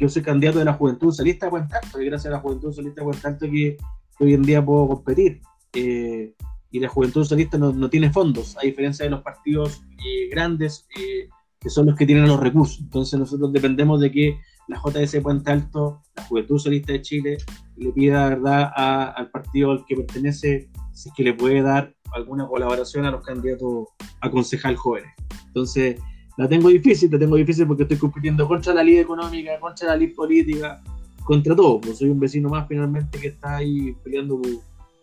[0.00, 3.02] yo soy candidato de la Juventud Socialista de Puente y gracias a la Juventud Socialista
[3.02, 3.76] de Puente que,
[4.18, 5.40] hoy en día puedo competir.
[5.72, 9.80] y la Juventud Socialista no, tiene fondos, a diferencia de los partidos
[10.30, 10.88] grandes
[11.60, 12.80] que son los que tienen los recursos.
[12.80, 17.38] Entonces nosotros dependemos de que la JS Puente Alto, la Juventud Socialista de Chile,
[17.76, 20.70] le pida verdad al partido al que pertenece,
[21.02, 23.88] si es que le puede dar alguna colaboración a los candidatos
[24.20, 25.10] a concejal jóvenes.
[25.46, 26.00] Entonces,
[26.36, 29.96] la tengo difícil, la tengo difícil porque estoy compitiendo contra la ley económica, contra la
[29.96, 30.82] ley política,
[31.24, 31.80] contra todo.
[31.80, 34.40] Pues soy un vecino más finalmente que está ahí peleando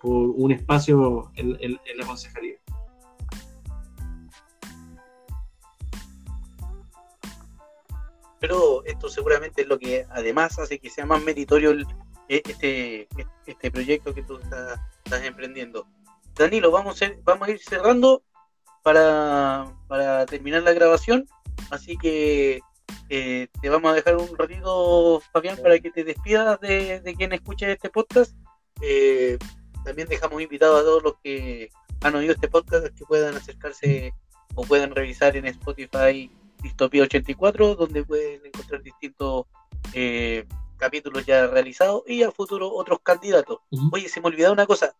[0.01, 2.55] por, un espacio en la concejalía.
[8.39, 11.73] pero esto seguramente es lo que además hace que sea más meritorio
[12.27, 13.07] e, este,
[13.45, 14.79] este proyecto que tú estás,
[15.17, 15.87] emprendiendo.
[16.35, 18.23] Danilo, vamos a, vamos a ir cerrando
[18.83, 19.65] para,
[20.27, 21.27] terminar la grabación,
[21.69, 22.61] así que
[23.09, 27.71] eh, te vamos a dejar un ratito, Fabián, para que te despidas de, quien escuche
[27.71, 28.33] este podcast.
[28.81, 29.37] Eh,
[29.83, 31.69] también dejamos invitados a todos los que
[32.01, 34.13] han oído este podcast que puedan acercarse
[34.55, 36.31] o puedan revisar en Spotify
[36.61, 39.45] Distopía 84, donde pueden encontrar distintos
[39.93, 40.45] eh,
[40.79, 43.59] capítulos ya realizados y a futuro otros candidatos.
[43.91, 44.95] Oye, se me olvidó una cosa,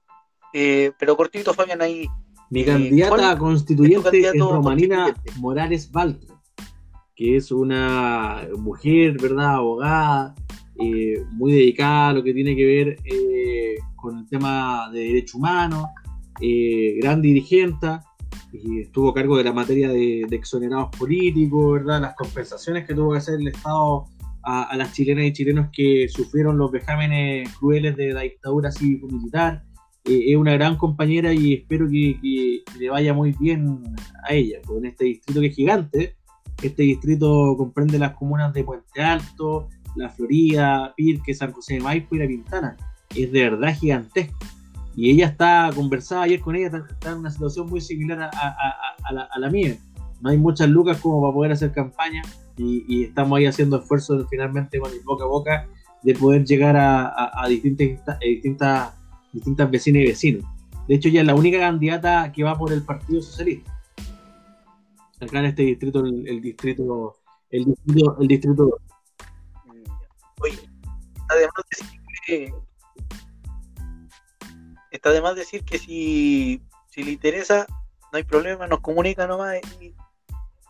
[0.54, 2.08] eh, pero cortito, Fabián, ahí.
[2.52, 6.36] Mi candidata constituyente es, Romanina Morales Baltra,
[7.16, 9.56] que es una mujer, ¿verdad?
[9.56, 10.36] Abogada,
[10.80, 12.98] eh, muy dedicada a lo que tiene que ver
[13.96, 15.86] con el tema de derechos humanos,
[17.02, 18.00] gran dirigente
[18.52, 22.02] y estuvo a cargo de la materia de, exonerados políticos, ¿verdad?
[22.02, 24.06] Las compensaciones que tuvo que hacer el Estado
[24.44, 29.64] a, las chilenas y chilenos que sufrieron los vejámenes crueles de la dictadura cívico-militar.
[30.06, 33.82] Eh, es una gran compañera y espero que, le vaya muy bien
[34.28, 36.16] a ella, con este distrito que es gigante.
[36.62, 42.16] Este distrito comprende las comunas de Puente Alto, La Florida, Pirque, San José de Maipo
[42.16, 42.78] y La Pintana.
[43.16, 44.38] Es de verdad gigantesco
[45.00, 49.50] y ella está, conversaba ayer con ella, está, en una situación muy similar a, la,
[49.50, 49.78] mía.
[50.20, 52.22] No hay muchas lucas como para poder hacer campaña
[52.60, 55.68] y, estamos ahí haciendo esfuerzos finalmente con el boca a boca
[56.04, 58.94] de poder llegar a, distintas, distintas,
[59.32, 60.44] distintas vecinas y vecinos.
[60.88, 63.72] De hecho, ella es la única candidata que va por el Partido Socialista.
[65.22, 67.18] Acá en este distrito, el, distrito,
[67.50, 68.80] el distrito, el distrito.
[70.42, 70.60] Oye,
[71.30, 71.52] además
[72.28, 72.54] de
[74.92, 77.66] está de más decir que si, si le interesa,
[78.12, 79.96] no hay problema, nos comunica nomás y no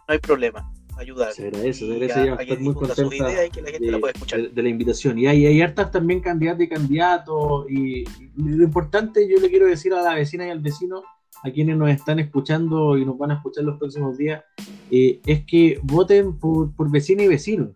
[0.08, 0.72] hay problema.
[1.00, 1.32] Ayudar.
[1.32, 2.44] Se agradece, se agradece.
[2.44, 5.18] estar muy contenta de, de, la invitación.
[5.18, 7.72] Y hay, hay hartas también candidatos y candidatos.
[7.72, 8.04] Y,
[8.36, 11.04] lo importante, yo le quiero decir a la vecina y al vecino,
[11.42, 14.44] a quienes nos están escuchando y nos van a escuchar los próximos días,
[14.92, 17.74] eh, es que voten por, por vecina y vecino.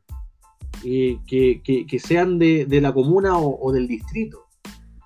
[0.84, 4.48] Eh, que, que, que, sean de, de la comuna o, o, del distrito.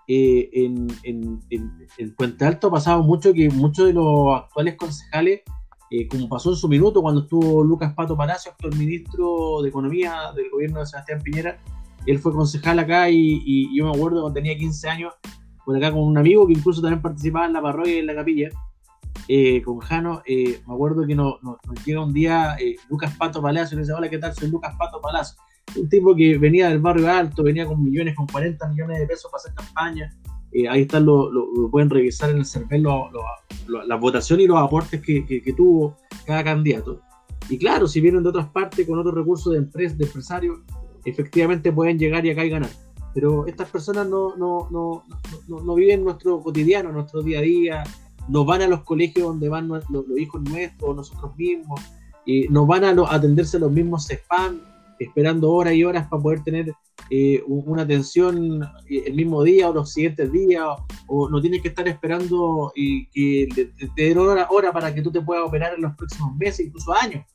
[0.08, 5.42] Eh, en, en, Puente Alto ha pasado mucho que muchos de los actuales concejales,
[5.92, 10.32] eh, como pasó en su minuto cuando estuvo Lucas Pato Palacios, el ministro de Economía
[10.36, 11.60] del gobierno de Sebastián Piñera,
[12.06, 15.14] él fue concejal acá y, yo me acuerdo cuando tenía 15 años,
[15.66, 18.16] por acá con un amigo que incluso también participaba en la parroquia y en la
[18.16, 18.50] capilla,
[19.28, 21.36] eh, con Jano, me acuerdo que nos,
[21.86, 22.56] llega un día
[22.90, 24.34] Lucas Pato Palacio y dice, hola, ¿qué tal?
[24.34, 25.38] Soy Lucas Pato Palacio
[25.76, 29.32] un tipo que venía del barrio alto, venía con millones, con 40 millones de pesos
[29.32, 30.14] para hacer campaña.
[30.52, 31.30] Eh, ahí están, lo,
[31.72, 35.96] pueden revisar en el CERVEL la votación y los aportes que, tuvo
[36.26, 37.02] cada candidato.
[37.50, 40.60] Y claro, si vienen de otras partes con otros recursos de empresas, de empresarios,
[41.06, 42.70] efectivamente pueden llegar y acá y ganar.
[43.14, 45.04] Pero estas personas no, no, no,
[45.48, 47.84] no, viven nuestro cotidiano, nuestro día a día,
[48.28, 49.84] no van a los colegios donde van los,
[50.18, 51.80] hijos nuestros, nosotros mismos,
[52.26, 54.60] y no van a atenderse los mismos spam
[55.00, 56.74] esperando horas y horas para poder tener
[57.10, 60.66] eh, una atención eh, el mismo día o los siguientes días,
[61.08, 65.22] o, no tienes que estar esperando y que te, den hora, para que tú te
[65.22, 67.26] puedas operar en los próximos meses, incluso años.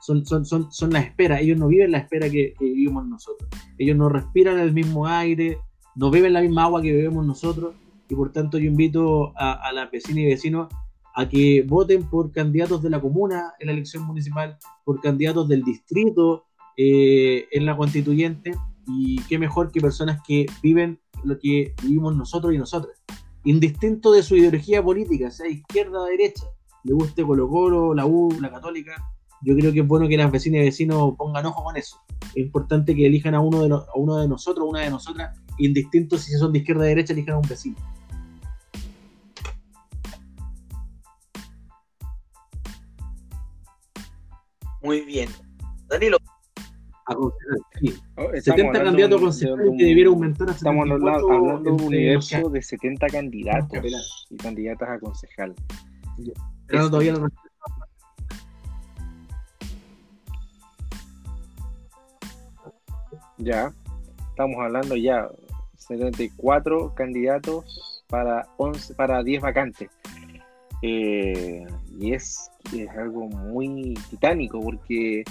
[0.00, 3.48] Son, son, son, son la espera, ellos no viven la espera que, vivimos nosotros.
[3.78, 5.58] Ellos no respiran el mismo aire,
[5.96, 7.74] no beben la misma agua que bebemos nosotros,
[8.08, 10.68] y por tanto yo invito a, a las vecinas y vecinos
[11.16, 15.64] a que voten por candidatos de la comuna en la elección municipal, por candidatos del
[15.64, 16.44] distrito,
[16.76, 18.52] eh, en la constituyente
[18.86, 22.96] y qué mejor que personas que viven lo que vivimos nosotros y nosotras,
[23.44, 26.44] indistinto de su ideología política, sea izquierda o derecha,
[26.84, 28.94] le guste Colo Colo, la U, la Católica,
[29.42, 32.00] yo creo que es bueno que las vecinas y vecinos pongan ojo con eso.
[32.34, 36.18] Es importante que elijan a uno de, a uno de nosotros, una de nosotras, indistinto
[36.18, 37.76] si son de izquierda o derecha, elijan a un vecino.
[44.82, 45.28] Muy bien.
[45.88, 46.18] Danilo.
[47.08, 47.14] A
[47.78, 47.94] sí.
[48.40, 53.06] 70 candidatos a concejal que debiera aumentar a Estamos hablando de un universo de 70
[53.06, 55.54] candidatos y candidatas a concejal.
[56.66, 57.28] Pero todavía no
[63.38, 63.70] Ya,
[64.30, 65.28] estamos hablando ya
[65.76, 69.90] 74 candidatos para 11, para 10 vacantes.
[70.82, 71.66] Eh,
[71.98, 75.24] y es, es, algo muy titánico porque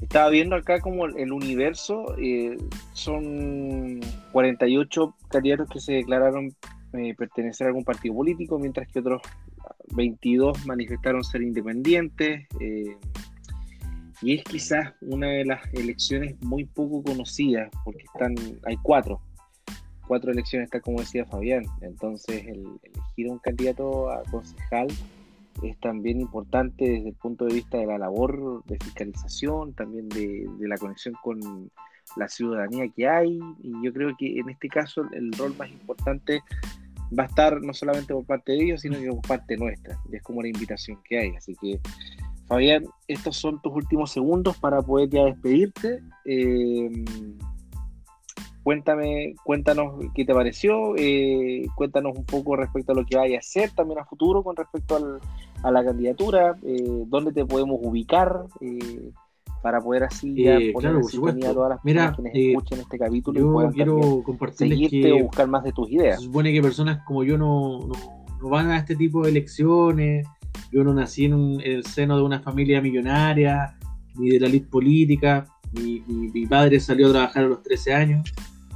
[0.00, 2.56] estaba viendo acá como el universo, eh,
[2.92, 4.00] son
[4.32, 6.54] 48 candidatos que se declararon
[6.92, 9.22] eh, pertenecer a algún partido político, mientras que otros
[9.94, 12.46] 22 manifestaron ser independientes.
[12.60, 12.96] Eh,
[14.22, 19.20] y es quizás una de las elecciones muy poco conocidas, porque están, hay cuatro,
[20.06, 21.64] cuatro elecciones, está como decía Fabián.
[21.80, 24.88] Entonces, el, elegir un candidato a concejal
[25.62, 30.46] es también importante desde el punto de vista de la labor de fiscalización, también de,
[30.60, 31.70] la conexión con
[32.16, 33.38] la ciudadanía que hay.
[33.62, 36.40] Y yo creo que en este caso el rol más importante
[37.18, 39.98] va a estar no solamente por parte de ellos, sino que por parte nuestra.
[40.10, 41.36] Y es como la invitación que hay.
[41.36, 41.80] Así que
[42.46, 46.02] Fabián, estos son tus últimos segundos para poder ya despedirte.
[46.24, 46.90] Eh,
[48.62, 53.40] cuéntame, cuéntanos qué te pareció, eh, cuéntanos un poco respecto a lo que vaya a
[53.40, 55.20] hacer también a futuro con respecto
[55.62, 58.44] a la candidatura, eh, dónde te podemos ubicar
[59.62, 63.40] para poder así ya poner en sintonía a todas las personas que escuchen este capítulo
[63.40, 66.18] y puedan quiero seguirte o buscar más de tus ideas.
[66.18, 67.80] Se supone que personas como yo no,
[68.40, 70.26] no van a este tipo de elecciones
[70.70, 73.76] yo no nací en, el seno de una familia millonaria,
[74.16, 75.46] ni de la elite política.
[75.72, 78.32] Mi, padre salió a trabajar a los 13 años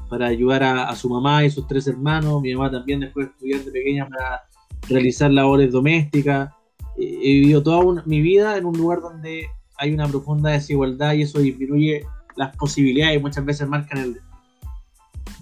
[0.09, 2.43] para ayudar a, su mamá y sus tres hermanos.
[2.43, 4.43] Mi mamá también después de estudiar de pequeña para
[4.89, 6.51] realizar labores domésticas.
[6.97, 9.47] He vivido toda mi vida en un lugar donde
[9.77, 12.07] hay una profunda desigualdad y eso disminuye
[12.37, 14.21] las posibilidades y muchas veces marcan el...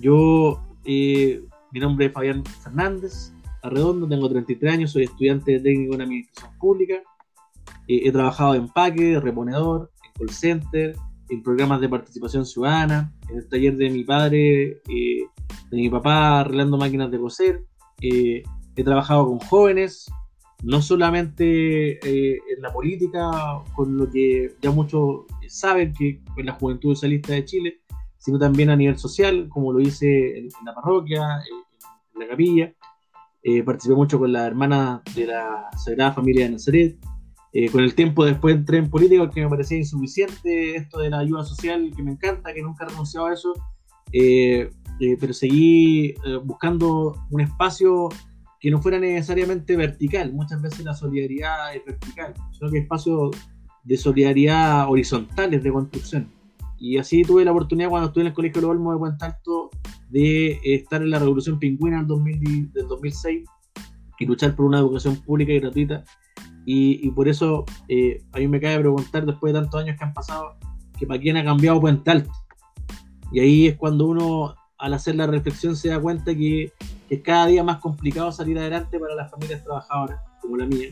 [0.01, 5.95] Yo, eh, mi nombre es Fabián Fernández, Arredondo, tengo 33 años, soy estudiante de técnico
[5.95, 6.95] en administración pública.
[7.87, 10.97] Eh, he trabajado en paque, reponedor, en call center,
[11.29, 15.27] en programas de participación ciudadana, en el taller de mi padre, eh,
[15.71, 17.65] de mi papá, arreglando máquinas de coser.
[18.01, 18.43] Eh,
[18.75, 20.11] he trabajado con jóvenes,
[20.63, 23.31] no solamente en la política,
[23.75, 27.83] con lo que ya muchos saben, que en la Juventud Socialista de Chile,
[28.23, 31.21] sino también a nivel social, como lo hice en, la parroquia,
[32.15, 32.73] en la capilla.
[33.43, 36.97] Eh, participé mucho con la hermana de la Sagrada Familia de Nazaret.
[37.53, 41.19] Eh, con el tiempo después entré en política que me parecía insuficiente esto de la
[41.19, 43.53] ayuda social, que me encanta, que nunca he renunciado a eso,
[44.13, 44.71] eh,
[45.19, 46.15] pero seguí
[46.45, 48.09] buscando un espacio
[48.63, 50.33] que no fuera necesariamente vertical.
[50.33, 53.37] Muchas veces la solidaridad es vertical, sino que espacios
[53.83, 56.29] de solidaridad horizontales de construcción.
[56.79, 59.19] Y así tuve la oportunidad cuando estuve en el Colegio de Olmo de
[60.11, 63.45] de estar en la Revolución Pingüina del, del 2006
[64.19, 66.05] y luchar por una educación pública y gratuita.
[66.65, 70.15] Y, por eso eh, a mí me cabe preguntar, después de tantos años que han
[70.15, 70.55] pasado,
[70.97, 72.31] que para quién ha cambiado Puente Alto.
[73.33, 76.73] Y ahí es cuando uno, al hacer la reflexión, se da cuenta que,
[77.13, 80.89] es cada día más complicado salir adelante para las familias trabajadoras, como la mía.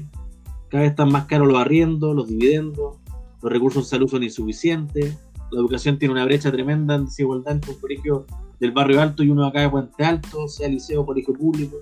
[0.68, 2.98] Cada vez están más caros los arriendos, los dividendos,
[3.40, 5.16] los recursos de salud son insuficientes,
[5.50, 8.26] la educación tiene una brecha tremenda en desigualdad entre un colegio
[8.58, 11.78] del barrio alto y uno acá de Puente Alto, sea liceo o colegio público.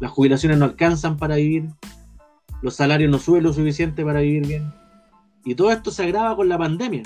[0.00, 1.70] Las jubilaciones no alcanzan para vivir,
[2.60, 4.70] los salarios no suben lo suficiente para vivir bien.
[5.46, 7.04] Y todo esto se agrava con la pandemia.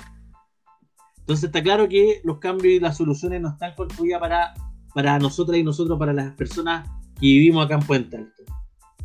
[1.20, 4.52] Entonces está claro que los cambios y las soluciones no están construidas para,
[4.94, 8.42] para nosotras y nosotros, para las personas que vivimos acá en Puente Alto.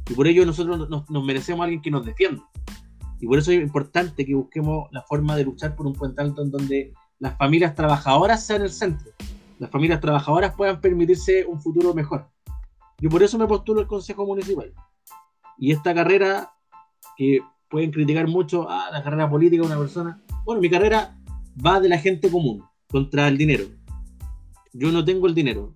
[0.09, 2.43] Y por ello nosotros nos, nos merecemos a alguien que nos defienda.
[3.19, 6.41] Y por eso es importante que busquemos la forma de luchar por un Puente Alto
[6.41, 9.11] en donde las familias trabajadoras sean el centro
[9.59, 12.29] las familias trabajadoras puedan permitirse un futuro mejor.
[12.99, 14.73] Yo por eso me postulo al Consejo Municipal.
[15.57, 16.51] Y esta carrera,
[17.15, 20.21] que pueden criticar mucho, ah, la carrera política de una persona.
[20.45, 21.17] Bueno, mi carrera
[21.63, 23.65] va de la gente común contra el dinero.
[24.73, 25.73] Yo no tengo el dinero.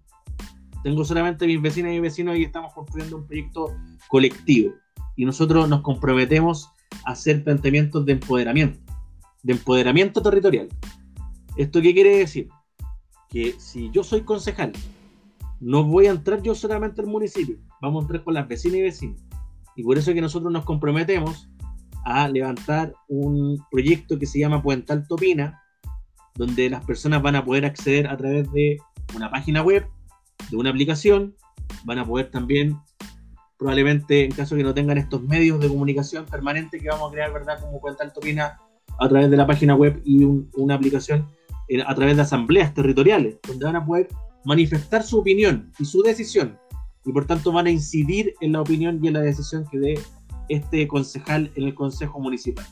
[0.84, 3.76] Tengo solamente mis vecinas y mis vecinos y estamos construyendo un proyecto
[4.08, 4.74] colectivo.
[5.16, 6.70] Y nosotros nos comprometemos
[7.06, 8.80] a hacer planteamientos de empoderamiento,
[9.44, 10.70] de empoderamiento territorial.
[11.58, 12.50] ¿Esto qué quiere decir?
[13.32, 14.74] que si yo soy concejal,
[15.60, 18.82] no voy a entrar yo solamente al municipio, vamos a entrar con las vecinas y
[18.82, 19.22] vecinos.
[19.76, 21.50] Y por eso es que nosotros nos comprometemos
[22.04, 25.62] a levantar un proyecto que se llama Puente Alto Pina,
[26.36, 28.78] donde las personas van a poder acceder a través de
[29.16, 29.88] una página web,
[30.50, 31.36] de una aplicación,
[31.86, 32.78] van a poder también,
[33.58, 37.34] probablemente en caso que no tengan estos medios de comunicación permanente que vamos a crear,
[37.34, 37.60] ¿verdad?
[37.60, 38.60] Como Puente Alto Pina,
[39.00, 41.28] a través de la página web y una aplicación
[41.68, 44.08] eh, a través de asambleas territoriales, donde van a poder
[44.44, 46.58] manifestar su opinión y su decisión,
[47.06, 50.00] y por tanto van a incidir en la opinión y en la decisión que dé
[50.50, 52.66] este concejal en el Consejo Municipal.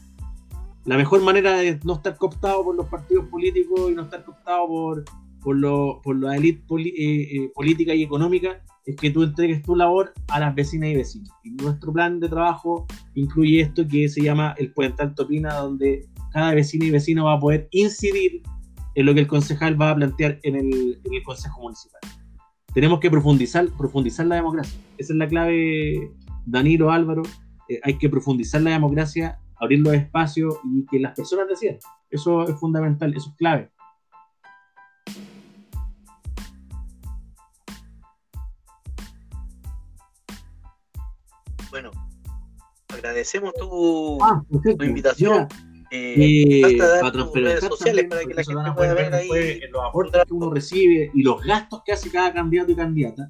[0.85, 4.67] La mejor manera de no estar cooptado por los partidos políticos y no estar cooptado
[4.67, 5.05] por,
[5.41, 9.75] por, lo, por la élite eh, eh, política y económica es que tú entregues tu
[9.75, 11.29] labor a las vecinas y vecinos.
[11.43, 16.07] Y nuestro plan de trabajo incluye esto que se llama el Puente Alto Pina, donde
[16.31, 18.41] cada vecino y vecino va a poder incidir
[18.95, 22.01] en lo que el concejal va a plantear en el, en el Consejo Municipal.
[22.73, 24.79] Tenemos que profundizar, profundizar la democracia.
[24.97, 26.11] Esa es la clave,
[26.45, 27.23] Danilo, Álvaro.
[27.67, 31.77] Eh, hay que profundizar la democracia, abrir los espacios y que las personas decidan.
[32.09, 33.71] Eso es fundamental, eso es clave.
[42.99, 45.47] Agradecemos tu, ah, tu invitación.
[45.91, 46.77] Eh,
[47.33, 51.23] redes sociales para que la gente pueda ver ahí los aportes que uno recibe y
[51.23, 53.29] los gastos que hace cada candidato y candidata.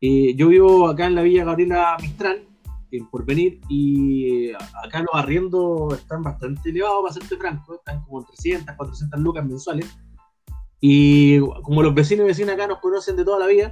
[0.00, 2.44] Eh, yo vivo acá en la Villa Gabriela Mistral,
[2.90, 8.24] en Porvenir, y eh, acá los arriendos están bastante elevados, para serte franco, están como
[8.24, 9.86] 300, 400 lucas mensuales.
[10.80, 13.70] Y como los vecinos y vecinas acá nos conocen de toda la vida,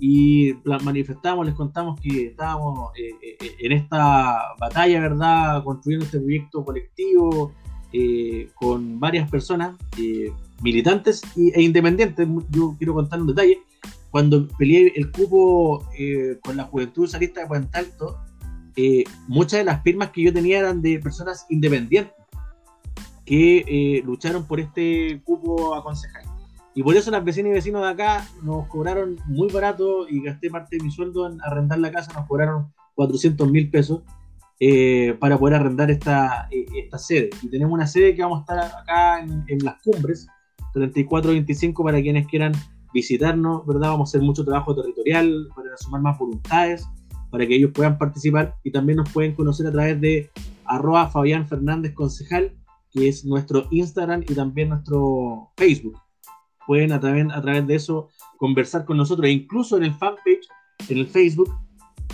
[0.00, 5.62] y manifestamos, les contamos que estábamos en esta batalla, ¿verdad?
[5.62, 7.52] Construyendo este proyecto colectivo
[7.92, 10.32] eh, con varias personas, eh,
[10.62, 12.28] militantes e independientes.
[12.50, 13.58] Yo quiero contar un detalle.
[14.10, 18.18] Cuando peleé el cupo eh, con la Juventud Socialista de Puente Alto,
[19.28, 22.14] muchas de las firmas que yo tenía eran de personas independientes
[23.26, 26.29] que lucharon por este cupo a concejal.
[26.74, 30.50] Y por eso las vecinas y vecinos de acá nos cobraron muy barato y gasté
[30.50, 34.02] parte de mi sueldo en arrendar la casa, nos cobraron 400 mil pesos
[34.60, 37.30] eh, para poder arrendar esta, eh, esta sede.
[37.42, 40.28] Y tenemos una sede que vamos a estar acá en, las cumbres,
[40.74, 42.52] 34-25 para quienes quieran
[42.92, 43.88] visitarnos, ¿verdad?
[43.90, 46.86] Vamos a hacer mucho trabajo territorial para sumar más voluntades,
[47.30, 50.30] para que ellos puedan participar y también nos pueden conocer a través de
[50.66, 52.54] arroba Fabián Fernández Concejal,
[52.92, 55.98] que es nuestro Instagram y también nuestro Facebook.
[56.66, 60.46] Pueden a través, a través de eso conversar con nosotros, e incluso en el fanpage,
[60.88, 61.52] en el Facebook,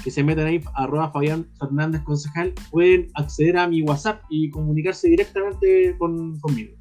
[0.02, 5.08] que se metan ahí, arroba Fabián Fernández Concejal, pueden acceder a mi WhatsApp y comunicarse
[5.08, 6.74] directamente con, conmigo.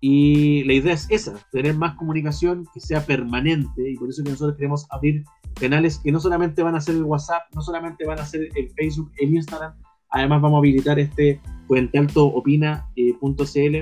[0.00, 4.30] Y la idea es esa, tener más comunicación que sea permanente y por eso que
[4.30, 5.24] nosotros queremos abrir
[5.54, 8.70] canales que no solamente van a ser el WhatsApp, no solamente van a ser el
[8.70, 9.74] Facebook, el Instagram,
[10.10, 13.76] además vamos a habilitar este puentealtoopina.cl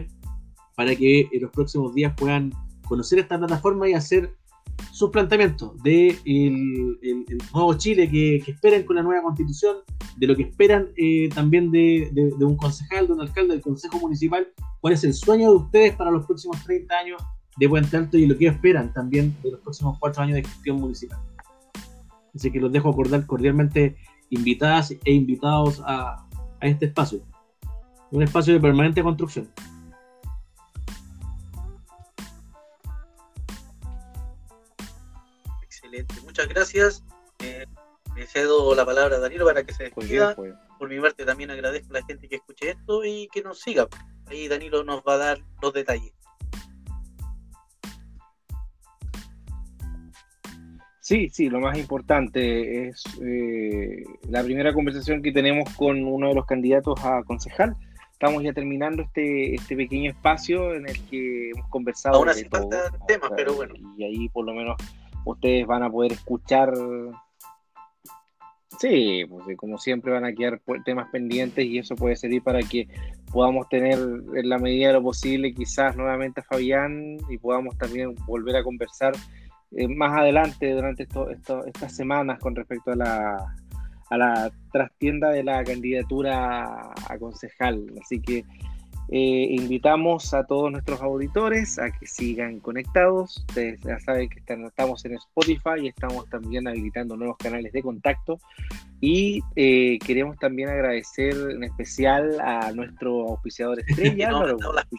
[0.76, 2.52] para que en los próximos días puedan
[2.90, 4.34] conocer esta plataforma y hacer
[4.90, 6.98] sus planteamientos de el,
[7.54, 9.76] nuevo Chile que, esperan con la nueva constitución,
[10.16, 12.10] de lo que esperan eh, también de,
[12.40, 14.48] un concejal, de un alcalde del consejo municipal,
[14.80, 17.22] cuál es el sueño de ustedes para los próximos 30 años
[17.58, 20.80] de Puente Alto y lo que esperan también de los próximos 4 años de gestión
[20.80, 21.18] municipal.
[22.34, 23.96] Así que los dejo acordar cordialmente
[24.30, 26.26] invitadas e invitados a,
[26.60, 27.20] a este espacio,
[28.10, 29.48] un espacio de permanente construcción.
[36.24, 37.05] Muchas gracias.
[37.40, 37.66] Eh,
[38.16, 40.35] le cedo la palabra a Danilo para que se despida.
[40.35, 40.55] Pues.
[40.78, 43.86] Por mi parte también agradezco a la gente que escuche esto y que nos siga.
[44.27, 46.12] Ahí Danilo nos va a dar los detalles.
[51.10, 56.35] Sí, sí, lo más importante es eh, la primera conversación que tenemos con uno de
[56.35, 57.74] los candidatos a concejal.
[58.12, 62.16] Estamos ya terminando este, este pequeño espacio en el que hemos conversado.
[62.16, 63.74] Aún así falta temas, pero bueno.
[63.97, 64.77] Y ahí por lo menos
[65.24, 66.72] ustedes van a poder escuchar.
[68.78, 72.88] Sí, pues como siempre van a quedar temas pendientes y eso puede servir para que
[73.30, 78.14] podamos tener en la medida de lo posible quizás nuevamente a Fabián y podamos también
[78.26, 79.12] volver a conversar
[79.76, 81.06] eh, más adelante durante
[81.66, 83.56] estas semanas con respecto a la,
[84.10, 87.86] a la trastienda de la candidatura a concejal.
[88.02, 88.44] Así que
[89.12, 93.38] eh, invitamos a todos nuestros auditores a que sigan conectados.
[93.48, 98.38] Ustedes ya saben que estamos en Spotify y estamos también habilitando nuevos canales de contacto.
[99.00, 104.46] Y eh, queremos también agradecer en especial a nuestro auspiciador estrella, no,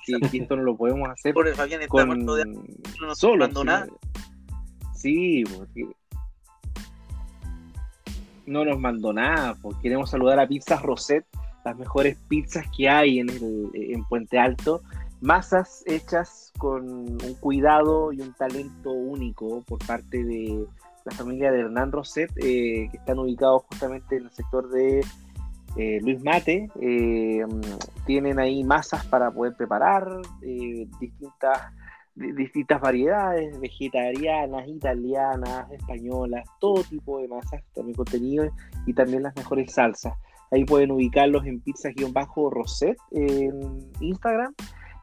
[0.06, 2.26] que, esto no lo podemos hacer Por Fabián está con...
[2.26, 2.46] de...
[2.46, 3.48] no solo.
[4.94, 5.46] Sí,
[8.46, 9.56] no nos mandó nada.
[9.62, 11.26] Pues queremos saludar a Pizzas Roset
[11.64, 14.82] las mejores pizzas que hay en, el, en Puente Alto.
[15.22, 20.66] Masas hechas con un cuidado y un talento único por parte de
[21.06, 25.04] la familia de Hernán Roset, eh, que están ubicados justamente en el sector de
[25.78, 26.70] eh, Luis Mate.
[26.82, 27.46] Eh,
[28.06, 30.08] tienen ahí masas para poder preparar
[31.00, 31.60] distintas,
[32.16, 38.50] distintas variedades, vegetarianas, italianas, españolas, todo tipo de masas, también contenido
[38.86, 40.14] y también las mejores salsas.
[40.52, 44.54] Ahí pueden ubicarlos en pizza-roset en Instagram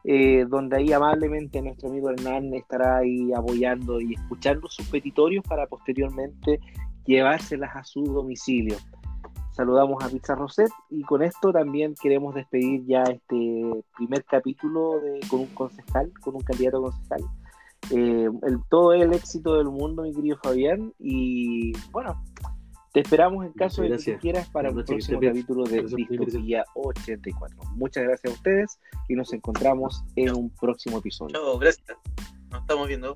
[0.05, 5.67] eh, donde ahí amablemente nuestro amigo Hernán estará ahí apoyando y escuchando sus petitorios para
[5.67, 6.59] posteriormente
[7.05, 8.77] llevárselas a su domicilio.
[9.51, 15.41] Saludamos a Pizza Roset y con esto también queremos despedir ya este primer capítulo con
[15.41, 17.21] un concejal, con un candidato concejal.
[17.91, 20.93] Eh, el, todo el éxito del mundo, mi querido Fabián.
[20.97, 22.23] Y bueno,
[22.91, 27.57] te esperamos en caso de que quieras para el próximo capítulo de Distopía 84.
[27.75, 31.33] Muchas gracias a ustedes y nos encontramos en un próximo episodio.
[31.33, 31.97] Chao, gracias.
[32.49, 33.15] Nos estamos viendo.